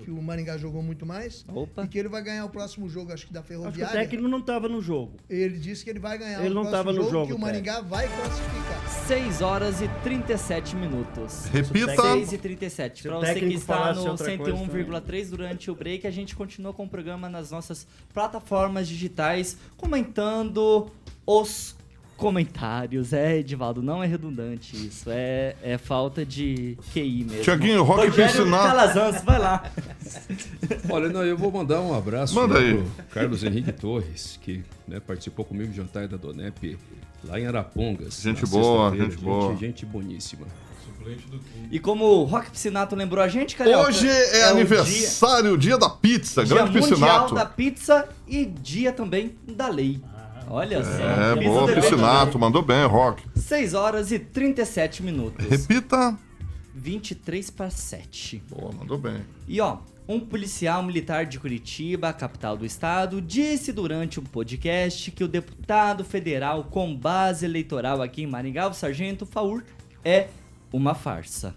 que 0.03 0.11
o 0.11 0.21
Maringá 0.21 0.57
jogou 0.57 0.81
muito 0.81 1.05
mais. 1.05 1.45
Opa. 1.47 1.83
E 1.83 1.87
que 1.87 1.97
ele 1.97 2.09
vai 2.09 2.21
ganhar 2.23 2.45
o 2.45 2.49
próximo 2.49 2.89
jogo, 2.89 3.13
acho 3.13 3.27
que 3.27 3.33
da 3.33 3.39
Acho 3.39 3.47
que 3.49 3.55
o 3.55 3.61
Ferroviária. 3.61 3.99
técnico 4.01 4.27
não 4.27 4.39
estava 4.39 4.67
no 4.67 4.81
jogo. 4.81 5.17
Ele 5.29 5.57
disse 5.57 5.83
que 5.83 5.89
ele 5.89 5.99
vai 5.99 6.17
ganhar 6.17 6.39
Ele 6.39 6.49
o 6.49 6.53
não 6.53 6.63
próximo 6.63 6.77
tava 6.77 6.91
no 6.93 7.03
jogo, 7.03 7.11
jogo, 7.11 7.27
que 7.27 7.33
o 7.33 7.39
Maringá 7.39 7.81
vai 7.81 8.07
classificar. 8.07 8.89
6 9.07 9.41
horas 9.41 9.81
e 9.81 9.87
37 10.03 10.75
minutos. 10.75 11.45
Repita. 11.45 12.01
6 12.01 12.33
e 12.33 12.37
37. 12.37 13.01
Se 13.01 13.07
Para 13.07 13.17
o 13.17 13.19
você 13.21 13.27
que 13.27 13.39
técnico 13.39 13.59
está 13.59 13.93
no 13.93 14.09
outra 14.09 14.37
coisa 14.37 14.57
101,3 14.57 15.29
durante 15.29 15.71
o 15.71 15.75
break, 15.75 16.07
a 16.07 16.11
gente 16.11 16.35
continua 16.35 16.73
com 16.73 16.85
o 16.85 16.89
programa 16.89 17.29
nas 17.29 17.51
nossas 17.51 17.85
plataformas 18.13 18.87
digitais, 18.87 19.57
comentando 19.77 20.91
os 21.25 21.75
comentários. 22.17 23.13
É, 23.13 23.37
Edivaldo, 23.37 23.81
não 23.81 24.03
é 24.03 24.07
redundante 24.07 24.75
isso. 24.75 25.09
É, 25.09 25.55
é 25.61 25.77
falta 25.77 26.25
de 26.25 26.77
QI 26.93 27.25
mesmo. 27.25 27.43
Tiaguinho, 27.43 27.81
o 27.81 27.83
Rock 27.83 28.11
Piscinato. 28.11 28.67
Calazans, 28.67 29.23
vai 29.23 29.39
lá. 29.39 29.63
Olha, 30.89 31.09
não, 31.09 31.23
eu 31.23 31.37
vou 31.37 31.51
mandar 31.51 31.81
um 31.81 31.93
abraço 31.93 32.35
Manda 32.35 32.59
aí. 32.59 32.73
pro 32.75 33.05
Carlos 33.11 33.43
Henrique 33.43 33.71
Torres, 33.71 34.39
que 34.41 34.63
né, 34.87 34.99
participou 34.99 35.43
comigo 35.45 35.69
do 35.71 35.75
jantar 35.75 36.07
da 36.07 36.17
Donep 36.17 36.77
lá 37.23 37.39
em 37.39 37.45
Arapongas. 37.45 38.21
Gente 38.21 38.45
boa, 38.45 38.89
sexta-feira. 38.91 39.11
gente 39.11 39.23
boa. 39.23 39.55
Gente 39.55 39.85
boníssima. 39.85 40.47
Suplente 40.85 41.27
do 41.27 41.39
Kim. 41.39 41.67
E 41.71 41.79
como 41.79 42.05
o 42.05 42.23
Rock 42.25 42.51
Piscinato 42.51 42.95
lembrou 42.95 43.23
a 43.23 43.27
gente, 43.27 43.55
Carioca... 43.55 43.87
Hoje 43.89 44.07
é, 44.07 44.47
o 44.47 44.51
aniversário, 44.51 45.57
dia, 45.57 45.77
da 45.77 45.89
pizza, 45.89 46.43
Dia, 46.43 46.55
grande 46.55 46.71
dia 46.71 46.81
Mundial 46.81 46.99
piscinato. 46.99 47.35
da 47.35 47.45
Pizza 47.45 48.09
e 48.27 48.45
dia 48.45 48.91
também 48.91 49.35
da 49.47 49.67
lei. 49.69 50.01
Olha 50.49 50.83
só. 50.83 50.91
É, 50.91 51.37
Fiz 51.37 51.47
o 51.47 51.49
boa, 51.49 51.73
piscinato, 51.73 52.39
mandou 52.39 52.61
bem, 52.61 52.85
Rock. 52.85 53.23
6 53.35 53.73
horas 53.73 54.11
e 54.11 54.19
37 54.19 55.03
minutos. 55.03 55.45
Repita. 55.47 56.17
23 56.75 57.49
para 57.49 57.69
7. 57.69 58.43
Boa, 58.49 58.71
mandou 58.71 58.97
bem. 58.97 59.21
E 59.47 59.61
ó, 59.61 59.77
um 60.07 60.19
policial 60.19 60.83
militar 60.83 61.25
de 61.25 61.39
Curitiba, 61.39 62.11
capital 62.11 62.57
do 62.57 62.65
estado, 62.65 63.21
disse 63.21 63.71
durante 63.71 64.19
um 64.19 64.23
podcast 64.23 65.11
que 65.11 65.23
o 65.23 65.27
deputado 65.27 66.03
federal 66.03 66.65
com 66.65 66.95
base 66.95 67.45
eleitoral 67.45 68.01
aqui 68.01 68.23
em 68.23 68.27
Maringá, 68.27 68.67
o 68.67 68.73
sargento 68.73 69.25
Faur, 69.25 69.63
é 70.03 70.27
uma 70.71 70.93
farsa. 70.93 71.55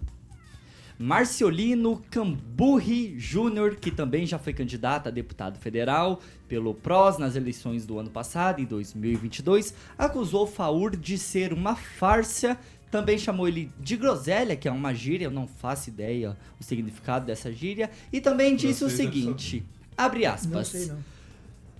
Marciolino 0.99 2.01
Camburri 2.09 3.19
Júnior, 3.19 3.75
que 3.75 3.91
também 3.91 4.25
já 4.25 4.39
foi 4.39 4.51
candidato 4.51 5.07
a 5.07 5.11
deputado 5.11 5.59
federal 5.59 6.19
pelo 6.47 6.73
PROS 6.73 7.19
nas 7.19 7.35
eleições 7.35 7.85
do 7.85 7.99
ano 7.99 8.09
passado, 8.09 8.59
em 8.59 8.65
2022, 8.65 9.75
acusou 9.97 10.47
Faur 10.47 10.95
de 10.95 11.17
ser 11.17 11.53
uma 11.53 11.75
farsa. 11.75 12.57
Também 12.89 13.17
chamou 13.17 13.47
ele 13.47 13.71
de 13.79 13.95
groselha, 13.95 14.55
que 14.55 14.67
é 14.67 14.71
uma 14.71 14.93
gíria, 14.93 15.25
eu 15.25 15.31
não 15.31 15.45
faço 15.45 15.89
ideia 15.89 16.35
o 16.59 16.63
significado 16.63 17.25
dessa 17.25 17.51
gíria. 17.51 17.91
E 18.11 18.19
também 18.19 18.55
disse 18.55 18.83
o 18.83 18.89
seguinte: 18.89 19.63
abre 19.95 20.25
aspas. 20.25 20.51
Não 20.51 20.63
sei 20.63 20.85
não. 20.87 21.17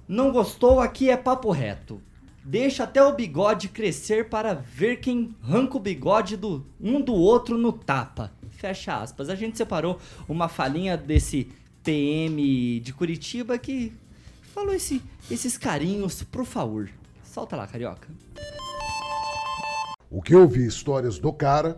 Não 0.07 0.31
gostou? 0.31 0.79
Aqui 0.79 1.09
é 1.09 1.17
papo 1.17 1.49
reto. 1.51 2.01
Deixa 2.43 2.83
até 2.83 3.03
o 3.03 3.13
bigode 3.13 3.67
crescer 3.67 4.29
para 4.29 4.53
ver 4.53 4.97
quem 4.97 5.35
arranca 5.43 5.75
o 5.75 5.81
bigode 5.81 6.37
do 6.37 6.65
um 6.79 7.01
do 7.01 7.13
outro 7.13 7.57
no 7.57 7.73
tapa. 7.73 8.31
Fecha 8.57 8.97
aspas. 9.01 9.29
A 9.29 9.35
gente 9.35 9.55
separou 9.57 9.99
uma 10.27 10.47
falinha 10.49 10.97
desse 10.97 11.51
PM 11.83 12.79
de 12.79 12.91
Curitiba 12.93 13.57
que 13.57 13.93
falou 14.53 14.73
esse- 14.73 15.01
esses 15.29 15.57
carinhos 15.57 16.23
pro 16.23 16.43
favor. 16.43 16.89
Solta 17.23 17.55
lá, 17.55 17.67
carioca. 17.67 18.07
O 20.09 20.21
que 20.21 20.33
eu 20.33 20.47
vi 20.47 20.65
histórias 20.65 21.19
do 21.19 21.31
cara, 21.31 21.77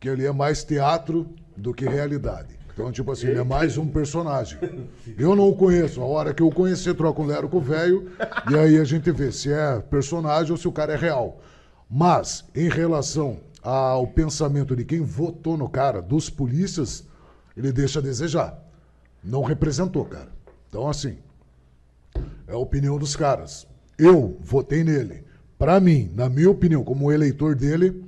que 0.00 0.08
ele 0.08 0.26
é 0.26 0.32
mais 0.32 0.64
teatro 0.64 1.28
do 1.56 1.72
que 1.74 1.84
realidade. 1.86 2.58
Então, 2.72 2.90
tipo 2.92 3.10
assim, 3.10 3.26
ele 3.28 3.40
é 3.40 3.44
mais 3.44 3.76
um 3.76 3.86
personagem. 3.86 4.58
Eu 5.18 5.34
não 5.34 5.48
o 5.48 5.56
conheço. 5.56 6.00
A 6.00 6.04
hora 6.06 6.32
que 6.32 6.42
eu 6.42 6.50
conhecer, 6.50 6.94
troco 6.94 7.22
um 7.22 7.26
lero 7.26 7.48
com 7.48 7.58
o 7.58 7.60
velho, 7.60 8.10
e 8.50 8.56
aí 8.56 8.78
a 8.78 8.84
gente 8.84 9.10
vê 9.10 9.30
se 9.32 9.52
é 9.52 9.80
personagem 9.80 10.52
ou 10.52 10.56
se 10.56 10.66
o 10.68 10.72
cara 10.72 10.94
é 10.94 10.96
real. 10.96 11.40
Mas, 11.90 12.44
em 12.54 12.68
relação 12.68 13.40
ao 13.70 14.06
pensamento 14.06 14.74
de 14.74 14.82
quem 14.82 15.02
votou 15.02 15.56
no 15.56 15.68
cara, 15.68 16.00
dos 16.00 16.30
polícias, 16.30 17.06
ele 17.54 17.70
deixa 17.70 17.98
a 17.98 18.02
desejar. 18.02 18.58
Não 19.22 19.42
representou, 19.42 20.06
cara. 20.06 20.32
Então, 20.68 20.88
assim, 20.88 21.18
é 22.46 22.52
a 22.52 22.56
opinião 22.56 22.98
dos 22.98 23.14
caras. 23.14 23.66
Eu 23.98 24.38
votei 24.40 24.82
nele. 24.82 25.22
Pra 25.58 25.80
mim, 25.80 26.10
na 26.14 26.30
minha 26.30 26.50
opinião, 26.50 26.82
como 26.82 27.12
eleitor 27.12 27.54
dele, 27.54 28.06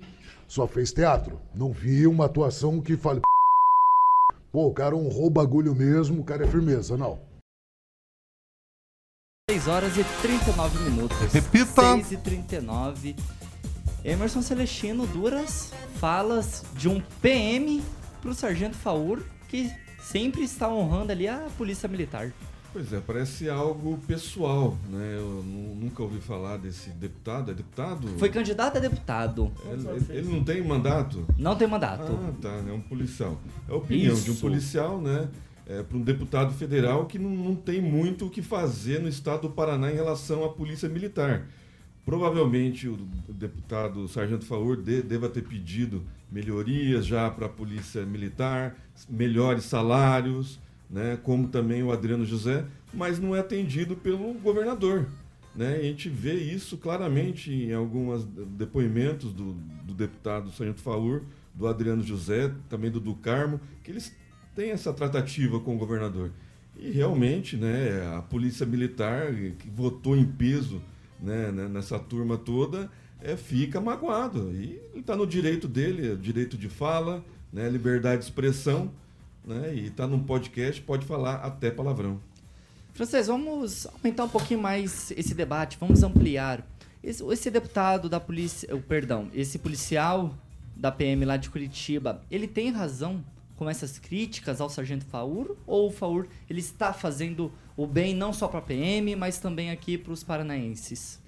só 0.49 0.67
fez 0.67 0.93
teatro. 0.93 1.39
Não 1.55 1.73
vi 1.73 2.07
uma 2.07 2.25
atuação 2.25 2.81
que 2.81 2.97
fale. 2.97 3.21
Pô, 4.51 4.67
o 4.67 4.73
cara 4.73 4.97
honrou 4.97 5.27
o 5.27 5.31
bagulho 5.31 5.75
mesmo, 5.75 6.23
o 6.23 6.25
cara 6.25 6.45
é 6.47 6.49
firmeza. 6.49 6.97
Não. 6.97 7.19
6 9.51 9.69
horas 9.69 9.97
e 9.97 10.05
39 10.23 10.91
minutos. 10.91 11.19
Repita. 11.33 11.83
6 11.97 12.13
e 12.13 12.17
39. 12.17 13.17
Emerson 14.05 14.43
Celestino, 14.43 15.07
duras 15.07 15.73
falas 15.97 16.65
de 16.75 16.89
um 16.89 17.01
PM 17.21 17.83
pro 18.23 18.35
Sargento 18.35 18.77
Faur, 18.77 19.21
que 19.49 19.71
sempre 20.03 20.43
está 20.43 20.69
honrando 20.69 21.13
ali 21.13 21.29
a 21.29 21.47
Polícia 21.59 21.89
Militar. 21.89 22.33
Pois 22.73 22.93
é, 22.93 23.01
parece 23.01 23.51
algo 23.51 23.99
pessoal, 24.07 24.77
né? 24.89 25.17
Eu 25.19 25.43
nu- 25.45 25.75
nunca 25.75 26.03
ouvi 26.05 26.21
falar 26.21 26.57
desse 26.57 26.91
deputado. 26.91 27.51
É 27.51 27.55
deputado? 27.55 28.07
Foi 28.17 28.29
candidato 28.29 28.77
a 28.77 28.81
deputado. 28.81 29.51
Ele, 29.69 30.19
ele- 30.19 30.33
não 30.33 30.45
tem 30.45 30.63
mandato? 30.63 31.27
Não 31.37 31.57
tem 31.57 31.67
mandato. 31.67 32.05
Ah, 32.05 32.33
tá, 32.41 32.63
é 32.69 32.73
um 32.73 32.81
policial. 32.81 33.41
É 33.69 33.73
a 33.73 33.77
opinião 33.77 34.15
de 34.15 34.31
um 34.31 34.35
Isso. 34.35 34.41
policial, 34.41 35.01
né? 35.01 35.29
É, 35.67 35.83
para 35.83 35.97
um 35.97 36.01
deputado 36.03 36.53
federal 36.55 37.07
que 37.07 37.19
não, 37.19 37.31
não 37.31 37.55
tem 37.57 37.81
muito 37.83 38.27
o 38.27 38.31
que 38.31 38.41
fazer 38.41 39.01
no 39.01 39.09
estado 39.09 39.43
do 39.43 39.51
Paraná 39.51 39.91
em 39.91 39.95
relação 39.95 40.45
à 40.45 40.49
polícia 40.49 40.89
militar. 40.89 41.47
Provavelmente 42.05 42.89
o 42.89 42.97
deputado 43.29 44.09
Sargento 44.09 44.45
Faur 44.45 44.77
de- 44.77 45.03
deva 45.03 45.29
ter 45.29 45.43
pedido 45.43 46.03
melhorias 46.31 47.07
já 47.07 47.31
para 47.31 47.47
a 47.47 47.49
polícia 47.49 48.05
militar, 48.07 48.77
melhores 49.09 49.65
salários, 49.65 50.59
né? 50.89 51.19
como 51.23 51.49
também 51.49 51.83
o 51.83 51.93
Adriano 51.93 52.25
José, 52.25 52.65
mas 52.93 53.19
não 53.19 53.35
é 53.37 53.41
atendido 53.41 53.97
pelo 53.97 54.33
governador. 54.35 55.07
Né? 55.55 55.77
A 55.77 55.83
gente 55.83 56.09
vê 56.09 56.35
isso 56.35 56.77
claramente 56.77 57.53
em 57.53 57.73
alguns 57.73 58.25
depoimentos 58.25 59.33
do, 59.33 59.53
do 59.85 59.95
deputado 59.95 60.51
Sargento 60.51 60.81
Faur, 60.81 61.23
do 61.55 61.67
Adriano 61.67 62.03
José, 62.03 62.53
também 62.69 62.91
do 62.91 63.01
do 63.01 63.15
Carmo, 63.15 63.61
que 63.83 63.91
eles 63.91 64.15
têm 64.55 64.71
essa 64.71 64.93
tratativa 64.93 65.61
com 65.61 65.75
o 65.75 65.79
governador. 65.79 66.31
E 66.79 66.91
realmente, 66.91 67.57
né, 67.57 68.15
a 68.17 68.23
polícia 68.23 68.65
militar 68.65 69.35
que 69.59 69.69
votou 69.69 70.17
em 70.17 70.25
peso 70.25 70.81
né, 71.23 71.51
né, 71.53 71.69
nessa 71.69 71.99
turma 71.99 72.37
toda 72.37 72.91
é, 73.23 73.37
fica 73.37 73.81
magoado. 73.81 74.51
E 74.53 74.81
ele 74.93 75.01
está 75.01 75.17
no 75.17 75.27
direito 75.27 75.69
dele, 75.69 76.13
é 76.13 76.15
direito 76.15 76.57
de 76.57 76.69
fala, 76.69 77.25
né, 77.53 77.69
liberdade 77.69 78.19
de 78.19 78.25
expressão, 78.25 78.91
né, 79.45 79.75
e 79.75 79.87
está 79.87 80.07
num 80.07 80.23
podcast, 80.23 80.81
pode 80.83 81.07
falar 81.07 81.37
até 81.37 81.71
palavrão. 81.71 82.21
Francês, 82.93 83.29
vamos 83.29 83.87
aumentar 83.87 84.25
um 84.25 84.29
pouquinho 84.29 84.61
mais 84.61 85.13
esse 85.17 85.35
debate, 85.35 85.77
vamos 85.79 86.03
ampliar. 86.03 86.67
Esse, 87.03 87.25
esse 87.25 87.51
deputado 87.51 88.09
da 88.09 88.21
polícia, 88.21 88.69
perdão, 88.89 89.29
esse 89.33 89.59
policial 89.59 90.35
da 90.77 90.91
PM 90.91 91.25
lá 91.25 91.37
de 91.37 91.49
Curitiba, 91.49 92.23
ele 92.31 92.47
tem 92.47 92.71
razão 92.71 93.25
com 93.61 93.69
essas 93.69 93.99
críticas 93.99 94.59
ao 94.59 94.71
Sargento 94.71 95.05
Faur? 95.05 95.55
Ou 95.67 95.89
o 95.89 95.93
Faur 95.93 96.27
ele 96.49 96.61
está 96.61 96.95
fazendo 96.95 97.53
o 97.77 97.87
bem 97.87 98.15
não 98.15 98.33
só 98.33 98.49
para 98.49 98.61
a 98.61 98.63
PM, 98.63 99.15
mas 99.17 99.39
também 99.39 99.71
aqui 99.71 99.99
para 99.99 100.15
os 100.15 100.25
paranaenses? 100.25 101.21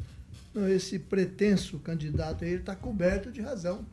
Esse 0.71 0.99
pretenso 0.99 1.79
candidato 1.81 2.43
aí, 2.45 2.55
está 2.55 2.75
coberto 2.75 3.31
de 3.31 3.43
razão. 3.43 3.85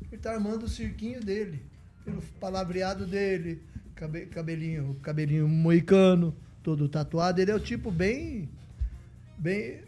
Ele 0.00 0.16
está 0.16 0.32
armando 0.32 0.62
o 0.64 0.68
cirquinho 0.70 1.20
dele, 1.20 1.62
pelo 2.02 2.22
palavreado 2.40 3.04
dele, 3.04 3.60
cabe- 3.94 4.24
cabelinho, 4.24 4.96
cabelinho 5.02 5.46
moicano, 5.46 6.34
todo 6.62 6.88
tatuado. 6.88 7.42
Ele 7.42 7.50
é 7.50 7.54
o 7.54 7.60
tipo 7.60 7.90
bem, 7.90 8.48
bem, 9.36 9.82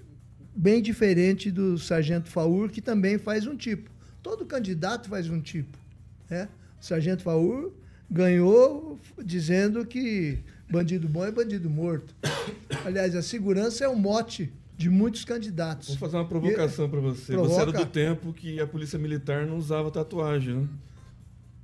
bem 0.55 0.83
diferente 0.83 1.51
do 1.51 1.79
Sargento 1.79 2.29
Faur, 2.29 2.69
que 2.69 2.83
também 2.83 3.17
faz 3.17 3.47
um 3.47 3.57
tipo. 3.57 3.91
Todo 4.23 4.45
candidato 4.45 5.09
faz 5.09 5.31
um 5.31 5.41
tipo. 5.41 5.79
Né? 6.29 6.51
Sargento 6.81 7.23
Faur 7.23 7.73
ganhou 8.11 8.99
dizendo 9.23 9.85
que 9.85 10.39
bandido 10.71 11.09
bom 11.09 11.25
é 11.25 11.31
bandido 11.31 11.69
morto. 11.69 12.15
Aliás, 12.85 13.15
a 13.15 13.23
segurança 13.23 13.85
é 13.85 13.89
o 13.89 13.97
mote 13.97 14.53
de 14.77 14.89
muitos 14.89 15.25
candidatos. 15.25 15.89
Vou 15.89 15.99
fazer 15.99 16.17
uma 16.17 16.29
provocação 16.29 16.89
para 16.89 17.01
você. 17.01 17.33
Provoca. 17.33 17.55
Você 17.55 17.61
era 17.61 17.73
do 17.73 17.87
tempo 17.87 18.33
que 18.33 18.61
a 18.61 18.67
polícia 18.67 18.99
militar 18.99 19.47
não 19.47 19.57
usava 19.57 19.91
tatuagem, 19.91 20.55
né? 20.55 20.69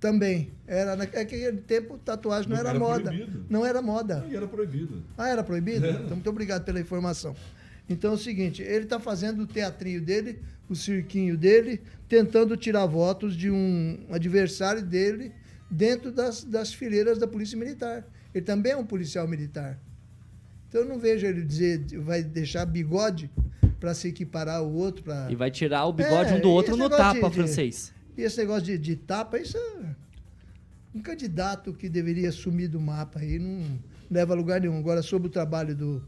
Também. 0.01 0.51
Era 0.67 0.97
naquele 0.97 1.59
tempo 1.59 1.97
tatuagem 1.97 2.51
não, 2.51 2.57
Não 2.57 2.61
era, 2.61 2.71
era 2.71 2.79
moda. 2.79 3.05
proibido. 3.05 3.47
Não 3.49 3.65
era 3.65 3.81
moda. 3.81 4.27
E 4.29 4.37
era 4.37 4.47
proibido. 4.47 5.03
Ah, 5.17 5.29
era 5.29 5.43
proibido? 5.43 5.87
É. 5.87 5.91
Então, 5.93 6.11
muito 6.11 6.29
obrigado 6.29 6.65
pela 6.65 6.79
informação. 6.79 7.35
Então 7.89 8.13
é 8.13 8.15
o 8.15 8.19
seguinte, 8.19 8.63
ele 8.63 8.85
está 8.85 8.99
fazendo 8.99 9.43
o 9.43 9.47
teatrinho 9.47 10.01
dele, 10.01 10.39
o 10.69 10.75
cirquinho 10.75 11.37
dele, 11.37 11.81
tentando 12.09 12.57
tirar 12.57 12.87
votos 12.87 13.37
de 13.37 13.51
um 13.51 14.07
adversário 14.11 14.83
dele 14.83 15.33
dentro 15.71 16.11
das, 16.11 16.43
das 16.45 16.73
fileiras 16.73 17.19
da 17.19 17.27
Polícia 17.27 17.59
Militar. 17.59 18.07
Ele 18.35 18.45
também 18.45 18.73
é 18.73 18.77
um 18.77 18.87
policial 18.87 19.29
militar. 19.29 19.79
Então 20.69 20.81
eu 20.83 20.89
não 20.89 20.99
vejo 20.99 21.27
ele 21.27 21.43
dizer, 21.45 21.85
vai 22.01 22.23
deixar 22.23 22.65
bigode 22.65 23.31
para 23.79 23.95
se 23.95 24.09
equiparar 24.09 24.57
ao 24.57 24.73
outro. 24.73 25.05
Pra... 25.05 25.29
E 25.31 25.37
vai 25.37 25.51
tirar 25.51 25.85
o 25.87 25.93
bigode 25.93 26.31
É, 26.33 26.35
um 26.37 26.41
do 26.41 26.51
outro 26.51 26.77
no 26.77 26.89
tapa, 26.89 27.21
de- 27.21 27.29
de- 27.29 27.35
francês. 27.35 27.93
E 28.17 28.23
esse 28.23 28.39
negócio 28.39 28.63
de, 28.63 28.79
de 28.79 28.97
tapa, 28.97 29.39
isso 29.39 29.57
é. 29.59 29.95
Um 30.95 31.01
candidato 31.01 31.73
que 31.75 31.89
deveria 31.89 32.33
sumir 32.33 32.69
do 32.69 32.81
mapa 32.81 33.19
aí 33.21 33.39
não 33.39 33.79
leva 34.11 34.33
a 34.33 34.37
lugar 34.37 34.61
nenhum. 34.61 34.79
Agora, 34.79 35.03
sobre 35.03 35.29
o 35.29 35.31
trabalho 35.31 35.75
do, 35.75 36.03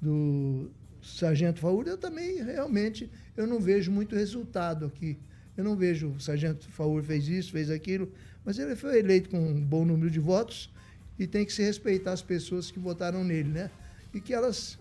do 0.00 0.70
Sargento 1.16 1.60
Faúl, 1.60 1.84
eu 1.84 1.96
também 1.96 2.42
realmente 2.42 3.10
eu 3.36 3.46
não 3.46 3.60
vejo 3.60 3.90
muito 3.90 4.14
resultado 4.14 4.86
aqui. 4.86 5.18
Eu 5.56 5.64
não 5.64 5.76
vejo 5.76 6.10
o 6.10 6.20
Sargento 6.20 6.68
Faúl 6.70 7.02
fez 7.02 7.28
isso, 7.28 7.52
fez 7.52 7.70
aquilo, 7.70 8.12
mas 8.44 8.58
ele 8.58 8.76
foi 8.76 8.98
eleito 8.98 9.28
com 9.28 9.38
um 9.38 9.60
bom 9.60 9.84
número 9.84 10.10
de 10.10 10.20
votos 10.20 10.72
e 11.18 11.26
tem 11.26 11.44
que 11.44 11.52
se 11.52 11.62
respeitar 11.62 12.12
as 12.12 12.22
pessoas 12.22 12.70
que 12.70 12.78
votaram 12.78 13.24
nele, 13.24 13.48
né? 13.48 13.70
E 14.14 14.20
que 14.20 14.32
elas 14.32 14.78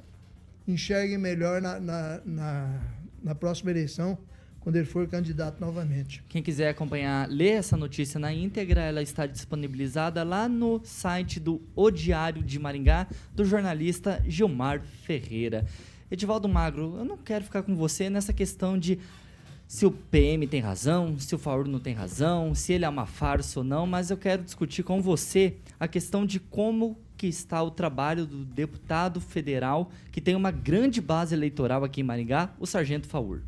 enxerguem 0.68 1.18
melhor 1.18 1.62
na, 1.62 1.80
na, 1.80 2.22
na, 2.24 2.82
na 3.24 3.36
próxima 3.36 3.72
eleição, 3.72 4.18
quando 4.60 4.76
ele 4.76 4.86
for 4.86 5.08
candidato 5.08 5.62
novamente. 5.62 6.22
Quem 6.28 6.44
quiser 6.44 6.70
acompanhar, 6.70 7.30
ler 7.30 7.54
essa 7.54 7.78
notícia 7.78 8.20
na 8.20 8.34
íntegra, 8.34 8.82
ela 8.82 9.02
está 9.02 9.26
disponibilizada 9.26 10.24
lá 10.24 10.50
no 10.50 10.82
site 10.84 11.40
do 11.40 11.62
O 11.74 11.90
Diário 11.90 12.44
de 12.44 12.60
Maringá, 12.60 13.08
do 13.34 13.46
jornalista 13.46 14.22
Gilmar 14.28 14.82
Ferreira. 14.82 15.66
Edivaldo 16.10 16.48
Magro, 16.48 16.96
eu 16.98 17.06
não 17.06 17.18
quero 17.18 17.44
ficar 17.44 17.64
com 17.64 17.76
você 17.76 18.10
nessa 18.10 18.32
questão 18.32 18.78
de 18.78 18.98
se 19.68 19.86
o 19.86 19.92
PM 19.92 20.48
tem 20.48 20.62
razão, 20.62 21.20
se 21.20 21.36
o 21.36 21.38
Faur 21.38 21.68
não 21.68 21.80
tem 21.80 21.94
razão, 21.94 22.56
se 22.56 22.72
ele 22.72 22.86
é 22.86 22.90
uma 22.90 23.06
farsa 23.06 23.60
ou 23.60 23.64
não, 23.66 23.86
mas 23.86 24.10
eu 24.10 24.16
quero 24.16 24.42
discutir 24.42 24.84
com 24.84 25.02
você 25.02 25.58
a 25.78 25.88
questão 25.88 26.26
de 26.26 26.40
como 26.40 26.98
que 27.18 27.28
está 27.28 27.62
o 27.62 27.70
trabalho 27.70 28.26
do 28.26 28.46
deputado 28.46 29.20
federal 29.20 29.92
que 30.12 30.22
tem 30.22 30.36
uma 30.36 30.52
grande 30.52 31.02
base 31.02 31.36
eleitoral 31.36 31.84
aqui 31.84 32.00
em 32.00 32.04
Maringá, 32.06 32.54
o 32.58 32.66
Sargento 32.66 33.08
Faur. 33.08 33.42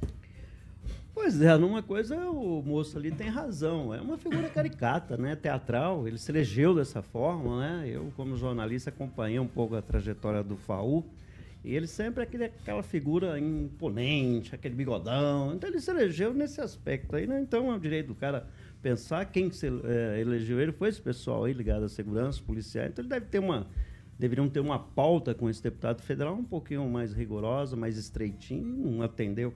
Pois 1.13 1.41
é, 1.41 1.55
numa 1.57 1.83
coisa 1.83 2.17
o 2.29 2.61
moço 2.61 2.97
ali 2.97 3.11
tem 3.11 3.29
razão. 3.29 3.93
É 3.93 4.01
uma 4.01 4.17
figura 4.17 4.49
caricata, 4.49 5.17
né? 5.17 5.35
Teatral. 5.35 6.07
Ele 6.07 6.17
se 6.17 6.31
elegeu 6.31 6.73
dessa 6.73 7.01
forma, 7.01 7.59
né? 7.59 7.89
Eu, 7.89 8.11
como 8.15 8.37
jornalista, 8.37 8.89
acompanhei 8.89 9.37
um 9.37 9.47
pouco 9.47 9.75
a 9.75 9.81
trajetória 9.81 10.41
do 10.41 10.55
Faú. 10.55 11.03
E 11.63 11.75
ele 11.75 11.87
sempre 11.87 12.21
é 12.21 12.23
aquele, 12.23 12.45
aquela 12.45 12.81
figura 12.81 13.37
imponente, 13.37 14.55
aquele 14.55 14.75
bigodão. 14.75 15.53
Então 15.53 15.69
ele 15.69 15.79
se 15.79 15.91
elegeu 15.91 16.33
nesse 16.33 16.61
aspecto 16.61 17.15
aí, 17.15 17.27
né? 17.27 17.41
Então 17.41 17.71
é 17.71 17.75
o 17.75 17.79
direito 17.79 18.07
do 18.07 18.15
cara 18.15 18.47
pensar 18.81 19.25
quem 19.25 19.51
se, 19.51 19.67
eh, 19.67 20.21
elegeu 20.21 20.59
ele 20.59 20.71
foi 20.71 20.87
esse 20.87 21.01
pessoal 21.01 21.43
aí 21.43 21.53
ligado 21.53 21.83
à 21.83 21.89
segurança, 21.89 22.41
policial. 22.41 22.85
Então 22.85 23.03
ele 23.03 23.09
deve 23.09 23.25
ter 23.25 23.39
uma. 23.39 23.67
Deveriam 24.17 24.49
ter 24.49 24.59
uma 24.59 24.77
pauta 24.77 25.33
com 25.33 25.49
esse 25.49 25.63
deputado 25.63 26.01
federal 26.01 26.35
um 26.35 26.43
pouquinho 26.43 26.87
mais 26.89 27.13
rigorosa, 27.13 27.77
mais 27.77 27.97
estreitinha, 27.97 28.61
e 28.61 28.91
não 28.91 29.01
atendeu. 29.01 29.53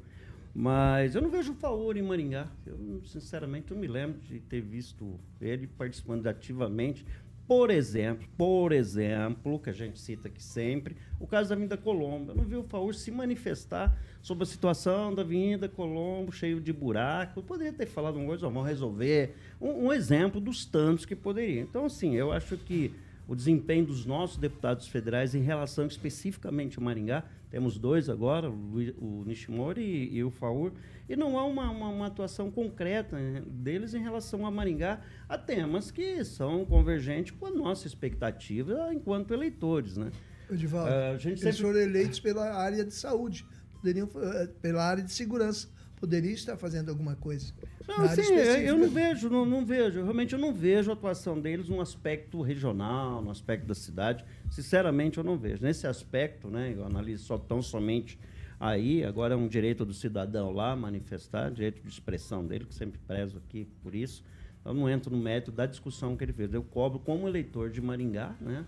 Mas 0.55 1.15
eu 1.15 1.21
não 1.21 1.29
vejo 1.29 1.53
Faur 1.55 1.97
em 1.97 2.01
Maringá. 2.03 2.47
Eu, 2.65 3.01
sinceramente, 3.05 3.73
não 3.73 3.79
me 3.79 3.87
lembro 3.87 4.21
de 4.21 4.39
ter 4.39 4.61
visto 4.61 5.19
ele 5.41 5.65
participando 5.65 6.27
ativamente. 6.27 7.05
Por 7.47 7.69
exemplo, 7.69 8.25
por 8.37 8.71
exemplo, 8.71 9.59
que 9.59 9.69
a 9.69 9.73
gente 9.73 9.99
cita 9.99 10.29
aqui 10.29 10.41
sempre, 10.41 10.95
o 11.19 11.27
caso 11.27 11.49
da 11.49 11.55
Avenida 11.55 11.75
Colombo. 11.75 12.31
Eu 12.31 12.35
não 12.35 12.45
vi 12.45 12.55
o 12.55 12.63
Faur 12.63 12.93
se 12.93 13.11
manifestar 13.11 13.97
sobre 14.21 14.43
a 14.43 14.47
situação 14.47 15.13
da 15.13 15.23
Avenida 15.23 15.67
Colombo, 15.67 16.31
cheio 16.31 16.61
de 16.61 16.71
buraco. 16.71 17.39
Eu 17.39 17.43
poderia 17.43 17.73
ter 17.73 17.85
falado 17.85 18.15
uma 18.15 18.27
coisa, 18.27 18.47
vamos 18.47 18.65
resolver. 18.65 19.35
Um, 19.59 19.87
um 19.87 19.93
exemplo 19.93 20.39
dos 20.39 20.65
tantos 20.65 21.05
que 21.05 21.15
poderia. 21.15 21.61
Então, 21.61 21.85
assim, 21.85 22.15
eu 22.15 22.31
acho 22.31 22.55
que 22.57 22.93
o 23.27 23.35
desempenho 23.35 23.85
dos 23.85 24.05
nossos 24.05 24.37
deputados 24.37 24.87
federais 24.87 25.35
em 25.35 25.41
relação 25.41 25.85
especificamente 25.85 26.77
ao 26.77 26.83
Maringá, 26.83 27.23
temos 27.53 27.77
dois 27.77 28.09
agora, 28.09 28.49
o, 28.49 29.23
Nishimori 29.27 29.79
e, 29.83 30.15
e 30.15 30.23
o 30.23 30.31
Faur, 30.31 30.71
e 31.07 31.15
não 31.15 31.37
há 31.37 31.45
uma, 31.45 31.69
uma, 31.69 31.87
uma 31.87 32.07
atuação 32.07 32.49
concreta 32.49 33.15
né, 33.15 33.43
deles 33.45 33.93
em 33.93 34.01
relação 34.01 34.43
a 34.47 34.49
Maringá, 34.49 35.01
a 35.29 35.37
temas 35.37 35.91
que 35.91 36.25
são 36.25 36.65
convergentes 36.65 37.31
com 37.39 37.45
a 37.45 37.51
nossa 37.51 37.85
expectativa 37.85 38.91
enquanto 38.91 39.35
eleitores. 39.35 39.97
Né? 39.97 40.09
Edivaldo, 40.49 40.89
gente 41.19 41.27
eles 41.27 41.41
sempre- 41.41 41.61
foram 41.61 41.79
eleitos 41.79 42.19
pela 42.19 42.55
área 42.55 42.83
de 42.83 42.95
saúde, 42.95 43.45
poderiam, 43.71 44.09
eh, 44.15 44.49
pela 44.59 44.83
área 44.83 45.03
de 45.03 45.13
segurança, 45.13 45.69
poderia 45.97 46.33
estar 46.33 46.57
fazendo 46.57 46.89
alguma 46.89 47.15
coisa. 47.15 47.53
Não, 47.87 48.07
sim, 48.09 48.21
eu- 48.33 48.43
eu 48.61 48.77
não 48.77 48.89
vejo, 48.89 49.29
não, 49.29 49.45
não 49.45 49.65
vejo. 49.65 50.01
Realmente 50.03 50.33
eu 50.33 50.39
não 50.39 50.53
vejo 50.53 50.89
a 50.89 50.93
atuação 50.93 51.39
deles 51.39 51.67
no 51.69 51.81
aspecto 51.81 52.41
regional, 52.41 53.21
no 53.21 53.29
aspecto 53.29 53.65
da 53.67 53.75
cidade. 53.75 54.23
Sinceramente, 54.49 55.17
eu 55.17 55.23
não 55.23 55.37
vejo. 55.37 55.61
Nesse 55.63 55.85
aspecto, 55.85 56.47
né, 56.49 56.73
eu 56.75 56.85
analiso 56.85 57.25
só 57.25 57.37
tão 57.37 57.61
somente 57.61 58.17
aí, 58.59 59.03
agora 59.03 59.33
é 59.33 59.37
um 59.37 59.47
direito 59.47 59.83
do 59.83 59.93
cidadão 59.93 60.51
lá 60.51 60.75
manifestar, 60.75 61.49
direito 61.51 61.81
de 61.81 61.89
expressão 61.89 62.45
dele, 62.45 62.65
que 62.65 62.73
sempre 62.73 62.99
prezo 63.05 63.37
aqui 63.37 63.67
por 63.81 63.93
isso. 63.93 64.23
Eu 64.63 64.73
não 64.73 64.89
entro 64.89 65.11
no 65.13 65.21
mérito 65.21 65.51
da 65.51 65.65
discussão 65.65 66.15
que 66.15 66.23
ele 66.23 66.31
fez. 66.31 66.53
Eu 66.53 66.63
cobro 66.63 66.97
como 66.99 67.27
eleitor 67.27 67.69
de 67.69 67.81
Maringá, 67.81 68.33
né? 68.39 68.63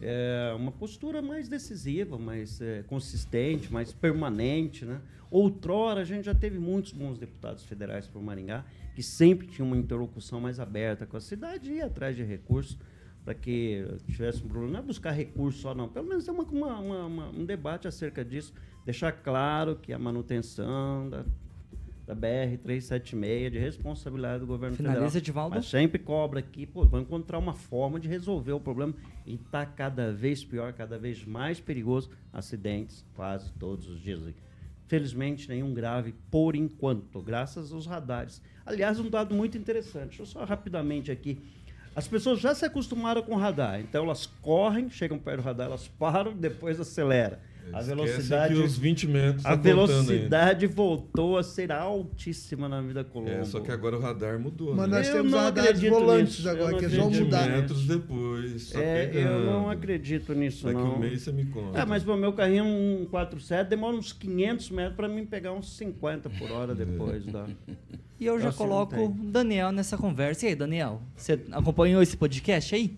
É, 0.00 0.52
uma 0.56 0.70
postura 0.72 1.20
mais 1.22 1.48
decisiva, 1.48 2.18
mais 2.18 2.60
é, 2.60 2.82
consistente, 2.86 3.72
mais 3.72 3.92
permanente. 3.92 4.84
Né? 4.84 5.00
Outrora, 5.30 6.00
a 6.00 6.04
gente 6.04 6.24
já 6.24 6.34
teve 6.34 6.58
muitos 6.58 6.92
bons 6.92 7.18
deputados 7.18 7.64
federais 7.64 8.06
por 8.06 8.22
Maringá, 8.22 8.64
que 8.94 9.02
sempre 9.02 9.46
tinham 9.46 9.66
uma 9.66 9.76
interlocução 9.76 10.40
mais 10.40 10.58
aberta 10.60 11.06
com 11.06 11.16
a 11.16 11.20
cidade 11.20 11.70
e 11.70 11.76
ia 11.76 11.86
atrás 11.86 12.16
de 12.16 12.22
recursos 12.22 12.78
para 13.24 13.34
que 13.34 13.84
tivesse 14.06 14.42
um 14.42 14.48
problema. 14.48 14.72
Não 14.74 14.80
é 14.80 14.82
buscar 14.82 15.10
recursos 15.10 15.60
só, 15.60 15.74
não. 15.74 15.88
Pelo 15.88 16.08
menos 16.08 16.26
uma, 16.28 16.42
uma- 16.44 16.78
uma- 16.78 17.06
uma- 17.06 17.28
um 17.30 17.44
debate 17.44 17.86
acerca 17.86 18.24
disso. 18.24 18.54
Deixar 18.86 19.12
claro 19.12 19.76
que 19.76 19.92
a 19.92 19.98
manutenção 19.98 21.10
da, 21.10 21.24
da 22.08 22.16
BR-376 22.16 23.46
é 23.46 23.50
de 23.50 23.58
responsabilidade 23.58 24.40
do 24.40 24.46
governo 24.46 24.74
Finaliza, 24.74 25.00
federal. 25.00 25.18
Edivaldo. 25.18 25.56
Mas 25.56 25.66
sempre 25.66 25.98
cobra 25.98 26.40
aqui, 26.40 26.64
pô, 26.64 26.86
vamos 26.86 27.06
encontrar 27.06 27.38
uma 27.38 27.52
forma 27.52 28.00
de 28.00 28.08
resolver 28.08 28.52
o 28.52 28.60
problema. 28.60 28.94
E 29.26 29.34
está 29.34 29.66
cada 29.66 30.10
vez 30.10 30.42
pior, 30.42 30.72
cada 30.72 30.98
vez 30.98 31.22
mais 31.26 31.60
perigoso. 31.60 32.10
Acidentes 32.32 33.04
quase 33.14 33.52
todos 33.52 33.86
os 33.88 34.00
dias. 34.00 34.22
Felizmente, 34.86 35.50
nenhum 35.50 35.74
grave 35.74 36.14
por 36.30 36.56
enquanto, 36.56 37.20
graças 37.20 37.74
aos 37.74 37.84
radares. 37.84 38.40
Aliás, 38.64 38.98
um 38.98 39.10
dado 39.10 39.34
muito 39.34 39.58
interessante. 39.58 40.08
Deixa 40.08 40.22
eu 40.22 40.26
só 40.26 40.44
rapidamente 40.46 41.10
aqui. 41.10 41.42
As 41.94 42.08
pessoas 42.08 42.40
já 42.40 42.54
se 42.54 42.64
acostumaram 42.64 43.20
com 43.20 43.34
o 43.34 43.38
radar, 43.38 43.80
então 43.80 44.04
elas 44.04 44.24
correm, 44.40 44.88
chegam 44.88 45.18
perto 45.18 45.42
do 45.42 45.44
radar, 45.44 45.66
elas 45.66 45.88
param, 45.88 46.32
depois 46.32 46.80
acelera. 46.80 47.38
A 47.72 47.80
Esquecem 47.80 47.96
velocidade, 47.96 48.54
que 48.54 48.60
os 48.60 48.78
20 48.78 49.06
metros 49.08 49.46
a 49.46 49.50
tá 49.50 49.56
velocidade 49.56 50.66
voltou 50.66 51.36
a 51.38 51.42
ser 51.42 51.70
altíssima 51.72 52.68
na 52.68 52.80
vida 52.80 53.04
Colombo. 53.04 53.30
É, 53.30 53.44
só 53.44 53.60
que 53.60 53.70
agora 53.70 53.96
o 53.96 54.00
radar 54.00 54.38
mudou. 54.38 54.74
Mas 54.74 54.88
né? 54.88 54.96
nós 54.98 55.08
Eu 55.08 55.14
temos 55.14 55.32
não 55.32 55.38
radares 55.38 55.70
acredito 55.70 55.90
volantes 55.92 56.36
nisso, 56.36 56.48
eu 56.48 56.52
agora, 56.52 56.78
que 56.78 56.84
é 56.84 56.88
só 56.88 57.08
20 57.08 57.20
mudar. 57.24 57.48
metros 57.48 57.86
depois, 57.86 58.74
É, 58.74 59.10
eu 59.14 59.40
não 59.44 59.70
acredito 59.70 60.34
nisso, 60.34 60.66
Daqui 60.66 60.78
não. 60.78 60.94
um 60.94 60.98
mês 60.98 61.22
você 61.22 61.32
me 61.32 61.46
conta. 61.46 61.78
É, 61.80 61.84
mas 61.84 62.06
o 62.06 62.16
meu 62.16 62.32
carrinho 62.32 62.60
é 62.64 63.02
um 63.02 63.06
47, 63.10 63.68
demora 63.68 63.96
uns 63.96 64.12
500 64.12 64.70
metros 64.70 64.96
para 64.96 65.08
mim 65.08 65.24
pegar 65.26 65.52
uns 65.52 65.76
50 65.76 66.30
por 66.30 66.50
hora 66.50 66.74
depois 66.74 67.24
da... 67.26 67.46
E 68.20 68.26
eu 68.26 68.40
já 68.40 68.48
Assim, 68.48 68.58
coloco 68.58 68.96
o 68.96 69.08
Daniel 69.08 69.70
nessa 69.70 69.96
conversa. 69.96 70.44
E 70.44 70.48
aí, 70.48 70.54
Daniel, 70.56 71.00
você 71.16 71.38
acompanhou 71.52 72.02
esse 72.02 72.16
podcast 72.16 72.74
aí? 72.74 72.96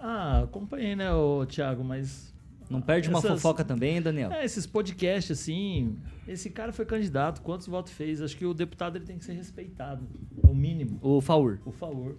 Ah, 0.00 0.40
acompanhei, 0.44 0.96
né, 0.96 1.12
o 1.12 1.44
Thiago, 1.46 1.84
mas. 1.84 2.27
Não 2.68 2.80
perde 2.82 3.08
uma 3.08 3.18
Essas- 3.18 3.32
fofoca 3.40 3.64
também, 3.64 4.00
Daniel? 4.02 4.30
É, 4.30 4.44
esses 4.44 4.66
podcasts, 4.66 5.30
assim. 5.40 5.96
Esse 6.26 6.50
cara 6.50 6.72
foi 6.72 6.84
candidato, 6.84 7.40
quantos 7.40 7.66
votos 7.66 7.92
fez? 7.92 8.20
Acho 8.20 8.36
que 8.36 8.44
o 8.44 8.52
deputado 8.52 8.96
ele 8.96 9.04
tem 9.06 9.16
que 9.18 9.24
ser 9.24 9.32
respeitado. 9.32 10.06
É 10.42 10.46
o 10.46 10.54
mínimo. 10.54 10.98
O 11.00 11.20
Faur. 11.20 11.58
Por 11.64 11.72
favor. 11.72 12.16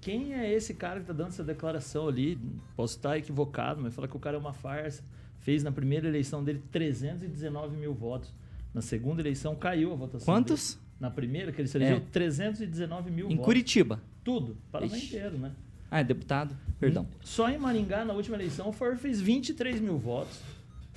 Quem 0.00 0.34
é 0.34 0.52
esse 0.52 0.74
cara 0.74 1.00
que 1.00 1.06
tá 1.06 1.12
dando 1.12 1.28
essa 1.28 1.42
declaração 1.42 2.06
ali? 2.08 2.38
Posso 2.76 2.96
estar 2.96 3.16
equivocado, 3.16 3.80
mas 3.80 3.94
fala 3.94 4.06
que 4.06 4.16
o 4.16 4.20
cara 4.20 4.36
é 4.36 4.38
uma 4.38 4.52
farsa. 4.52 5.02
Fez 5.40 5.62
na 5.64 5.72
primeira 5.72 6.06
eleição 6.06 6.44
dele 6.44 6.62
319 6.70 7.76
mil 7.76 7.94
votos. 7.94 8.32
Na 8.74 8.82
segunda 8.82 9.22
eleição 9.22 9.54
caiu 9.56 9.92
a 9.92 9.96
votação. 9.96 10.26
Quantos? 10.26 10.74
dele. 10.74 10.86
Na 11.00 11.10
primeira, 11.10 11.52
que 11.52 11.60
ele 11.60 11.68
se 11.68 11.76
elegeu, 11.76 11.96
É. 11.98 12.00
319 12.10 13.10
mil 13.10 13.26
Em 13.26 13.30
votos. 13.30 13.44
Curitiba. 13.44 14.00
Tudo. 14.24 14.56
Paraná 14.72 14.96
inteiro, 14.96 15.36
né? 15.38 15.52
Ah, 15.90 16.00
é 16.00 16.04
deputado? 16.04 16.56
Perdão. 16.78 17.06
Só 17.22 17.48
em 17.48 17.58
Maringá, 17.58 18.04
na 18.04 18.12
última 18.12 18.36
eleição, 18.36 18.68
o 18.68 18.72
Faur 18.72 18.96
fez 18.96 19.20
23 19.20 19.80
mil 19.80 19.98
votos. 19.98 20.38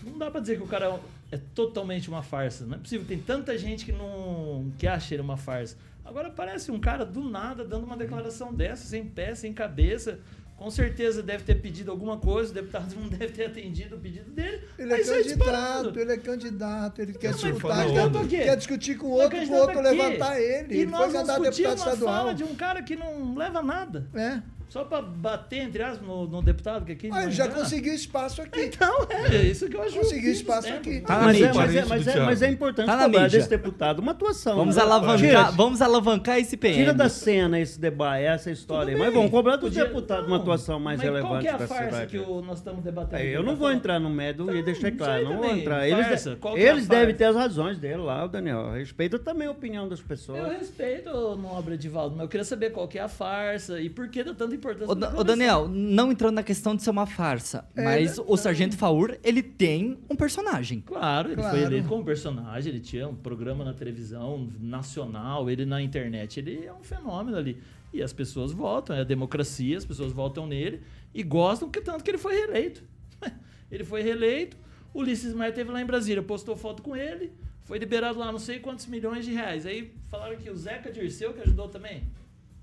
Não 0.04 0.18
dá 0.18 0.32
pra 0.32 0.40
dizer 0.40 0.58
que 0.58 0.64
o 0.64 0.68
cara 0.68 1.00
é 1.32 1.38
totalmente 1.54 2.10
uma 2.10 2.24
farsa. 2.24 2.66
Não 2.66 2.76
é 2.76 2.80
possível, 2.80 3.06
tem 3.06 3.20
tanta 3.20 3.58
gente 3.58 3.86
que 3.86 3.92
não 3.92 4.72
que 4.78 4.88
acha 4.88 5.14
ele 5.14 5.22
uma 5.22 5.38
farsa. 5.38 5.78
Agora 6.04 6.30
parece 6.30 6.72
um 6.72 6.80
cara 6.80 7.06
do 7.06 7.24
nada 7.24 7.64
dando 7.64 7.86
uma 7.86 7.96
declaração 7.96 8.54
dessa, 8.54 8.86
sem 8.88 9.06
pé, 9.06 9.36
sem 9.36 9.54
cabeça. 9.54 10.20
Com 10.58 10.70
certeza 10.70 11.24
deve 11.24 11.44
ter 11.46 11.56
pedido 11.56 11.90
alguma 11.90 12.18
coisa, 12.18 12.52
o 12.52 12.54
deputado 12.54 12.94
não 13.00 13.08
deve 13.08 13.30
ter 13.30 13.46
atendido 13.46 13.96
o 13.96 14.00
pedido 14.00 14.30
dele. 14.32 14.62
Ele 14.78 14.94
é 14.94 15.04
candidato, 15.04 16.00
ele 16.00 16.12
é 16.12 16.18
candidato, 16.18 17.02
ele 17.02 17.14
quer 17.14 17.32
Não, 17.32 17.40
candidato 17.40 18.28
quer, 18.28 18.44
quer 18.44 18.58
discutir 18.58 18.98
com 18.98 19.08
outro, 19.08 19.38
com 19.48 19.54
outro 19.54 19.82
levantar 19.82 20.42
ele. 20.42 20.74
E 20.76 20.82
ele 20.82 20.92
nós 20.92 21.04
foi 21.04 21.14
vamos 21.14 21.28
candidato 21.30 21.46
a 21.46 21.50
discutir 21.50 21.64
deputado 21.64 21.88
uma 21.88 21.94
estadual. 21.94 22.18
fala 22.18 22.34
de 22.34 22.44
um 22.44 22.56
cara 22.56 22.82
que 22.84 22.96
não 22.98 23.36
leva 23.36 23.62
nada. 23.62 24.10
É. 24.14 24.42
Só 24.70 24.84
pra 24.84 25.01
bater, 25.01 25.61
entre 25.63 25.82
aspas, 25.82 26.07
no, 26.07 26.28
no 26.28 26.43
deputado 26.43 26.86
que 26.86 26.91
aqui. 26.91 27.09
Ah, 27.11 27.28
já 27.30 27.47
conseguiu 27.47 27.93
espaço 27.93 28.41
aqui. 28.41 28.65
Então, 28.65 29.07
é 29.32 29.38
isso 29.41 29.67
que 29.67 29.76
eu 29.76 29.82
acho. 29.82 29.95
Conseguiu 29.95 30.32
difícil 30.32 30.41
espaço 30.41 30.67
sempre. 30.67 30.97
aqui. 30.97 31.03
mas, 31.07 31.41
é, 31.41 31.53
mas, 31.53 31.76
é, 31.76 31.86
mas, 31.86 32.07
é, 32.07 32.20
mas 32.20 32.41
é 32.43 32.49
importante 32.51 32.86
Tá 32.86 33.03
cobrar 33.03 33.28
desse 33.28 33.49
deputado 33.49 33.99
uma 33.99 34.11
atuação. 34.11 34.55
Vamos 34.55 34.76
né? 34.76 34.82
alavancar, 34.84 35.51
vamos 35.55 35.82
alavancar 35.82 36.38
esse 36.38 36.55
PM. 36.55 36.76
Tira 36.78 36.93
da 36.93 37.09
cena 37.09 37.59
esse 37.59 37.80
debate, 37.80 38.24
essa 38.24 38.51
história 38.51 38.93
aí. 38.93 38.99
Mas 38.99 39.11
vamos 39.11 39.32
cobrar 39.32 39.55
dos 39.55 39.70
Podia- 39.70 39.86
deputados 39.86 40.26
não, 40.28 40.36
uma 40.36 40.41
atuação 40.41 40.80
mais 40.80 40.97
mas 40.99 41.05
relevante 41.07 41.32
Qual 41.34 41.41
que 41.41 41.47
é 41.47 41.51
a 41.51 41.67
farsa 41.67 41.84
cidade. 41.86 42.11
que 42.11 42.17
o- 42.20 42.41
nós 42.43 42.59
estamos 42.59 42.84
debatendo? 42.84 43.15
É, 43.15 43.26
aqui? 43.26 43.32
eu 43.32 43.41
não 43.43 43.53
Tá 43.53 43.59
vou 43.59 43.72
entrar 43.72 43.99
no 43.99 44.09
médio 44.09 44.55
e 44.55 44.61
deixar 44.61 44.91
claro, 44.91 45.24
não 45.24 45.34
vou 45.38 45.41
também, 45.41 45.61
entrar. 45.61 45.88
Eles, 45.88 46.05
farsa, 46.07 46.38
é 46.55 46.61
eles 46.61 46.88
devem 46.88 47.15
ter 47.15 47.24
as 47.26 47.36
razões 47.36 47.80
dele 47.80 47.97
lá, 47.97 48.24
o 48.24 48.28
Daniel. 48.28 48.72
Respeita 48.74 49.17
também 49.17 49.47
a 49.47 49.51
opinião 49.51 49.89
das 49.89 49.99
pessoas. 49.99 50.38
Eu 50.39 50.49
respeito 50.49 51.09
nobre 51.36 51.74
Edivaldo, 51.74 52.15
mas 52.15 52.24
eu 52.24 52.30
queria 52.30 52.45
saber 52.45 52.70
qual 52.72 52.88
que 52.88 52.99
é 52.99 53.01
a 53.01 53.07
farsa 53.07 53.80
e 53.82 53.89
por 53.89 54.07
que 54.09 54.24
dá 54.24 54.34
tanta 54.34 54.59
importância. 54.60 54.88
Ô, 54.91 54.95
declaração. 54.95 55.24
Daniel, 55.26 55.68
não 55.68 56.12
entrando 56.12 56.36
na 56.36 56.43
questão 56.43 56.76
de 56.76 56.84
ser 56.84 56.91
uma 56.91 57.05
farsa, 57.07 57.68
É, 57.76 57.84
mas 57.84 58.18
né? 58.18 58.24
o 58.28 58.38
Sargento 58.38 58.78
Faur, 58.78 59.18
ele 59.24 59.41
tem 59.41 59.97
um 60.10 60.16
personagem. 60.16 60.82
Claro, 60.82 61.30
ele 61.30 61.36
Claro. 61.36 61.57
foi 61.57 61.66
eleito 61.66 61.88
como 61.89 62.05
personagem, 62.05 62.72
ele 62.72 62.80
tinha 62.82 63.07
um 63.07 63.16
programa 63.16 63.66
na 63.66 63.74
televisão 63.74 64.47
nacional, 64.60 65.49
ele 65.49 65.66
na 65.66 65.82
internet, 65.82 66.39
ele 66.39 66.66
é 66.66 66.74
um 66.74 66.84
fenômeno 66.84 67.36
ali. 67.38 67.57
E 67.91 68.03
as 68.03 68.14
pessoas 68.14 68.51
votam, 68.51 68.95
é 68.95 69.01
a 69.01 69.03
democracia, 69.03 69.76
as 69.78 69.84
pessoas 69.86 70.12
votam 70.12 70.45
nele 70.45 70.82
e 71.14 71.24
gostam, 71.24 71.70
que 71.70 71.82
tanto 71.82 72.03
que 72.03 72.12
ele 72.12 72.20
foi 72.20 72.36
reeleito. 72.36 72.84
ele 73.72 73.84
foi 73.84 74.01
reeleito, 74.03 74.55
o 74.93 74.99
Ulisses 74.99 75.34
Maia 75.34 75.51
teve 75.51 75.72
lá 75.72 75.82
em 75.82 75.86
Brasília, 75.86 76.22
postou 76.22 76.55
foto 76.55 76.84
com 76.84 76.95
ele, 76.95 77.32
foi 77.64 77.78
liberado 77.80 78.18
lá 78.20 78.32
não 78.32 78.39
sei 78.39 78.60
quantos 78.60 78.86
milhões 78.88 79.26
de 79.26 79.32
reais. 79.32 79.66
Aí 79.66 79.91
falaram 80.07 80.36
que 80.38 80.49
o 80.49 80.55
Zeca 80.55 80.91
Dirceu 80.91 81.34
que 81.34 81.41
ajudou 81.41 81.68
também. 81.68 82.03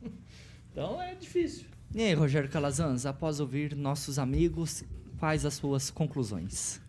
Então 0.73 1.01
é 1.01 1.15
difícil. 1.15 1.65
E 1.95 2.03
aí, 2.03 2.15
Rogério 2.15 2.49
Calazans, 2.49 3.07
após 3.07 3.41
ouvir 3.41 3.75
nossos 3.75 4.19
amigos, 4.19 4.85
quais 5.19 5.47
as 5.47 5.55
suas 5.55 5.91
conclusões? 5.91 6.81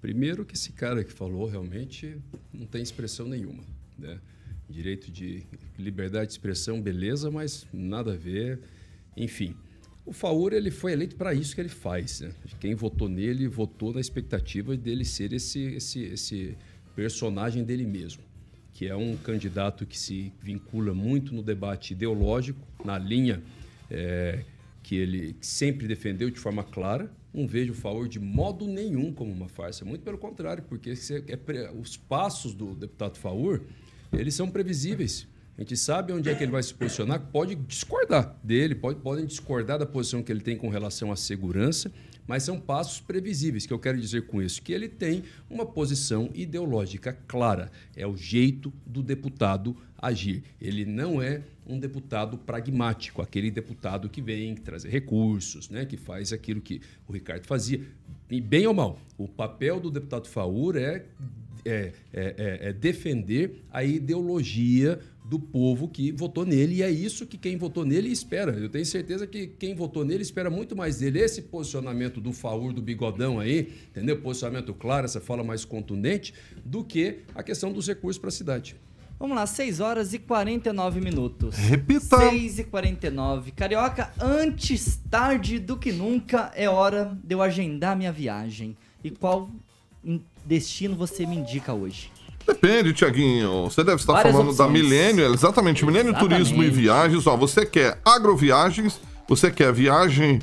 Primeiro 0.00 0.44
que 0.44 0.54
esse 0.54 0.72
cara 0.72 1.04
que 1.04 1.12
falou 1.12 1.46
realmente 1.46 2.16
não 2.52 2.66
tem 2.66 2.82
expressão 2.82 3.26
nenhuma. 3.26 3.62
Né? 3.98 4.18
Direito 4.68 5.10
de 5.10 5.42
liberdade 5.78 6.26
de 6.26 6.32
expressão, 6.32 6.80
beleza, 6.80 7.30
mas 7.30 7.66
nada 7.72 8.12
a 8.12 8.16
ver. 8.16 8.60
Enfim, 9.16 9.54
o 10.04 10.12
Faur 10.12 10.52
ele 10.52 10.70
foi 10.70 10.92
eleito 10.92 11.16
para 11.16 11.32
isso 11.32 11.54
que 11.54 11.60
ele 11.60 11.68
faz. 11.68 12.20
Né? 12.20 12.32
Quem 12.58 12.74
votou 12.74 13.08
nele 13.08 13.46
votou 13.46 13.92
na 13.92 14.00
expectativa 14.00 14.76
dele 14.76 15.04
ser 15.04 15.32
esse, 15.32 15.60
esse, 15.74 16.00
esse 16.00 16.56
personagem 16.94 17.62
dele 17.64 17.86
mesmo, 17.86 18.22
que 18.74 18.86
é 18.86 18.96
um 18.96 19.16
candidato 19.16 19.86
que 19.86 19.98
se 19.98 20.32
vincula 20.42 20.92
muito 20.92 21.34
no 21.34 21.42
debate 21.42 21.92
ideológico, 21.92 22.60
na 22.84 22.98
linha 22.98 23.42
eh, 23.90 24.44
que 24.82 24.96
ele 24.96 25.36
sempre 25.40 25.86
defendeu 25.86 26.30
de 26.30 26.38
forma 26.38 26.64
clara. 26.64 27.10
Não 27.32 27.46
vejo 27.46 27.72
o 27.72 27.74
Faur 27.74 28.08
de 28.08 28.18
modo 28.18 28.66
nenhum 28.66 29.12
como 29.12 29.32
uma 29.32 29.48
farsa, 29.48 29.84
muito 29.84 30.02
pelo 30.02 30.18
contrário, 30.18 30.64
porque 30.64 30.92
é 31.28 31.70
os 31.72 31.96
passos 31.96 32.54
do 32.54 32.74
deputado 32.74 33.18
Faur, 33.18 33.60
eles 34.12 34.34
são 34.34 34.50
previsíveis. 34.50 35.28
A 35.56 35.60
gente 35.62 35.76
sabe 35.76 36.12
onde 36.12 36.28
é 36.28 36.34
que 36.34 36.42
ele 36.42 36.50
vai 36.50 36.62
se 36.62 36.72
posicionar, 36.72 37.20
pode 37.30 37.54
discordar 37.54 38.36
dele, 38.42 38.74
pode, 38.74 39.00
podem 39.00 39.26
discordar 39.26 39.78
da 39.78 39.86
posição 39.86 40.22
que 40.22 40.32
ele 40.32 40.40
tem 40.40 40.56
com 40.56 40.68
relação 40.68 41.12
à 41.12 41.16
segurança, 41.16 41.92
mas 42.30 42.44
são 42.44 42.60
passos 42.60 43.00
previsíveis. 43.00 43.66
que 43.66 43.72
eu 43.72 43.78
quero 43.80 44.00
dizer 44.00 44.28
com 44.28 44.40
isso? 44.40 44.62
Que 44.62 44.72
ele 44.72 44.88
tem 44.88 45.24
uma 45.50 45.66
posição 45.66 46.30
ideológica 46.32 47.12
clara. 47.26 47.72
É 47.96 48.06
o 48.06 48.16
jeito 48.16 48.72
do 48.86 49.02
deputado 49.02 49.76
agir. 49.98 50.44
Ele 50.60 50.84
não 50.84 51.20
é 51.20 51.42
um 51.66 51.76
deputado 51.76 52.38
pragmático, 52.38 53.20
aquele 53.20 53.50
deputado 53.50 54.08
que 54.08 54.22
vem 54.22 54.54
trazer 54.54 54.90
recursos, 54.90 55.68
né, 55.70 55.84
que 55.84 55.96
faz 55.96 56.32
aquilo 56.32 56.60
que 56.60 56.80
o 57.08 57.12
Ricardo 57.12 57.48
fazia. 57.48 57.84
E 58.30 58.40
bem 58.40 58.64
ou 58.64 58.74
mal, 58.74 59.00
o 59.18 59.26
papel 59.26 59.80
do 59.80 59.90
deputado 59.90 60.28
Faur 60.28 60.76
é, 60.76 61.06
é, 61.64 61.92
é- 62.12 62.34
é- 62.36 62.68
é 62.68 62.72
defender 62.72 63.62
a 63.72 63.82
ideologia 63.84 64.98
do 65.24 65.38
povo 65.38 65.86
que 65.86 66.10
votou 66.10 66.44
nele, 66.44 66.76
e 66.76 66.82
é 66.82 66.90
isso 66.90 67.24
que 67.24 67.38
quem 67.38 67.56
votou 67.56 67.84
nele 67.84 68.08
espera. 68.10 68.50
Eu 68.52 68.68
tenho 68.68 68.84
certeza 68.84 69.26
que 69.28 69.46
quem 69.46 69.76
votou 69.76 70.04
nele 70.04 70.22
espera 70.22 70.50
muito 70.50 70.74
mais 70.74 70.98
dele. 70.98 71.20
Esse 71.20 71.42
posicionamento 71.42 72.20
do 72.20 72.32
Faur, 72.32 72.72
do 72.72 72.82
bigodão 72.82 73.38
aí, 73.38 73.72
entendeu? 73.90 74.20
Posicionamento 74.20 74.74
claro, 74.74 75.04
essa 75.04 75.20
fala 75.20 75.44
mais 75.44 75.64
contundente, 75.64 76.34
do 76.64 76.82
que 76.82 77.18
a 77.32 77.44
questão 77.44 77.72
dos 77.72 77.86
recursos 77.86 78.18
para 78.18 78.28
a 78.28 78.32
cidade. 78.32 78.74
Vamos 79.20 79.36
lá, 79.36 79.46
6 79.46 79.80
horas 79.80 80.14
e 80.14 80.18
49 80.18 81.00
minutos. 81.00 81.54
Repita. 81.54 82.18
6 82.30 82.58
e 82.58 82.64
49. 82.64 83.52
Carioca, 83.52 84.10
antes 84.18 84.96
tarde 85.10 85.58
do 85.58 85.76
que 85.76 85.92
nunca, 85.92 86.50
é 86.56 86.68
hora 86.68 87.16
de 87.22 87.34
eu 87.34 87.42
agendar 87.42 87.94
minha 87.96 88.10
viagem. 88.10 88.76
E 89.04 89.10
qual 89.10 89.50
destino 90.44 90.96
você 90.96 91.26
me 91.26 91.36
indica 91.36 91.72
hoje? 91.72 92.10
Depende, 92.46 92.92
Tiaguinho. 92.92 93.64
Você 93.64 93.84
deve 93.84 94.00
estar 94.00 94.14
Várias 94.14 94.32
falando 94.32 94.56
da 94.56 94.64
opções. 94.64 94.82
Milênio, 94.82 95.32
exatamente. 95.32 95.84
Milênio. 95.84 96.18
Turismo 96.18 96.62
e 96.62 96.70
Viagens. 96.70 97.26
Ó, 97.26 97.36
você 97.36 97.64
quer 97.64 98.00
agroviagens, 98.04 99.00
você 99.28 99.50
quer 99.50 99.72
viagem 99.72 100.40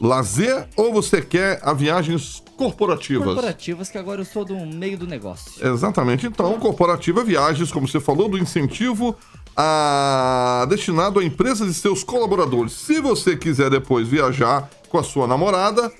lazer 0.00 0.68
ou 0.76 0.92
você 0.92 1.22
quer 1.22 1.58
a 1.62 1.72
viagens 1.72 2.42
corporativas? 2.56 3.26
Corporativas, 3.26 3.88
que 3.88 3.96
agora 3.96 4.20
eu 4.20 4.24
sou 4.24 4.44
do 4.44 4.54
meio 4.66 4.98
do 4.98 5.06
negócio. 5.06 5.66
Exatamente. 5.66 6.26
Então, 6.26 6.58
Corporativa 6.58 7.24
Viagens, 7.24 7.72
como 7.72 7.88
você 7.88 8.00
falou, 8.00 8.28
do 8.28 8.36
incentivo 8.36 9.16
a... 9.56 10.66
destinado 10.68 11.20
a 11.20 11.24
empresas 11.24 11.68
e 11.70 11.74
seus 11.74 12.04
colaboradores. 12.04 12.72
Se 12.72 13.00
você 13.00 13.36
quiser 13.36 13.70
depois 13.70 14.08
viajar 14.08 14.68
com 14.88 14.98
a 14.98 15.02
sua 15.02 15.26
namorada, 15.26 15.90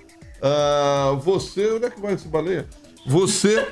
ah, 0.43 1.17
você. 1.23 1.73
Onde 1.73 1.87
é 1.87 1.91
que 1.91 2.01
vai 2.01 2.15
esse 2.15 2.29
baleia? 2.29 2.69
Você. 3.07 3.67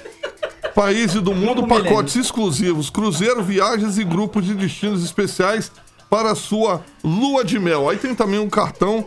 Países 0.75 1.23
do 1.23 1.33
mundo, 1.33 1.69
pacotes 1.69 2.17
exclusivos, 2.17 2.91
cruzeiro, 2.91 3.43
viagens 3.45 3.97
e 3.97 4.03
grupos 4.03 4.45
de 4.45 4.55
destinos 4.55 5.05
especiais 5.05 5.71
para 6.11 6.33
a 6.33 6.35
sua 6.35 6.85
lua 7.03 7.45
de 7.45 7.59
mel. 7.61 7.89
Aí 7.89 7.97
tem 7.97 8.13
também 8.13 8.41
um 8.41 8.49
cartão 8.49 9.05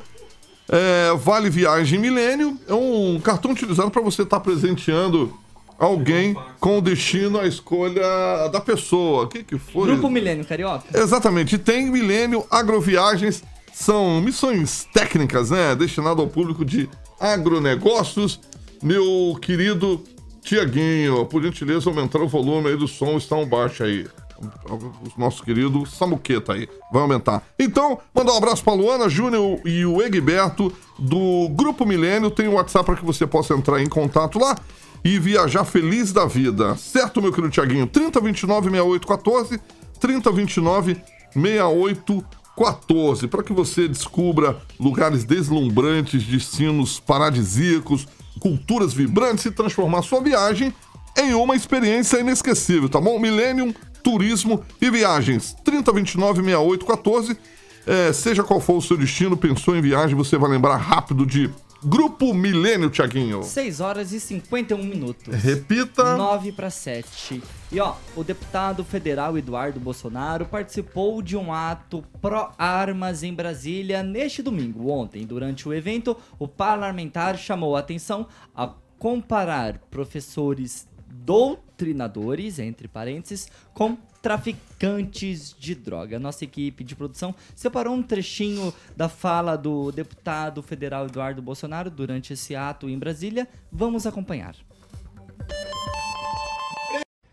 é, 0.69 1.13
Vale 1.17 1.49
Viagem 1.49 1.99
Milênio. 1.99 2.57
É 2.67 2.73
um 2.73 3.19
cartão 3.21 3.51
utilizado 3.51 3.91
para 3.91 4.01
você 4.01 4.21
estar 4.21 4.39
presenteando 4.39 5.34
alguém 5.78 6.36
com 6.59 6.82
destino 6.82 7.39
à 7.39 7.47
escolha 7.47 8.49
da 8.51 8.59
pessoa. 8.59 9.23
O 9.23 9.28
que, 9.28 9.43
que 9.43 9.57
foi? 9.57 9.88
Grupo 9.88 10.09
Milênio 10.09 10.45
Carioca. 10.45 10.86
Exatamente. 10.93 11.55
E 11.55 11.57
tem 11.57 11.89
Milênio 11.89 12.45
Agroviagens. 12.49 13.43
São 13.73 14.19
missões 14.21 14.88
técnicas, 14.91 15.51
né? 15.51 15.75
Destinado 15.75 16.21
ao 16.21 16.28
público 16.28 16.65
de 16.65 16.89
agronegócios. 17.19 18.39
Meu 18.82 19.38
querido 19.41 20.03
Tiaguinho, 20.47 21.25
por 21.25 21.43
gentileza, 21.43 21.89
aumentar 21.89 22.21
o 22.21 22.27
volume 22.27 22.69
aí 22.69 22.77
do 22.77 22.87
som, 22.87 23.17
está 23.17 23.35
um 23.35 23.45
baixo 23.45 23.83
aí. 23.83 24.07
O 24.39 25.19
nosso 25.19 25.43
querido 25.43 25.85
Samuqueta 25.85 26.53
aí. 26.53 26.69
Vai 26.89 27.01
aumentar. 27.01 27.43
Então, 27.59 27.99
mandar 28.15 28.31
um 28.31 28.37
abraço 28.37 28.63
para 28.63 28.73
Luana, 28.73 29.09
Júnior 29.09 29.59
e 29.65 29.85
o 29.85 30.01
Egberto 30.01 30.71
do 30.97 31.49
Grupo 31.49 31.85
Milênio. 31.85 32.31
Tem 32.31 32.47
o 32.47 32.53
WhatsApp 32.53 32.85
para 32.85 32.95
que 32.95 33.03
você 33.03 33.27
possa 33.27 33.55
entrar 33.55 33.81
em 33.81 33.89
contato 33.89 34.39
lá 34.39 34.55
e 35.03 35.19
viajar 35.19 35.65
feliz 35.65 36.13
da 36.13 36.25
vida. 36.25 36.77
Certo, 36.77 37.21
meu 37.21 37.33
querido 37.33 37.51
Tiaguinho? 37.51 37.85
3029 37.85 38.69
6814, 38.69 39.59
3029 39.99 40.95
6814, 41.33 43.27
para 43.27 43.43
que 43.43 43.51
você 43.51 43.85
descubra 43.85 44.55
lugares 44.79 45.25
deslumbrantes, 45.25 46.23
destinos 46.23 47.01
paradisíacos, 47.01 48.07
culturas 48.39 48.93
vibrantes 48.93 49.45
e 49.45 49.51
transformar 49.51 50.01
sua 50.01 50.21
viagem 50.21 50.73
em 51.17 51.33
uma 51.33 51.55
experiência 51.55 52.19
inesquecível, 52.19 52.88
tá 52.88 53.01
bom? 53.01 53.19
Millennium 53.19 53.73
Turismo 54.03 54.63
e 54.81 54.89
Viagens, 54.89 55.55
3029 55.65 56.43
6814. 56.43 57.38
É, 57.85 58.11
seja 58.13 58.43
qual 58.43 58.59
for 58.59 58.77
o 58.77 58.81
seu 58.81 58.97
destino, 58.97 59.38
pensou 59.38 59.75
em 59.75 59.81
viagem, 59.81 60.15
você 60.15 60.38
vai 60.38 60.49
lembrar 60.49 60.75
rápido 60.75 61.25
de 61.25 61.49
Grupo 61.83 62.33
Milênio, 62.33 62.89
Tiaguinho. 62.89 63.43
6 63.43 63.79
horas 63.79 64.11
e 64.11 64.19
51 64.19 64.83
minutos. 64.83 65.33
Repita. 65.33 66.17
9 66.17 66.51
para 66.51 66.69
7. 66.69 67.41
E 67.70 67.82
ó, 67.82 67.95
o 68.15 68.24
deputado 68.24 68.82
federal 68.82 69.38
Eduardo 69.38 69.78
Bolsonaro 69.78 70.45
participou 70.45 71.22
de 71.22 71.36
um 71.36 71.51
ato 71.51 72.01
pró-armas 72.22 73.24
em 73.24 73.34
Brasília 73.34 74.01
neste 74.01 74.41
domingo. 74.41 74.89
Ontem, 74.89 75.26
durante 75.26 75.68
o 75.68 75.74
evento, 75.74 76.15
o 76.39 76.47
parlamentar 76.47 77.38
chamou 77.38 77.76
a 77.76 77.82
atenção 77.82 78.26
a 78.55 78.74
comparar 78.97 79.80
professores 79.91 80.88
doutrinadores, 81.09 82.57
entre 82.57 82.88
parênteses, 82.88 83.49
com 83.74 83.97
traficantes 84.22 85.53
de 85.59 85.76
droga. 85.76 86.18
Nossa 86.18 86.45
equipe 86.45 86.86
de 86.86 86.95
produção 86.95 87.36
separou 87.53 87.93
um 87.93 88.01
trechinho 88.01 88.74
da 88.95 89.09
fala 89.09 89.57
do 89.57 89.91
deputado 89.91 90.63
federal 90.63 91.05
Eduardo 91.05 91.41
Bolsonaro 91.41 91.91
durante 91.91 92.32
esse 92.32 92.55
ato 92.55 92.89
em 92.89 92.97
Brasília. 92.97 93.45
Vamos 93.70 94.07
acompanhar. 94.07 94.55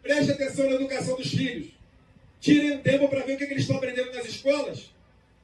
Preste 0.05 0.32
atenção 0.32 0.68
na 0.68 0.76
educação 0.76 1.16
dos 1.16 1.30
filhos. 1.30 1.68
Tirem 2.38 2.76
tempo 2.80 3.09
para 3.09 3.22
ver 3.22 3.36
o 3.36 3.38
que, 3.38 3.46
que 3.46 3.55
eles 3.55 3.62
estão 3.62 3.78
aprendendo 3.78 4.12
nas 4.12 4.26
escolas. 4.26 4.90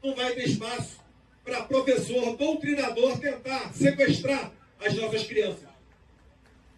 Não 0.04 0.14
vai 0.14 0.34
ter 0.34 0.44
espaço 0.44 1.00
para 1.42 1.62
professor, 1.62 2.36
doutrinador 2.36 3.18
tentar 3.18 3.72
sequestrar 3.72 4.52
as 4.78 4.94
nossas 4.96 5.22
crianças. 5.22 5.66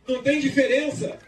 Não 0.07 0.23
tem 0.23 0.39
diferença. 0.39 1.19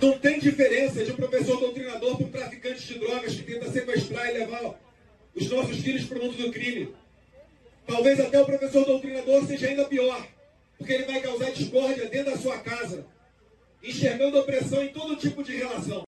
Não 0.00 0.16
tem 0.16 0.38
diferença 0.38 1.04
de 1.04 1.10
um 1.10 1.16
professor 1.16 1.58
doutrinador 1.58 2.16
para 2.16 2.26
um 2.26 2.30
traficante 2.30 2.86
de 2.86 2.98
drogas 3.00 3.34
que 3.34 3.42
tenta 3.42 3.72
sequestrar 3.72 4.28
e 4.28 4.38
levar 4.38 4.80
os 5.34 5.50
nossos 5.50 5.78
filhos 5.78 6.04
para 6.04 6.18
o 6.18 6.22
mundo 6.22 6.36
do 6.36 6.52
crime. 6.52 6.94
Talvez 7.88 8.20
até 8.20 8.40
o 8.40 8.46
professor 8.46 8.84
doutrinador 8.84 9.44
seja 9.46 9.66
ainda 9.66 9.84
pior, 9.86 10.35
porque 10.78 10.92
ele 10.92 11.04
vai 11.04 11.20
causar 11.20 11.50
discórdia 11.50 12.08
dentro 12.08 12.32
da 12.32 12.38
sua 12.38 12.58
casa, 12.58 13.06
enxergando 13.82 14.38
opressão 14.38 14.82
em 14.82 14.92
todo 14.92 15.16
tipo 15.16 15.42
de 15.42 15.56
relação. 15.56 16.05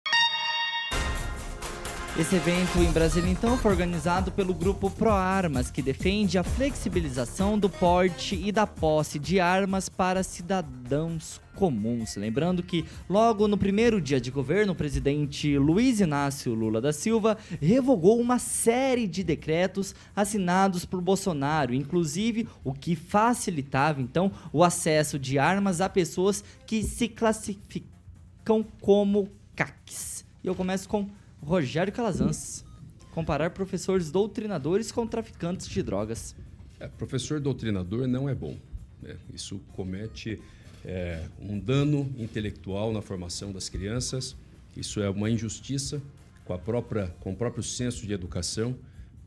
Esse 2.17 2.37
evento 2.37 2.77
em 2.77 2.89
Brasília, 2.93 3.29
então, 3.29 3.57
foi 3.57 3.71
organizado 3.71 4.31
pelo 4.31 4.53
grupo 4.53 4.89
ProArmas, 4.89 5.69
que 5.69 5.81
defende 5.81 6.37
a 6.37 6.45
flexibilização 6.45 7.59
do 7.59 7.69
porte 7.69 8.35
e 8.41 8.53
da 8.53 8.65
posse 8.65 9.19
de 9.19 9.37
armas 9.41 9.89
para 9.89 10.23
cidadãos 10.23 11.41
comuns. 11.53 12.15
Lembrando 12.15 12.63
que, 12.63 12.85
logo 13.09 13.49
no 13.49 13.57
primeiro 13.57 13.99
dia 13.99 14.21
de 14.21 14.31
governo, 14.31 14.71
o 14.71 14.75
presidente 14.75 15.57
Luiz 15.57 15.99
Inácio 15.99 16.53
Lula 16.53 16.79
da 16.79 16.93
Silva 16.93 17.37
revogou 17.61 18.17
uma 18.17 18.39
série 18.39 19.07
de 19.07 19.21
decretos 19.21 19.93
assinados 20.15 20.85
por 20.85 21.01
Bolsonaro, 21.01 21.73
inclusive 21.73 22.47
o 22.63 22.71
que 22.71 22.95
facilitava, 22.95 24.01
então, 24.01 24.31
o 24.53 24.63
acesso 24.63 25.19
de 25.19 25.37
armas 25.37 25.81
a 25.81 25.89
pessoas 25.89 26.41
que 26.65 26.81
se 26.81 27.09
classificam 27.09 28.65
como 28.79 29.29
CACs. 29.53 30.23
E 30.41 30.47
eu 30.47 30.55
começo 30.55 30.87
com 30.87 31.09
Rogério 31.41 31.93
Calazans. 31.93 32.65
Comparar 33.11 33.51
professores 33.51 34.11
doutrinadores 34.11 34.91
com 34.91 35.07
traficantes 35.07 35.67
de 35.67 35.81
drogas. 35.81 36.35
É, 36.79 36.87
professor 36.87 37.39
doutrinador 37.39 38.07
não 38.07 38.27
é 38.27 38.35
bom. 38.35 38.57
Né? 39.01 39.15
Isso 39.33 39.59
comete 39.73 40.41
é, 40.83 41.23
um 41.39 41.57
dano 41.57 42.11
intelectual 42.17 42.91
na 42.91 43.01
formação 43.01 43.51
das 43.51 43.69
crianças. 43.69 44.35
Isso 44.75 45.01
é 45.01 45.09
uma 45.09 45.29
injustiça 45.29 46.01
com, 46.43 46.53
a 46.53 46.57
própria, 46.57 47.07
com 47.19 47.31
o 47.31 47.35
próprio 47.35 47.63
senso 47.63 48.05
de 48.05 48.13
educação, 48.13 48.75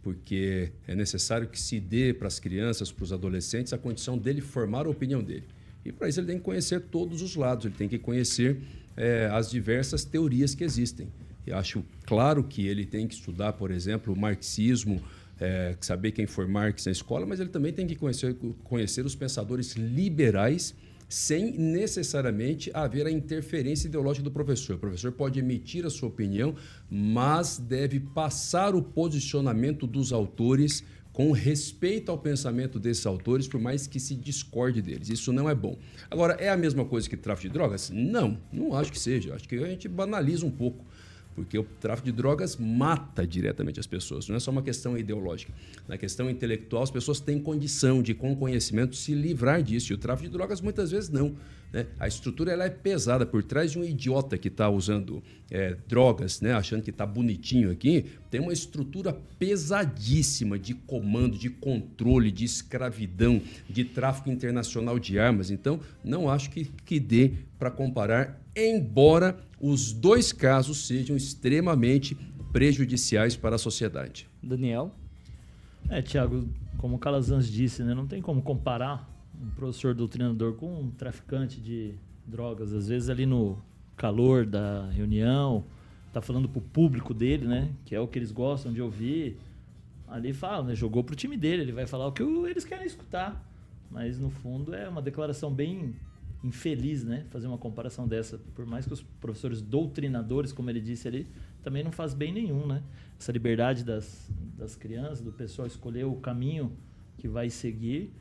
porque 0.02 0.72
é 0.86 0.94
necessário 0.94 1.48
que 1.48 1.60
se 1.60 1.80
dê 1.80 2.14
para 2.14 2.28
as 2.28 2.38
crianças, 2.38 2.92
para 2.92 3.04
os 3.04 3.12
adolescentes, 3.12 3.72
a 3.72 3.78
condição 3.78 4.16
dele 4.16 4.40
formar 4.40 4.86
a 4.86 4.90
opinião 4.90 5.22
dele. 5.22 5.44
E 5.84 5.92
para 5.92 6.08
isso 6.08 6.20
ele 6.20 6.26
tem 6.26 6.38
que 6.38 6.44
conhecer 6.44 6.80
todos 6.80 7.22
os 7.22 7.34
lados, 7.34 7.64
ele 7.66 7.74
tem 7.74 7.88
que 7.88 7.98
conhecer 7.98 8.60
é, 8.96 9.28
as 9.32 9.50
diversas 9.50 10.04
teorias 10.04 10.54
que 10.54 10.62
existem. 10.62 11.08
Eu 11.48 11.58
acho 11.58 11.84
claro 12.06 12.42
que 12.44 12.66
ele 12.66 12.84
tem 12.86 13.06
que 13.06 13.14
estudar, 13.14 13.52
por 13.54 13.70
exemplo, 13.70 14.12
o 14.12 14.16
marxismo, 14.16 15.02
é, 15.40 15.76
saber 15.80 16.12
quem 16.12 16.26
foi 16.26 16.46
Marx 16.46 16.86
na 16.86 16.92
escola, 16.92 17.24
mas 17.26 17.40
ele 17.40 17.50
também 17.50 17.72
tem 17.72 17.86
que 17.86 17.94
conhecer, 17.94 18.36
conhecer 18.64 19.04
os 19.06 19.14
pensadores 19.14 19.74
liberais 19.74 20.74
sem 21.08 21.52
necessariamente 21.52 22.70
haver 22.74 23.06
a 23.06 23.10
interferência 23.10 23.88
ideológica 23.88 24.24
do 24.24 24.30
professor. 24.30 24.76
O 24.76 24.78
professor 24.78 25.10
pode 25.10 25.38
emitir 25.38 25.86
a 25.86 25.90
sua 25.90 26.08
opinião, 26.08 26.54
mas 26.90 27.56
deve 27.56 27.98
passar 27.98 28.74
o 28.74 28.82
posicionamento 28.82 29.86
dos 29.86 30.12
autores 30.12 30.84
com 31.10 31.32
respeito 31.32 32.12
ao 32.12 32.18
pensamento 32.18 32.78
desses 32.78 33.04
autores, 33.04 33.48
por 33.48 33.58
mais 33.58 33.86
que 33.86 33.98
se 33.98 34.14
discorde 34.14 34.80
deles. 34.80 35.08
Isso 35.08 35.32
não 35.32 35.48
é 35.48 35.54
bom. 35.54 35.76
Agora, 36.08 36.34
é 36.34 36.48
a 36.48 36.56
mesma 36.56 36.84
coisa 36.84 37.08
que 37.08 37.16
tráfico 37.16 37.48
de 37.48 37.54
drogas? 37.54 37.90
Não, 37.90 38.38
não 38.52 38.72
acho 38.76 38.92
que 38.92 39.00
seja. 39.00 39.34
Acho 39.34 39.48
que 39.48 39.56
a 39.56 39.66
gente 39.66 39.88
banaliza 39.88 40.46
um 40.46 40.50
pouco 40.50 40.84
porque 41.38 41.56
o 41.56 41.62
tráfico 41.62 42.06
de 42.06 42.12
drogas 42.12 42.56
mata 42.56 43.24
diretamente 43.24 43.78
as 43.78 43.86
pessoas. 43.86 44.28
Não 44.28 44.34
é 44.34 44.40
só 44.40 44.50
uma 44.50 44.60
questão 44.60 44.98
ideológica. 44.98 45.52
Na 45.86 45.96
questão 45.96 46.28
intelectual, 46.28 46.82
as 46.82 46.90
pessoas 46.90 47.20
têm 47.20 47.38
condição 47.38 48.02
de, 48.02 48.12
com 48.12 48.34
conhecimento, 48.34 48.96
se 48.96 49.14
livrar 49.14 49.62
disso. 49.62 49.92
E 49.92 49.94
o 49.94 49.98
tráfico 49.98 50.28
de 50.28 50.32
drogas, 50.32 50.60
muitas 50.60 50.90
vezes, 50.90 51.08
não. 51.10 51.36
Né? 51.72 51.86
A 52.00 52.08
estrutura 52.08 52.50
ela 52.50 52.64
é 52.64 52.70
pesada. 52.70 53.24
Por 53.24 53.44
trás 53.44 53.70
de 53.70 53.78
um 53.78 53.84
idiota 53.84 54.36
que 54.36 54.48
está 54.48 54.68
usando 54.68 55.22
é, 55.48 55.76
drogas, 55.86 56.40
né? 56.40 56.54
achando 56.54 56.82
que 56.82 56.90
está 56.90 57.06
bonitinho 57.06 57.70
aqui, 57.70 58.06
tem 58.28 58.40
uma 58.40 58.52
estrutura 58.52 59.16
pesadíssima 59.38 60.58
de 60.58 60.74
comando, 60.74 61.38
de 61.38 61.50
controle, 61.50 62.32
de 62.32 62.44
escravidão, 62.44 63.40
de 63.70 63.84
tráfico 63.84 64.28
internacional 64.28 64.98
de 64.98 65.20
armas. 65.20 65.52
Então, 65.52 65.78
não 66.02 66.28
acho 66.28 66.50
que, 66.50 66.64
que 66.84 66.98
dê 66.98 67.32
para 67.60 67.70
comparar, 67.70 68.40
embora 68.66 69.38
os 69.60 69.92
dois 69.92 70.32
casos 70.32 70.86
sejam 70.86 71.16
extremamente 71.16 72.14
prejudiciais 72.52 73.36
para 73.36 73.56
a 73.56 73.58
sociedade. 73.58 74.28
Daniel? 74.42 74.94
É, 75.88 76.02
Tiago, 76.02 76.48
como 76.76 76.96
o 76.96 76.98
Calazans 76.98 77.48
disse, 77.48 77.82
né, 77.82 77.94
não 77.94 78.06
tem 78.06 78.20
como 78.20 78.42
comparar 78.42 79.08
um 79.40 79.50
professor 79.50 79.94
doutrinador 79.94 80.54
com 80.54 80.80
um 80.80 80.90
traficante 80.90 81.60
de 81.60 81.94
drogas. 82.26 82.72
Às 82.72 82.88
vezes 82.88 83.08
ali 83.08 83.26
no 83.26 83.58
calor 83.96 84.46
da 84.46 84.88
reunião, 84.90 85.64
tá 86.12 86.20
falando 86.20 86.48
para 86.48 86.58
o 86.58 86.62
público 86.62 87.12
dele, 87.12 87.46
né, 87.46 87.70
que 87.84 87.94
é 87.94 88.00
o 88.00 88.06
que 88.06 88.18
eles 88.18 88.30
gostam 88.30 88.72
de 88.72 88.80
ouvir. 88.80 89.38
Ali 90.06 90.32
fala, 90.32 90.68
né, 90.68 90.74
jogou 90.74 91.04
pro 91.04 91.16
time 91.16 91.36
dele, 91.36 91.62
ele 91.62 91.72
vai 91.72 91.86
falar 91.86 92.06
o 92.06 92.12
que 92.12 92.22
eles 92.22 92.64
querem 92.64 92.86
escutar. 92.86 93.44
Mas 93.90 94.18
no 94.18 94.30
fundo 94.30 94.74
é 94.74 94.88
uma 94.88 95.00
declaração 95.00 95.52
bem 95.52 95.94
infeliz, 96.42 97.04
né? 97.04 97.24
Fazer 97.30 97.46
uma 97.46 97.58
comparação 97.58 98.06
dessa. 98.06 98.38
Por 98.54 98.64
mais 98.64 98.86
que 98.86 98.92
os 98.92 99.02
professores 99.02 99.60
doutrinadores, 99.60 100.52
como 100.52 100.70
ele 100.70 100.80
disse 100.80 101.08
ali, 101.08 101.26
também 101.62 101.82
não 101.82 101.92
faz 101.92 102.14
bem 102.14 102.32
nenhum, 102.32 102.66
né? 102.66 102.82
Essa 103.18 103.32
liberdade 103.32 103.84
das, 103.84 104.30
das 104.56 104.76
crianças, 104.76 105.20
do 105.20 105.32
pessoal 105.32 105.66
escolher 105.66 106.04
o 106.04 106.14
caminho 106.16 106.72
que 107.16 107.26
vai 107.26 107.50
seguir, 107.50 108.12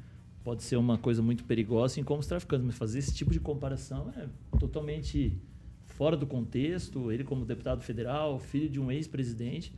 pode 0.44 0.64
ser 0.64 0.78
uma 0.78 0.98
coisa 0.98 1.22
muito 1.22 1.44
perigosa, 1.44 1.94
assim 1.94 2.04
como 2.04 2.20
os 2.20 2.28
traficantes. 2.28 2.66
Mas 2.66 2.78
fazer 2.78 3.00
esse 3.00 3.14
tipo 3.14 3.32
de 3.32 3.40
comparação 3.40 4.12
é 4.18 4.28
totalmente 4.58 5.40
fora 5.86 6.18
do 6.18 6.26
contexto. 6.26 7.12
Ele, 7.12 7.24
como 7.24 7.46
deputado 7.46 7.82
federal, 7.82 8.40
filho 8.40 8.70
de 8.70 8.80
um 8.80 8.92
ex-presidente, 8.92 9.74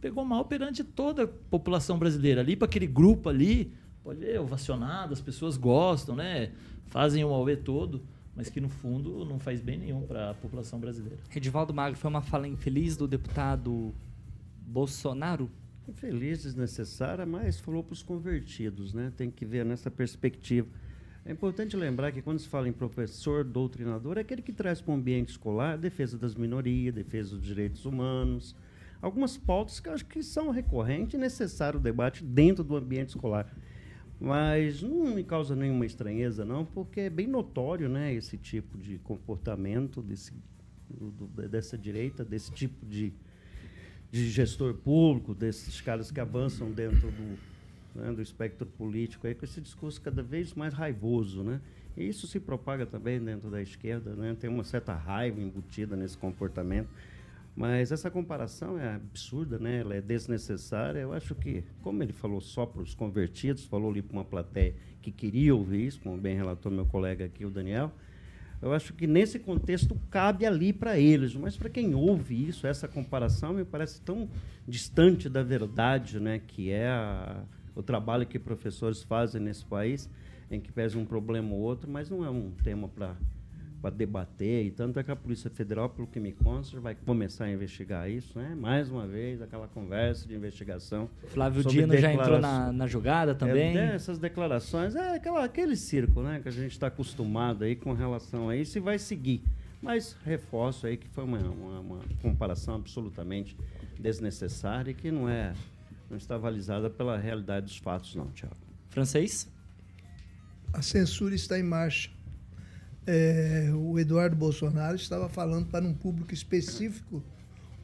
pegou 0.00 0.24
mal 0.24 0.44
perante 0.44 0.84
toda 0.84 1.24
a 1.24 1.26
população 1.26 1.98
brasileira. 1.98 2.40
Ali, 2.40 2.54
para 2.54 2.66
aquele 2.66 2.86
grupo 2.86 3.28
ali, 3.28 3.72
pode 4.02 4.20
ver, 4.20 4.38
ovacionado, 4.38 5.14
as 5.14 5.20
pessoas 5.20 5.56
gostam, 5.56 6.14
né? 6.14 6.52
Fazem 6.86 7.24
o 7.24 7.28
AUE 7.28 7.56
todo, 7.56 8.02
mas 8.36 8.48
que 8.48 8.60
no 8.60 8.68
fundo 8.68 9.24
não 9.24 9.38
faz 9.38 9.60
bem 9.60 9.78
nenhum 9.78 10.02
para 10.02 10.30
a 10.30 10.34
população 10.34 10.78
brasileira. 10.78 11.18
Edivaldo 11.34 11.72
Magro, 11.72 11.98
foi 11.98 12.10
uma 12.10 12.22
fala 12.22 12.48
infeliz 12.48 12.96
do 12.96 13.06
deputado 13.06 13.94
Bolsonaro? 14.66 15.50
Infeliz, 15.88 16.42
desnecessária, 16.42 17.26
mas 17.26 17.60
falou 17.60 17.84
para 17.84 17.92
os 17.92 18.02
convertidos, 18.02 18.94
né? 18.94 19.12
Tem 19.16 19.30
que 19.30 19.44
ver 19.44 19.64
nessa 19.64 19.90
perspectiva. 19.90 20.66
É 21.26 21.32
importante 21.32 21.76
lembrar 21.76 22.12
que 22.12 22.20
quando 22.20 22.38
se 22.38 22.48
fala 22.48 22.68
em 22.68 22.72
professor 22.72 23.44
doutrinador, 23.44 24.18
é 24.18 24.20
aquele 24.20 24.42
que 24.42 24.52
traz 24.52 24.80
para 24.80 24.92
o 24.92 24.94
ambiente 24.94 25.30
escolar 25.30 25.74
a 25.74 25.76
defesa 25.76 26.18
das 26.18 26.34
minorias, 26.34 26.94
defesa 26.94 27.30
dos 27.30 27.42
direitos 27.42 27.86
humanos, 27.86 28.54
algumas 29.00 29.36
pautas 29.36 29.80
que 29.80 29.88
eu 29.88 29.94
acho 29.94 30.04
que 30.04 30.22
são 30.22 30.50
recorrentes 30.50 31.14
e 31.14 31.18
necessário 31.18 31.78
o 31.78 31.82
debate 31.82 32.22
dentro 32.22 32.64
do 32.64 32.76
ambiente 32.76 33.10
escolar. 33.10 33.50
Mas 34.20 34.82
não 34.82 35.14
me 35.14 35.24
causa 35.24 35.56
nenhuma 35.56 35.84
estranheza, 35.84 36.44
não, 36.44 36.64
porque 36.64 37.00
é 37.00 37.10
bem 37.10 37.26
notório 37.26 37.88
né, 37.88 38.14
esse 38.14 38.38
tipo 38.38 38.78
de 38.78 38.98
comportamento 38.98 40.00
desse, 40.00 40.32
do, 40.88 41.26
dessa 41.48 41.76
direita, 41.76 42.24
desse 42.24 42.52
tipo 42.52 42.86
de, 42.86 43.12
de 44.10 44.30
gestor 44.30 44.74
público, 44.74 45.34
desses 45.34 45.80
caras 45.80 46.10
que 46.10 46.20
avançam 46.20 46.70
dentro 46.70 47.10
do, 47.10 47.38
né, 47.94 48.12
do 48.12 48.22
espectro 48.22 48.66
político, 48.66 49.26
aí, 49.26 49.34
com 49.34 49.44
esse 49.44 49.60
discurso 49.60 50.00
cada 50.00 50.22
vez 50.22 50.54
mais 50.54 50.72
raivoso. 50.72 51.42
Né? 51.42 51.60
E 51.96 52.08
isso 52.08 52.26
se 52.26 52.38
propaga 52.38 52.86
também 52.86 53.20
dentro 53.20 53.50
da 53.50 53.60
esquerda, 53.60 54.14
né? 54.14 54.36
tem 54.38 54.48
uma 54.48 54.64
certa 54.64 54.94
raiva 54.94 55.40
embutida 55.40 55.96
nesse 55.96 56.16
comportamento. 56.16 56.88
Mas 57.56 57.92
essa 57.92 58.10
comparação 58.10 58.78
é 58.78 58.94
absurda, 58.94 59.58
né? 59.58 59.80
ela 59.80 59.94
é 59.94 60.00
desnecessária. 60.00 60.98
Eu 60.98 61.12
acho 61.12 61.34
que, 61.36 61.62
como 61.82 62.02
ele 62.02 62.12
falou 62.12 62.40
só 62.40 62.66
para 62.66 62.82
os 62.82 62.94
convertidos, 62.94 63.64
falou 63.64 63.90
ali 63.90 64.02
para 64.02 64.12
uma 64.12 64.24
plateia 64.24 64.74
que 65.00 65.12
queria 65.12 65.54
ouvir 65.54 65.86
isso, 65.86 66.00
como 66.00 66.16
bem 66.16 66.34
relatou 66.34 66.72
meu 66.72 66.86
colega 66.86 67.26
aqui, 67.26 67.44
o 67.44 67.50
Daniel, 67.50 67.92
eu 68.60 68.72
acho 68.72 68.94
que 68.94 69.06
nesse 69.06 69.38
contexto 69.38 69.94
cabe 70.10 70.46
ali 70.46 70.72
para 70.72 70.98
eles. 70.98 71.34
Mas 71.34 71.56
para 71.56 71.68
quem 71.68 71.94
ouve 71.94 72.48
isso, 72.48 72.66
essa 72.66 72.88
comparação 72.88 73.52
me 73.52 73.64
parece 73.64 74.00
tão 74.00 74.28
distante 74.66 75.28
da 75.28 75.42
verdade, 75.42 76.18
né? 76.18 76.40
que 76.44 76.70
é 76.70 76.88
a, 76.88 77.44
o 77.74 77.82
trabalho 77.82 78.26
que 78.26 78.38
professores 78.38 79.02
fazem 79.02 79.40
nesse 79.40 79.64
país. 79.64 80.08
em 80.50 80.60
que 80.60 80.72
pese 80.72 80.96
um 80.96 81.04
problema 81.04 81.52
ou 81.52 81.60
outro, 81.60 81.90
mas 81.90 82.10
não 82.10 82.24
é 82.24 82.30
um 82.30 82.50
tema 82.62 82.88
para 82.88 83.14
para 83.84 83.94
debater, 83.94 84.64
e 84.64 84.70
tanto 84.70 84.98
é 84.98 85.04
que 85.04 85.10
a 85.10 85.16
Polícia 85.16 85.50
Federal, 85.50 85.90
pelo 85.90 86.08
que 86.08 86.18
me 86.18 86.32
consta, 86.32 86.80
vai 86.80 86.94
começar 86.94 87.44
a 87.44 87.52
investigar 87.52 88.08
isso, 88.08 88.38
né? 88.38 88.54
Mais 88.54 88.90
uma 88.90 89.06
vez, 89.06 89.42
aquela 89.42 89.68
conversa 89.68 90.26
de 90.26 90.34
investigação. 90.34 91.10
Flávio 91.26 91.62
Dino 91.62 91.94
já 91.94 92.10
entrou 92.10 92.40
na, 92.40 92.72
na 92.72 92.86
jogada 92.86 93.34
também. 93.34 93.76
É, 93.76 93.94
essas 93.94 94.18
declarações, 94.18 94.96
é 94.96 95.16
aquela, 95.16 95.44
aquele 95.44 95.76
circo, 95.76 96.22
né? 96.22 96.40
Que 96.40 96.48
a 96.48 96.50
gente 96.50 96.72
está 96.72 96.86
acostumado 96.86 97.62
aí 97.62 97.76
com 97.76 97.92
relação 97.92 98.48
a 98.48 98.56
isso 98.56 98.78
e 98.78 98.80
vai 98.80 98.98
seguir. 98.98 99.42
Mas 99.82 100.16
reforço 100.24 100.86
aí 100.86 100.96
que 100.96 101.08
foi 101.08 101.24
uma, 101.24 101.40
uma, 101.40 101.80
uma 101.80 102.00
comparação 102.22 102.76
absolutamente 102.76 103.54
desnecessária 104.00 104.92
e 104.92 104.94
que 104.94 105.10
não 105.10 105.28
é 105.28 105.52
não 106.08 106.16
está 106.16 106.36
avalizada 106.36 106.88
pela 106.88 107.18
realidade 107.18 107.66
dos 107.66 107.76
fatos, 107.76 108.14
não, 108.14 108.28
Tiago. 108.28 108.56
Francês? 108.88 109.46
A 110.72 110.80
censura 110.80 111.34
está 111.34 111.58
em 111.58 111.62
marcha. 111.62 112.13
É, 113.06 113.70
o 113.74 113.98
Eduardo 113.98 114.34
Bolsonaro 114.34 114.96
estava 114.96 115.28
falando 115.28 115.66
para 115.66 115.84
um 115.84 115.92
público 115.92 116.32
específico, 116.32 117.22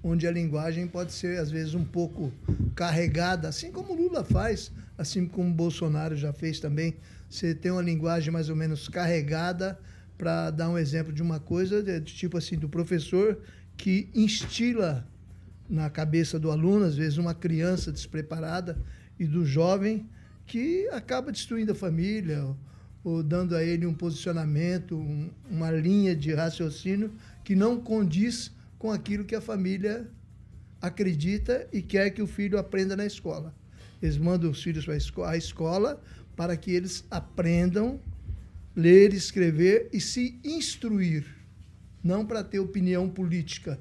onde 0.03 0.27
a 0.27 0.31
linguagem 0.31 0.87
pode 0.87 1.13
ser, 1.13 1.39
às 1.39 1.51
vezes, 1.51 1.75
um 1.75 1.85
pouco 1.85 2.33
carregada, 2.75 3.49
assim 3.49 3.71
como 3.71 3.95
Lula 3.95 4.25
faz, 4.25 4.73
assim 4.97 5.27
como 5.27 5.53
Bolsonaro 5.53 6.17
já 6.17 6.33
fez 6.33 6.59
também. 6.59 6.97
Você 7.29 7.55
tem 7.55 7.71
uma 7.71 7.83
linguagem 7.83 8.33
mais 8.33 8.49
ou 8.49 8.57
menos 8.57 8.89
carregada, 8.89 9.79
para 10.17 10.51
dar 10.51 10.69
um 10.69 10.77
exemplo 10.77 11.15
de 11.15 11.23
uma 11.23 11.41
coisa, 11.41 11.83
de 11.83 12.15
tipo 12.15 12.37
assim, 12.37 12.55
do 12.55 12.69
professor 12.69 13.39
que 13.75 14.11
instila 14.15 15.09
na 15.67 15.89
cabeça 15.89 16.39
do 16.39 16.51
aluno, 16.51 16.85
às 16.85 16.95
vezes 16.95 17.17
uma 17.17 17.35
criança 17.35 17.91
despreparada, 17.91 18.79
e 19.19 19.25
do 19.25 19.47
jovem 19.47 20.07
que 20.47 20.87
acaba 20.89 21.33
destruindo 21.33 21.73
a 21.73 21.75
família, 21.75 22.55
ou, 23.03 23.23
dando 23.23 23.57
a 23.57 23.63
ele 23.65 23.87
um 23.87 23.95
posicionamento, 23.95 24.97
um- 24.97 25.31
uma 25.51 25.71
linha 25.71 26.15
de 26.15 26.33
raciocínio 26.35 27.13
que 27.43 27.55
não 27.55 27.81
condiz 27.81 28.53
com 28.79 28.91
aquilo 28.91 29.25
que 29.25 29.35
a 29.35 29.41
família 29.41 30.09
acredita 30.81 31.67
e 31.73 31.83
quer 31.83 32.11
que 32.11 32.23
o 32.23 32.27
filho 32.27 32.59
aprenda 32.59 32.97
na 32.97 33.05
escola. 33.07 33.55
Eles 34.03 34.17
mandam 34.17 34.51
os 34.51 34.63
filhos 34.63 34.85
para 34.85 35.31
a 35.31 35.37
escola 35.37 36.03
para 36.37 36.57
que 36.57 36.71
eles 36.71 37.05
aprendam 37.11 38.01
ler, 38.75 39.13
escrever 39.13 39.89
e 39.93 40.01
se 40.01 40.39
instruir, 40.45 41.27
não 42.03 42.25
para 42.25 42.43
ter 42.43 42.61
opinião 42.61 43.09
política. 43.11 43.79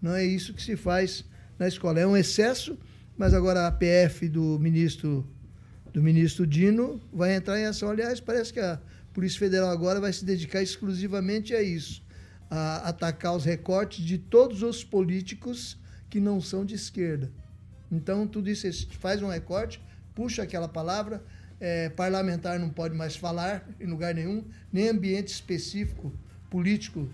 Não 0.00 0.14
é 0.14 0.24
isso 0.24 0.54
que 0.54 0.62
se 0.62 0.76
faz 0.76 1.24
na 1.58 1.66
escola. 1.66 1.98
É 1.98 2.06
um 2.06 2.16
excesso, 2.16 2.78
mas 3.16 3.34
agora 3.34 3.66
a 3.66 3.72
PF 3.72 4.28
do 4.28 4.58
ministro 4.60 5.26
do 5.92 6.02
ministro 6.02 6.46
Dino 6.46 7.00
vai 7.12 7.34
entrar 7.34 7.58
em 7.58 7.64
ação. 7.64 7.90
Aliás, 7.90 8.20
parece 8.20 8.52
que 8.52 8.60
a 8.60 8.80
Polícia 9.12 9.38
Federal 9.38 9.70
agora 9.70 10.00
vai 10.00 10.12
se 10.12 10.24
dedicar 10.24 10.62
exclusivamente 10.62 11.54
a 11.54 11.62
isso, 11.62 12.04
a 12.50 12.88
atacar 12.88 13.34
os 13.34 13.44
recortes 13.44 14.04
de 14.04 14.18
todos 14.18 14.62
os 14.62 14.84
políticos 14.84 15.78
que 16.08 16.20
não 16.20 16.40
são 16.40 16.64
de 16.64 16.74
esquerda. 16.74 17.30
Então, 17.90 18.26
tudo 18.26 18.48
isso 18.50 18.66
faz 18.98 19.22
um 19.22 19.28
recorte, 19.28 19.82
puxa 20.14 20.42
aquela 20.42 20.68
palavra, 20.68 21.24
é, 21.60 21.88
parlamentar 21.88 22.58
não 22.58 22.70
pode 22.70 22.94
mais 22.94 23.16
falar 23.16 23.68
em 23.80 23.86
lugar 23.86 24.14
nenhum, 24.14 24.44
nem 24.72 24.88
ambiente 24.88 25.28
específico 25.28 26.12
político 26.48 27.08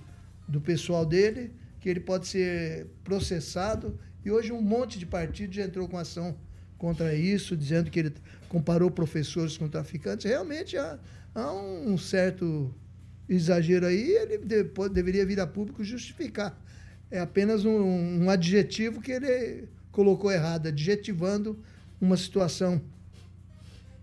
do 0.47 0.61
pessoal 0.61 1.07
dele, 1.07 1.53
que 1.81 1.89
ele 1.89 2.01
pode 2.01 2.27
ser 2.27 2.87
processado. 3.03 3.99
E 4.25 4.31
hoje 4.31 4.53
um 4.53 4.61
monte 4.61 4.99
de 4.99 5.07
partido 5.07 5.55
já 5.55 5.65
entrou 5.65 5.89
com 5.89 5.97
ação 5.97 6.37
contra 6.79 7.15
isso, 7.15 7.57
dizendo 7.57 7.91
que 7.91 7.99
ele 7.99 8.13
comparou 8.49 8.91
professores 8.91 9.57
com 9.57 9.69
traficantes. 9.69 10.27
Realmente 10.27 10.77
há, 10.77 10.99
há 11.35 11.53
um 11.53 11.97
certo 11.97 12.75
exagero 13.29 13.87
aí, 13.87 14.11
ele 14.11 14.39
depois 14.39 14.91
deveria 14.91 15.25
vir 15.25 15.41
a 15.41 15.47
público 15.47 15.83
justificar. 15.83 16.59
É 17.11 17.21
apenas 17.21 17.65
um, 17.65 18.23
um 18.23 18.31
adjetivo 18.31 19.01
que 19.01 19.13
ele 19.13 19.69
colocou 19.91 20.31
errado, 20.31 20.67
adjetivando 20.67 21.59
uma 22.01 22.17
situação. 22.17 22.83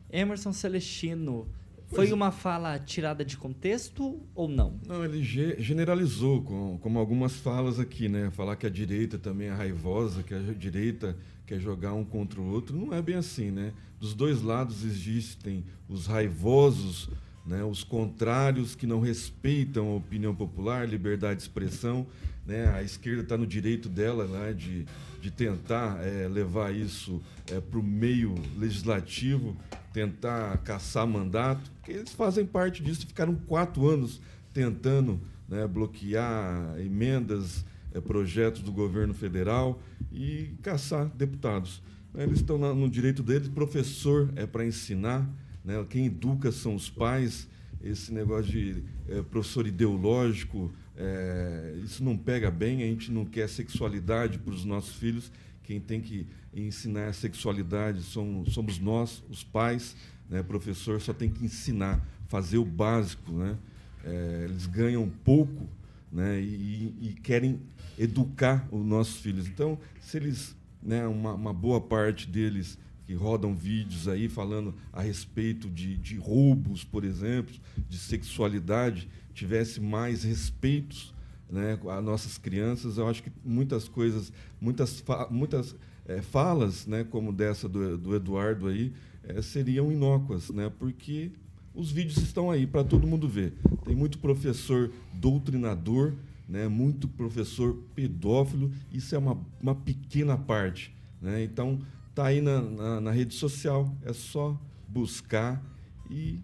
Emerson 0.10 0.52
Celestino, 0.54 1.48
foi 1.88 2.10
é. 2.10 2.14
uma 2.14 2.32
fala 2.32 2.80
tirada 2.80 3.24
de 3.24 3.36
contexto 3.36 4.22
ou 4.34 4.48
não? 4.48 4.80
Não, 4.88 5.04
ele 5.04 5.22
ge- 5.22 5.58
generalizou, 5.60 6.42
com, 6.42 6.78
como 6.80 6.98
algumas 6.98 7.34
falas 7.36 7.80
aqui, 7.80 8.08
né? 8.08 8.30
Falar 8.32 8.56
que 8.56 8.66
a 8.66 8.70
direita 8.70 9.20
também 9.20 9.48
é 9.48 9.54
raivosa, 9.54 10.24
que 10.24 10.34
a 10.34 10.40
direita 10.40 11.18
quer 11.52 11.60
jogar 11.60 11.94
um 11.94 12.06
contra 12.06 12.40
o 12.40 12.50
outro. 12.50 12.78
Não 12.78 12.94
é 12.94 13.02
bem 13.02 13.16
assim, 13.16 13.52
né? 13.52 13.74
Dos 14.00 14.14
dois 14.14 14.42
lados 14.42 14.86
existem 14.86 15.66
os 15.90 16.08
raivosos, 16.08 17.10
né? 17.46 17.62
os 17.62 17.84
contrários 17.84 18.74
que 18.74 18.88
não 18.88 19.02
respeitam 19.02 19.90
a 19.90 19.96
opinião 19.96 20.34
popular, 20.34 20.88
liberdade 20.88 21.36
de 21.36 21.42
expressão. 21.42 22.08
Né? 22.46 22.74
A 22.74 22.82
esquerda 22.82 23.24
está 23.24 23.38
no 23.38 23.46
direito 23.46 23.90
dela 23.90 24.26
né? 24.28 24.54
de, 24.54 24.86
de 25.22 25.30
tentar 25.30 26.00
eh, 26.02 26.30
levar 26.30 26.74
isso 26.74 27.22
para 27.70 27.80
o 27.80 27.84
meio 27.84 28.34
legislativo, 28.58 29.58
tentar 29.92 30.58
caçar 30.60 31.06
mandato, 31.06 31.70
porque 31.74 31.92
eles 31.92 32.14
fazem 32.14 32.46
parte 32.46 32.82
disso, 32.82 33.06
ficaram 33.06 33.36
quatro 33.36 33.90
anos 33.90 34.22
tentando 34.54 35.20
né, 35.50 35.68
bloquear 35.68 36.80
emendas, 36.80 37.60
eh, 37.60 37.71
projetos 38.00 38.62
do 38.62 38.72
governo 38.72 39.14
federal 39.14 39.82
e 40.12 40.52
caçar 40.62 41.08
deputados. 41.10 41.82
Eles 42.16 42.40
estão 42.40 42.58
no 42.58 42.90
direito 42.90 43.24
deles, 43.24 43.48
professor 43.48 44.32
é 44.36 44.46
para 44.46 44.66
ensinar, 44.66 45.28
né, 45.64 45.86
quem 45.90 46.08
educa 46.08 46.52
são 46.52 46.76
os 46.76 46.90
pais, 46.90 47.48
esse 47.84 48.14
negócio 48.14 48.52
de 48.52 48.84
eh, 49.08 49.22
professor 49.24 49.66
ideológico, 49.66 50.72
eh, 50.96 51.80
isso 51.84 52.04
não 52.04 52.18
pega 52.18 52.52
bem, 52.52 52.84
a 52.84 52.86
gente 52.86 53.12
não 53.12 53.26
quer 53.26 53.48
sexualidade 53.48 54.38
para 54.40 54.54
os 54.54 54.66
nossos 54.66 54.96
filhos, 54.96 55.32
quem 55.64 55.80
tem 55.80 56.02
que 56.02 56.28
ensinar 56.54 57.08
a 57.08 57.14
sexualidade 57.14 58.02
somos, 58.02 58.54
somos 58.54 58.78
nós, 58.78 59.24
os 59.30 59.44
pais, 59.44 59.96
né? 60.30 60.44
professor 60.44 61.00
só 61.00 61.14
tem 61.14 61.30
que 61.30 61.46
ensinar, 61.46 62.06
fazer 62.28 62.58
o 62.58 62.66
básico, 62.66 63.32
né? 63.32 63.58
Eh, 64.04 64.48
eles 64.50 64.66
ganham 64.66 65.10
pouco, 65.24 65.68
né? 66.12 66.42
E, 66.42 66.94
e 67.02 67.14
querem 67.22 67.60
educar 68.02 68.68
os 68.72 68.84
nossos 68.84 69.18
filhos. 69.18 69.48
Então, 69.48 69.78
se 70.00 70.18
eles, 70.18 70.56
né, 70.82 71.06
uma, 71.06 71.34
uma 71.34 71.54
boa 71.54 71.80
parte 71.80 72.28
deles 72.28 72.78
que 73.06 73.14
rodam 73.14 73.54
vídeos 73.56 74.08
aí 74.08 74.28
falando 74.28 74.74
a 74.92 75.02
respeito 75.02 75.70
de, 75.70 75.98
de 75.98 76.18
roubos, 76.18 76.84
por 76.84 77.04
exemplo, 77.04 77.54
de 77.88 77.98
sexualidade, 78.00 79.08
tivesse 79.36 79.80
mais 79.80 80.24
respeitos 80.24 81.14
né, 81.48 81.78
a 81.90 82.02
nossas 82.02 82.38
crianças, 82.38 82.98
eu 82.98 83.08
acho 83.08 83.22
que 83.22 83.32
muitas 83.46 83.88
coisas, 83.88 84.34
muitas, 84.60 85.04
muitas 85.30 85.76
eh, 86.08 86.22
falas, 86.22 86.88
né, 86.88 87.04
como 87.04 87.32
dessa 87.32 87.70
do, 87.70 87.98
do 87.98 88.16
Eduardo 88.16 88.68
aí, 88.68 88.94
eh, 89.24 89.42
seriam 89.42 89.92
inócuas, 89.92 90.50
né, 90.50 90.72
porque 90.80 91.32
os 91.76 91.92
vídeos 91.92 92.18
estão 92.18 92.50
aí 92.50 92.66
para 92.66 92.84
todo 92.84 93.06
mundo 93.06 93.28
ver. 93.28 93.54
Tem 93.86 93.96
muito 93.96 94.18
professor 94.18 94.92
doutrinador, 95.14 96.14
né, 96.52 96.68
muito 96.68 97.08
professor 97.08 97.82
pedófilo, 97.96 98.70
isso 98.92 99.16
é 99.16 99.18
uma, 99.18 99.40
uma 99.62 99.74
pequena 99.74 100.38
parte. 100.38 100.94
Né? 101.22 101.46
Então, 101.46 101.80
tá 102.14 102.26
aí 102.26 102.42
na, 102.42 102.62
na, 102.62 103.02
na 103.02 103.12
rede 103.12 103.34
social, 103.34 103.96
é 104.04 104.12
só 104.12 104.60
buscar 104.86 105.64
e 106.10 106.42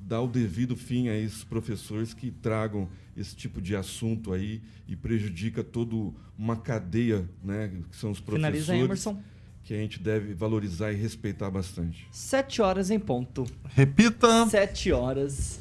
dar 0.00 0.22
o 0.22 0.26
devido 0.26 0.74
fim 0.74 1.08
a 1.08 1.16
esses 1.16 1.44
professores 1.44 2.14
que 2.14 2.30
tragam 2.30 2.88
esse 3.14 3.36
tipo 3.36 3.60
de 3.60 3.76
assunto 3.76 4.32
aí 4.32 4.62
e 4.88 4.96
prejudica 4.96 5.62
toda 5.62 6.10
uma 6.38 6.56
cadeia, 6.56 7.28
né, 7.44 7.70
que 7.90 7.96
são 7.96 8.12
os 8.12 8.18
professores, 8.18 8.64
Finaliza, 8.64 8.84
Emerson. 8.84 9.22
Que 9.70 9.74
a 9.74 9.78
gente 9.78 10.02
deve 10.02 10.34
valorizar 10.34 10.90
e 10.90 10.96
respeitar 10.96 11.48
bastante. 11.48 12.04
Sete 12.10 12.60
horas 12.60 12.90
em 12.90 12.98
ponto. 12.98 13.46
Repita. 13.68 14.44
Sete 14.48 14.90
horas. 14.90 15.60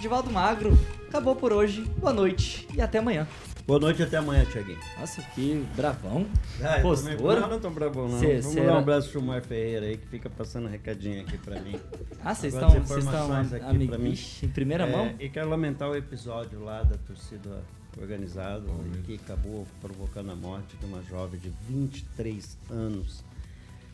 Divaldo 0.00 0.30
Magro, 0.30 0.72
acabou 1.06 1.36
por 1.36 1.52
hoje. 1.52 1.82
Boa 1.98 2.10
noite 2.14 2.66
e 2.74 2.80
até 2.80 3.00
amanhã. 3.00 3.28
Boa 3.66 3.78
noite 3.78 4.00
e 4.00 4.02
até 4.06 4.16
amanhã, 4.16 4.46
Tiaguinho. 4.46 4.78
Nossa, 4.98 5.20
que 5.34 5.62
bravão. 5.76 6.26
Ah, 6.62 6.80
Postura. 6.80 7.16
também- 7.18 7.40
Não, 7.42 7.48
não 7.50 7.60
tô 7.60 7.68
bravão, 7.68 8.08
não. 8.08 8.18
Cê- 8.18 8.40
Vamos 8.40 8.56
dar 8.56 8.72
um 8.76 8.78
abraço 8.78 9.10
pro 9.10 9.20
Mar 9.20 9.42
Ferreira 9.42 9.84
aí, 9.84 9.98
que 9.98 10.06
fica 10.06 10.30
passando 10.30 10.64
um 10.66 10.70
recadinho 10.70 11.20
aqui 11.20 11.36
pra 11.36 11.60
mim. 11.60 11.78
Ah, 12.24 12.34
vocês 12.34 12.54
estão- 12.54 12.70
vocês 12.70 12.82
estão 12.82 12.98
informações 12.98 13.52
am- 13.52 13.56
aqui 13.56 13.66
amig- 13.76 13.88
pra 13.90 13.98
mim. 13.98 14.10
Ixi, 14.12 14.46
em 14.46 14.48
primeira 14.48 14.84
É, 14.86 14.90
mão? 14.90 15.14
E 15.20 15.28
quero 15.28 15.50
lamentar 15.50 15.90
o 15.90 15.94
episódio 15.94 16.64
lá 16.64 16.82
da 16.82 16.96
torcida 16.96 17.62
organizada, 18.00 18.64
que 19.04 19.16
acabou 19.16 19.66
provocando 19.82 20.30
a 20.30 20.34
morte 20.34 20.78
de 20.78 20.86
uma 20.86 21.02
jovem 21.02 21.38
de 21.38 21.52
23 21.68 22.56
anos. 22.70 23.22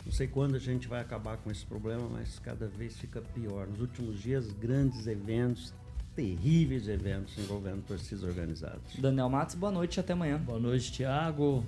Não 0.07 0.13
sei 0.13 0.29
quando 0.29 0.55
a 0.55 0.61
gente 0.61 0.87
vai 0.87 1.01
acabar 1.01 1.37
com 1.37 1.51
esse 1.51 1.67
problema, 1.67 2.09
mas 2.09 2.39
cada 2.39 2.69
vez 2.69 2.97
fica 2.97 3.21
pior. 3.21 3.67
Nos 3.67 3.81
últimos 3.81 4.23
dias, 4.23 4.53
grandes 4.53 5.09
eventos, 5.09 5.75
terríveis 6.15 6.87
eventos 6.87 7.37
envolvendo 7.37 7.83
torcidas 7.83 8.23
organizadas. 8.23 8.81
Daniel 8.97 9.29
Matos, 9.29 9.57
boa 9.57 9.73
noite 9.73 9.97
e 9.97 10.01
até 10.01 10.13
amanhã. 10.13 10.39
Boa 10.39 10.61
noite, 10.61 10.93
Thiago. 10.93 11.65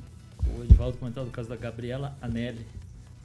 O 0.57 0.63
Edivaldo 0.63 0.97
comentou 0.99 1.25
do 1.25 1.33
caso 1.33 1.49
da 1.49 1.57
Gabriela 1.57 2.17
Anelli, 2.23 2.65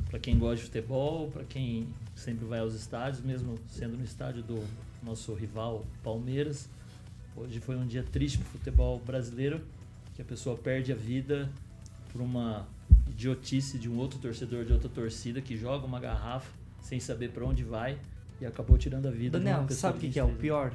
para 0.10 0.18
quem 0.18 0.40
gosta 0.40 0.56
de 0.56 0.64
futebol, 0.64 1.30
para 1.30 1.44
quem 1.44 1.88
sempre 2.16 2.46
vai 2.46 2.60
aos 2.60 2.74
estádios, 2.74 3.24
mesmo 3.24 3.60
sendo 3.68 3.96
no 3.96 4.04
estádio 4.04 4.42
do 4.42 4.68
nosso 5.04 5.36
rival 5.36 5.86
Palmeiras. 6.04 6.68
Hoje 7.36 7.60
foi 7.60 7.76
um 7.76 7.86
dia 7.86 8.02
triste 8.02 8.40
para 8.40 8.48
o 8.48 8.50
futebol 8.50 9.00
brasileiro, 9.00 9.62
que 10.16 10.24
a 10.24 10.26
pessoa 10.26 10.58
perde 10.58 10.92
a 10.92 10.96
vida 10.96 11.52
por 12.12 12.20
uma 12.20 12.68
idiotice 13.10 13.78
de 13.78 13.90
um 13.90 13.98
outro 13.98 14.20
torcedor 14.20 14.66
de 14.66 14.74
outra 14.74 14.90
torcida 14.90 15.42
que 15.42 15.56
joga 15.58 15.86
uma 15.86 16.00
garrafa 16.00 16.50
sem 16.82 17.00
saber 17.00 17.30
para 17.30 17.46
onde 17.46 17.64
vai 17.64 17.98
e 18.42 18.46
acabou 18.46 18.78
tirando 18.78 19.08
a 19.08 19.12
vida 19.12 19.38
de 19.38 19.44
Daniel, 19.46 19.60
uma 19.60 19.68
pessoa 19.68 19.92
sabe 19.92 19.98
o 19.98 20.02
que, 20.02 20.08
de 20.08 20.14
que 20.14 20.20
é 20.20 20.24
o 20.24 20.28
23 20.28 20.42
pior? 20.42 20.74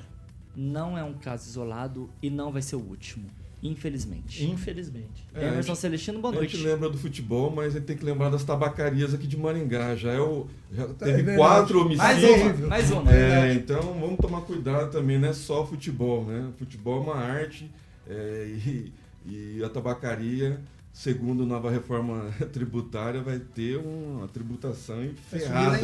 Não 0.56 0.96
é 0.96 1.04
um 1.04 1.14
caso 1.14 1.48
isolado 1.48 2.08
e 2.22 2.30
não 2.30 2.50
vai 2.50 2.62
ser 2.62 2.76
o 2.76 2.80
último. 2.80 3.26
Infelizmente. 3.62 4.44
Infelizmente. 4.44 5.26
É, 5.34 5.40
a 5.40 5.48
Emerson 5.48 5.72
gente- 5.72 5.78
Celestino, 5.80 6.20
boa 6.20 6.32
A 6.32 6.36
noite. 6.36 6.56
gente 6.56 6.64
lembra 6.66 6.88
do 6.88 6.96
futebol, 6.96 7.50
mas 7.50 7.74
a 7.74 7.78
gente 7.78 7.86
tem 7.88 7.96
que 7.96 8.04
lembrar 8.04 8.30
das 8.30 8.44
tabacarias 8.44 9.12
aqui 9.12 9.26
de 9.26 9.36
Maringá. 9.36 9.96
Já 9.96 10.12
é 10.12 10.20
o. 10.20 10.46
Já 10.72 10.86
teve 10.94 11.12
verdade. 11.24 11.36
quatro 11.36 11.96
Mais 11.96 12.22
homicídios. 12.22 12.58
uma, 12.60 12.66
mais 12.68 12.90
uma. 12.92 13.12
É, 13.12 13.54
então 13.54 13.82
vamos 14.00 14.16
tomar 14.18 14.42
cuidado 14.42 14.92
também, 14.92 15.18
não 15.18 15.28
é 15.28 15.32
só 15.32 15.66
futebol, 15.66 16.24
né? 16.24 16.50
Futebol 16.56 17.00
é 17.00 17.04
uma 17.10 17.16
arte 17.16 17.68
é, 18.08 18.46
e, 18.64 18.92
e 19.26 19.64
a 19.64 19.68
tabacaria, 19.68 20.60
segundo 20.92 21.42
a 21.42 21.46
nova 21.46 21.70
reforma 21.70 22.30
tributária, 22.52 23.20
vai 23.22 23.38
ter 23.38 23.76
uma 23.76 24.26
tributação 24.28 25.02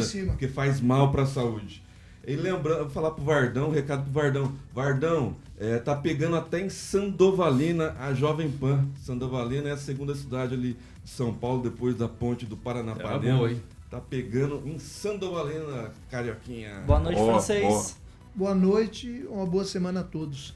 cima. 0.03 0.31
porque 0.31 0.47
faz 0.47 0.81
mal 0.81 1.11
para 1.11 1.23
a 1.23 1.27
saúde. 1.27 1.83
E 2.27 2.35
lembrando, 2.35 2.79
vou 2.85 2.89
falar 2.89 3.11
pro 3.11 3.23
Vardão, 3.23 3.67
um 3.69 3.71
recado 3.71 4.03
pro 4.03 4.11
Vardão. 4.11 4.51
Vardão, 4.73 5.35
é, 5.59 5.77
tá 5.77 5.95
pegando 5.95 6.35
até 6.35 6.59
em 6.59 6.69
Sandovalina 6.69 7.95
a 7.99 8.13
Jovem 8.13 8.49
Pan. 8.51 8.87
Sandovalina 9.03 9.69
é 9.69 9.73
a 9.73 9.77
segunda 9.77 10.15
cidade 10.15 10.55
ali 10.55 10.75
de 11.03 11.09
São 11.09 11.31
Paulo, 11.33 11.61
depois 11.61 11.95
da 11.95 12.07
ponte 12.07 12.45
do 12.45 12.57
Paranapanema. 12.57 13.51
hein? 13.51 13.61
Tá 13.91 14.01
pegando 14.01 14.63
em 14.65 14.79
Sandovalina, 14.79 15.91
Carioquinha. 16.09 16.81
Boa 16.87 16.99
noite, 16.99 17.17
Boa, 17.17 17.33
francês. 17.33 17.97
Boa 18.33 18.55
noite, 18.55 19.23
uma 19.29 19.45
boa 19.45 19.63
semana 19.63 19.99
a 19.99 20.03
todos. 20.03 20.55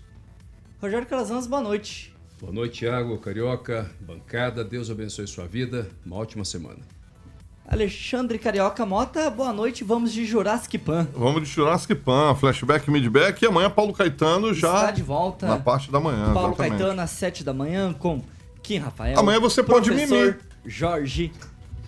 Rogério 0.81 1.05
Calazans, 1.07 1.45
boa 1.45 1.61
noite. 1.61 2.15
Boa 2.39 2.53
noite, 2.53 2.79
Thiago, 2.79 3.17
Carioca, 3.17 3.89
bancada. 3.99 4.63
Deus 4.63 4.89
abençoe 4.89 5.27
sua 5.27 5.45
vida. 5.45 5.89
Uma 6.05 6.15
ótima 6.15 6.45
semana. 6.45 6.79
Alexandre 7.67 8.39
Carioca 8.39 8.85
Mota, 8.85 9.29
boa 9.29 9.51
noite. 9.51 9.83
Vamos 9.83 10.13
de 10.13 10.25
Jurassic 10.25 10.77
Pan. 10.77 11.07
Vamos 11.13 11.43
de 11.43 11.49
Jurassic 11.49 11.93
Pan, 11.95 12.33
flashback, 12.35 12.89
midback. 12.89 13.43
E 13.43 13.47
amanhã 13.47 13.69
Paulo 13.69 13.93
Caetano 13.93 14.53
já 14.53 14.73
Está 14.73 14.91
de 14.91 15.03
volta. 15.03 15.47
na 15.47 15.57
parte 15.59 15.91
da 15.91 15.99
manhã. 15.99 16.33
Paulo 16.33 16.53
exatamente. 16.53 16.79
Caetano 16.79 17.01
às 17.01 17.09
7 17.11 17.43
da 17.43 17.53
manhã 17.53 17.93
com 17.93 18.23
Kim 18.63 18.77
Rafael. 18.77 19.19
Amanhã 19.19 19.39
você 19.39 19.61
pode 19.61 19.91
mimir. 19.91 20.39
Jorge 20.65 21.31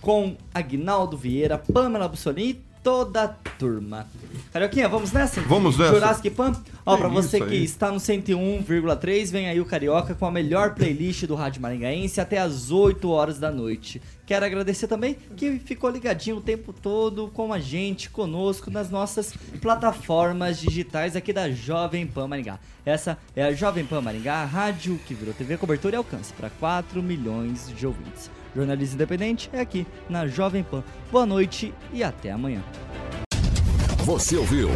com 0.01 0.35
Agnaldo 0.53 1.15
Vieira, 1.15 1.57
Pamela 1.57 2.07
Bussolini 2.07 2.61
toda 2.83 3.23
a 3.23 3.27
turma. 3.27 4.07
Carioquinha, 4.51 4.89
vamos 4.89 5.11
nessa? 5.11 5.41
Vamos 5.41 5.77
nessa. 5.77 5.93
Jurassic 5.93 6.29
Pan. 6.31 6.53
Ó, 6.85 6.95
É 6.95 6.97
pra 6.97 7.07
você 7.07 7.39
que 7.39 7.55
está 7.55 7.91
no 7.91 7.97
101,3, 7.97 9.31
vem 9.31 9.47
aí 9.47 9.61
o 9.61 9.65
Carioca 9.65 10.15
com 10.15 10.25
a 10.25 10.31
melhor 10.31 10.73
playlist 10.73 11.25
do 11.25 11.35
Rádio 11.35 11.61
Maringaense 11.61 12.19
até 12.19 12.39
as 12.39 12.71
8 12.71 13.07
horas 13.09 13.39
da 13.39 13.51
noite. 13.51 14.01
Quero 14.25 14.45
agradecer 14.45 14.87
também 14.87 15.15
que 15.35 15.59
ficou 15.59 15.89
ligadinho 15.89 16.37
o 16.37 16.41
tempo 16.41 16.73
todo 16.73 17.27
com 17.33 17.53
a 17.53 17.59
gente, 17.59 18.09
conosco, 18.09 18.71
nas 18.71 18.89
nossas 18.89 19.33
plataformas 19.61 20.59
digitais 20.59 21.15
aqui 21.15 21.31
da 21.33 21.51
Jovem 21.51 22.07
Pan 22.07 22.27
Maringá. 22.27 22.59
Essa 22.85 23.17
é 23.35 23.43
a 23.43 23.53
Jovem 23.53 23.85
Pan 23.85 24.01
Maringá, 24.01 24.35
a 24.35 24.45
rádio 24.45 24.99
que 25.05 25.13
virou 25.13 25.33
TV 25.33 25.57
cobertura 25.57 25.95
e 25.95 25.97
alcance 25.97 26.33
para 26.33 26.49
4 26.49 27.03
milhões 27.03 27.71
de 27.75 27.85
ouvintes. 27.85 28.31
Jornalismo 28.55 28.95
independente 28.95 29.49
é 29.53 29.61
aqui 29.61 29.87
na 30.09 30.27
Jovem 30.27 30.63
Pan. 30.63 30.83
Boa 31.11 31.25
noite 31.25 31.73
e 31.93 32.03
até 32.03 32.31
amanhã. 32.31 32.61
Você 34.03 34.35
ouviu 34.35 34.67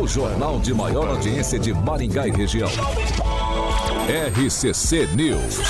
o 0.00 0.06
jornal 0.06 0.58
de 0.58 0.72
maior 0.72 1.08
audiência 1.08 1.58
de 1.58 1.74
Maringá 1.74 2.26
e 2.26 2.30
região. 2.30 2.70
RCC 4.08 5.06
News. 5.14 5.60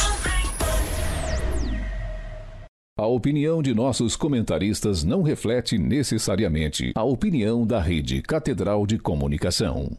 A 2.97 3.07
opinião 3.07 3.61
de 3.61 3.75
nossos 3.75 4.15
comentaristas 4.15 5.03
não 5.03 5.23
reflete 5.23 5.77
necessariamente 5.77 6.93
a 6.95 7.03
opinião 7.03 7.67
da 7.67 7.81
Rede 7.81 8.23
Catedral 8.23 8.87
de 8.87 8.99
Comunicação. 8.99 9.99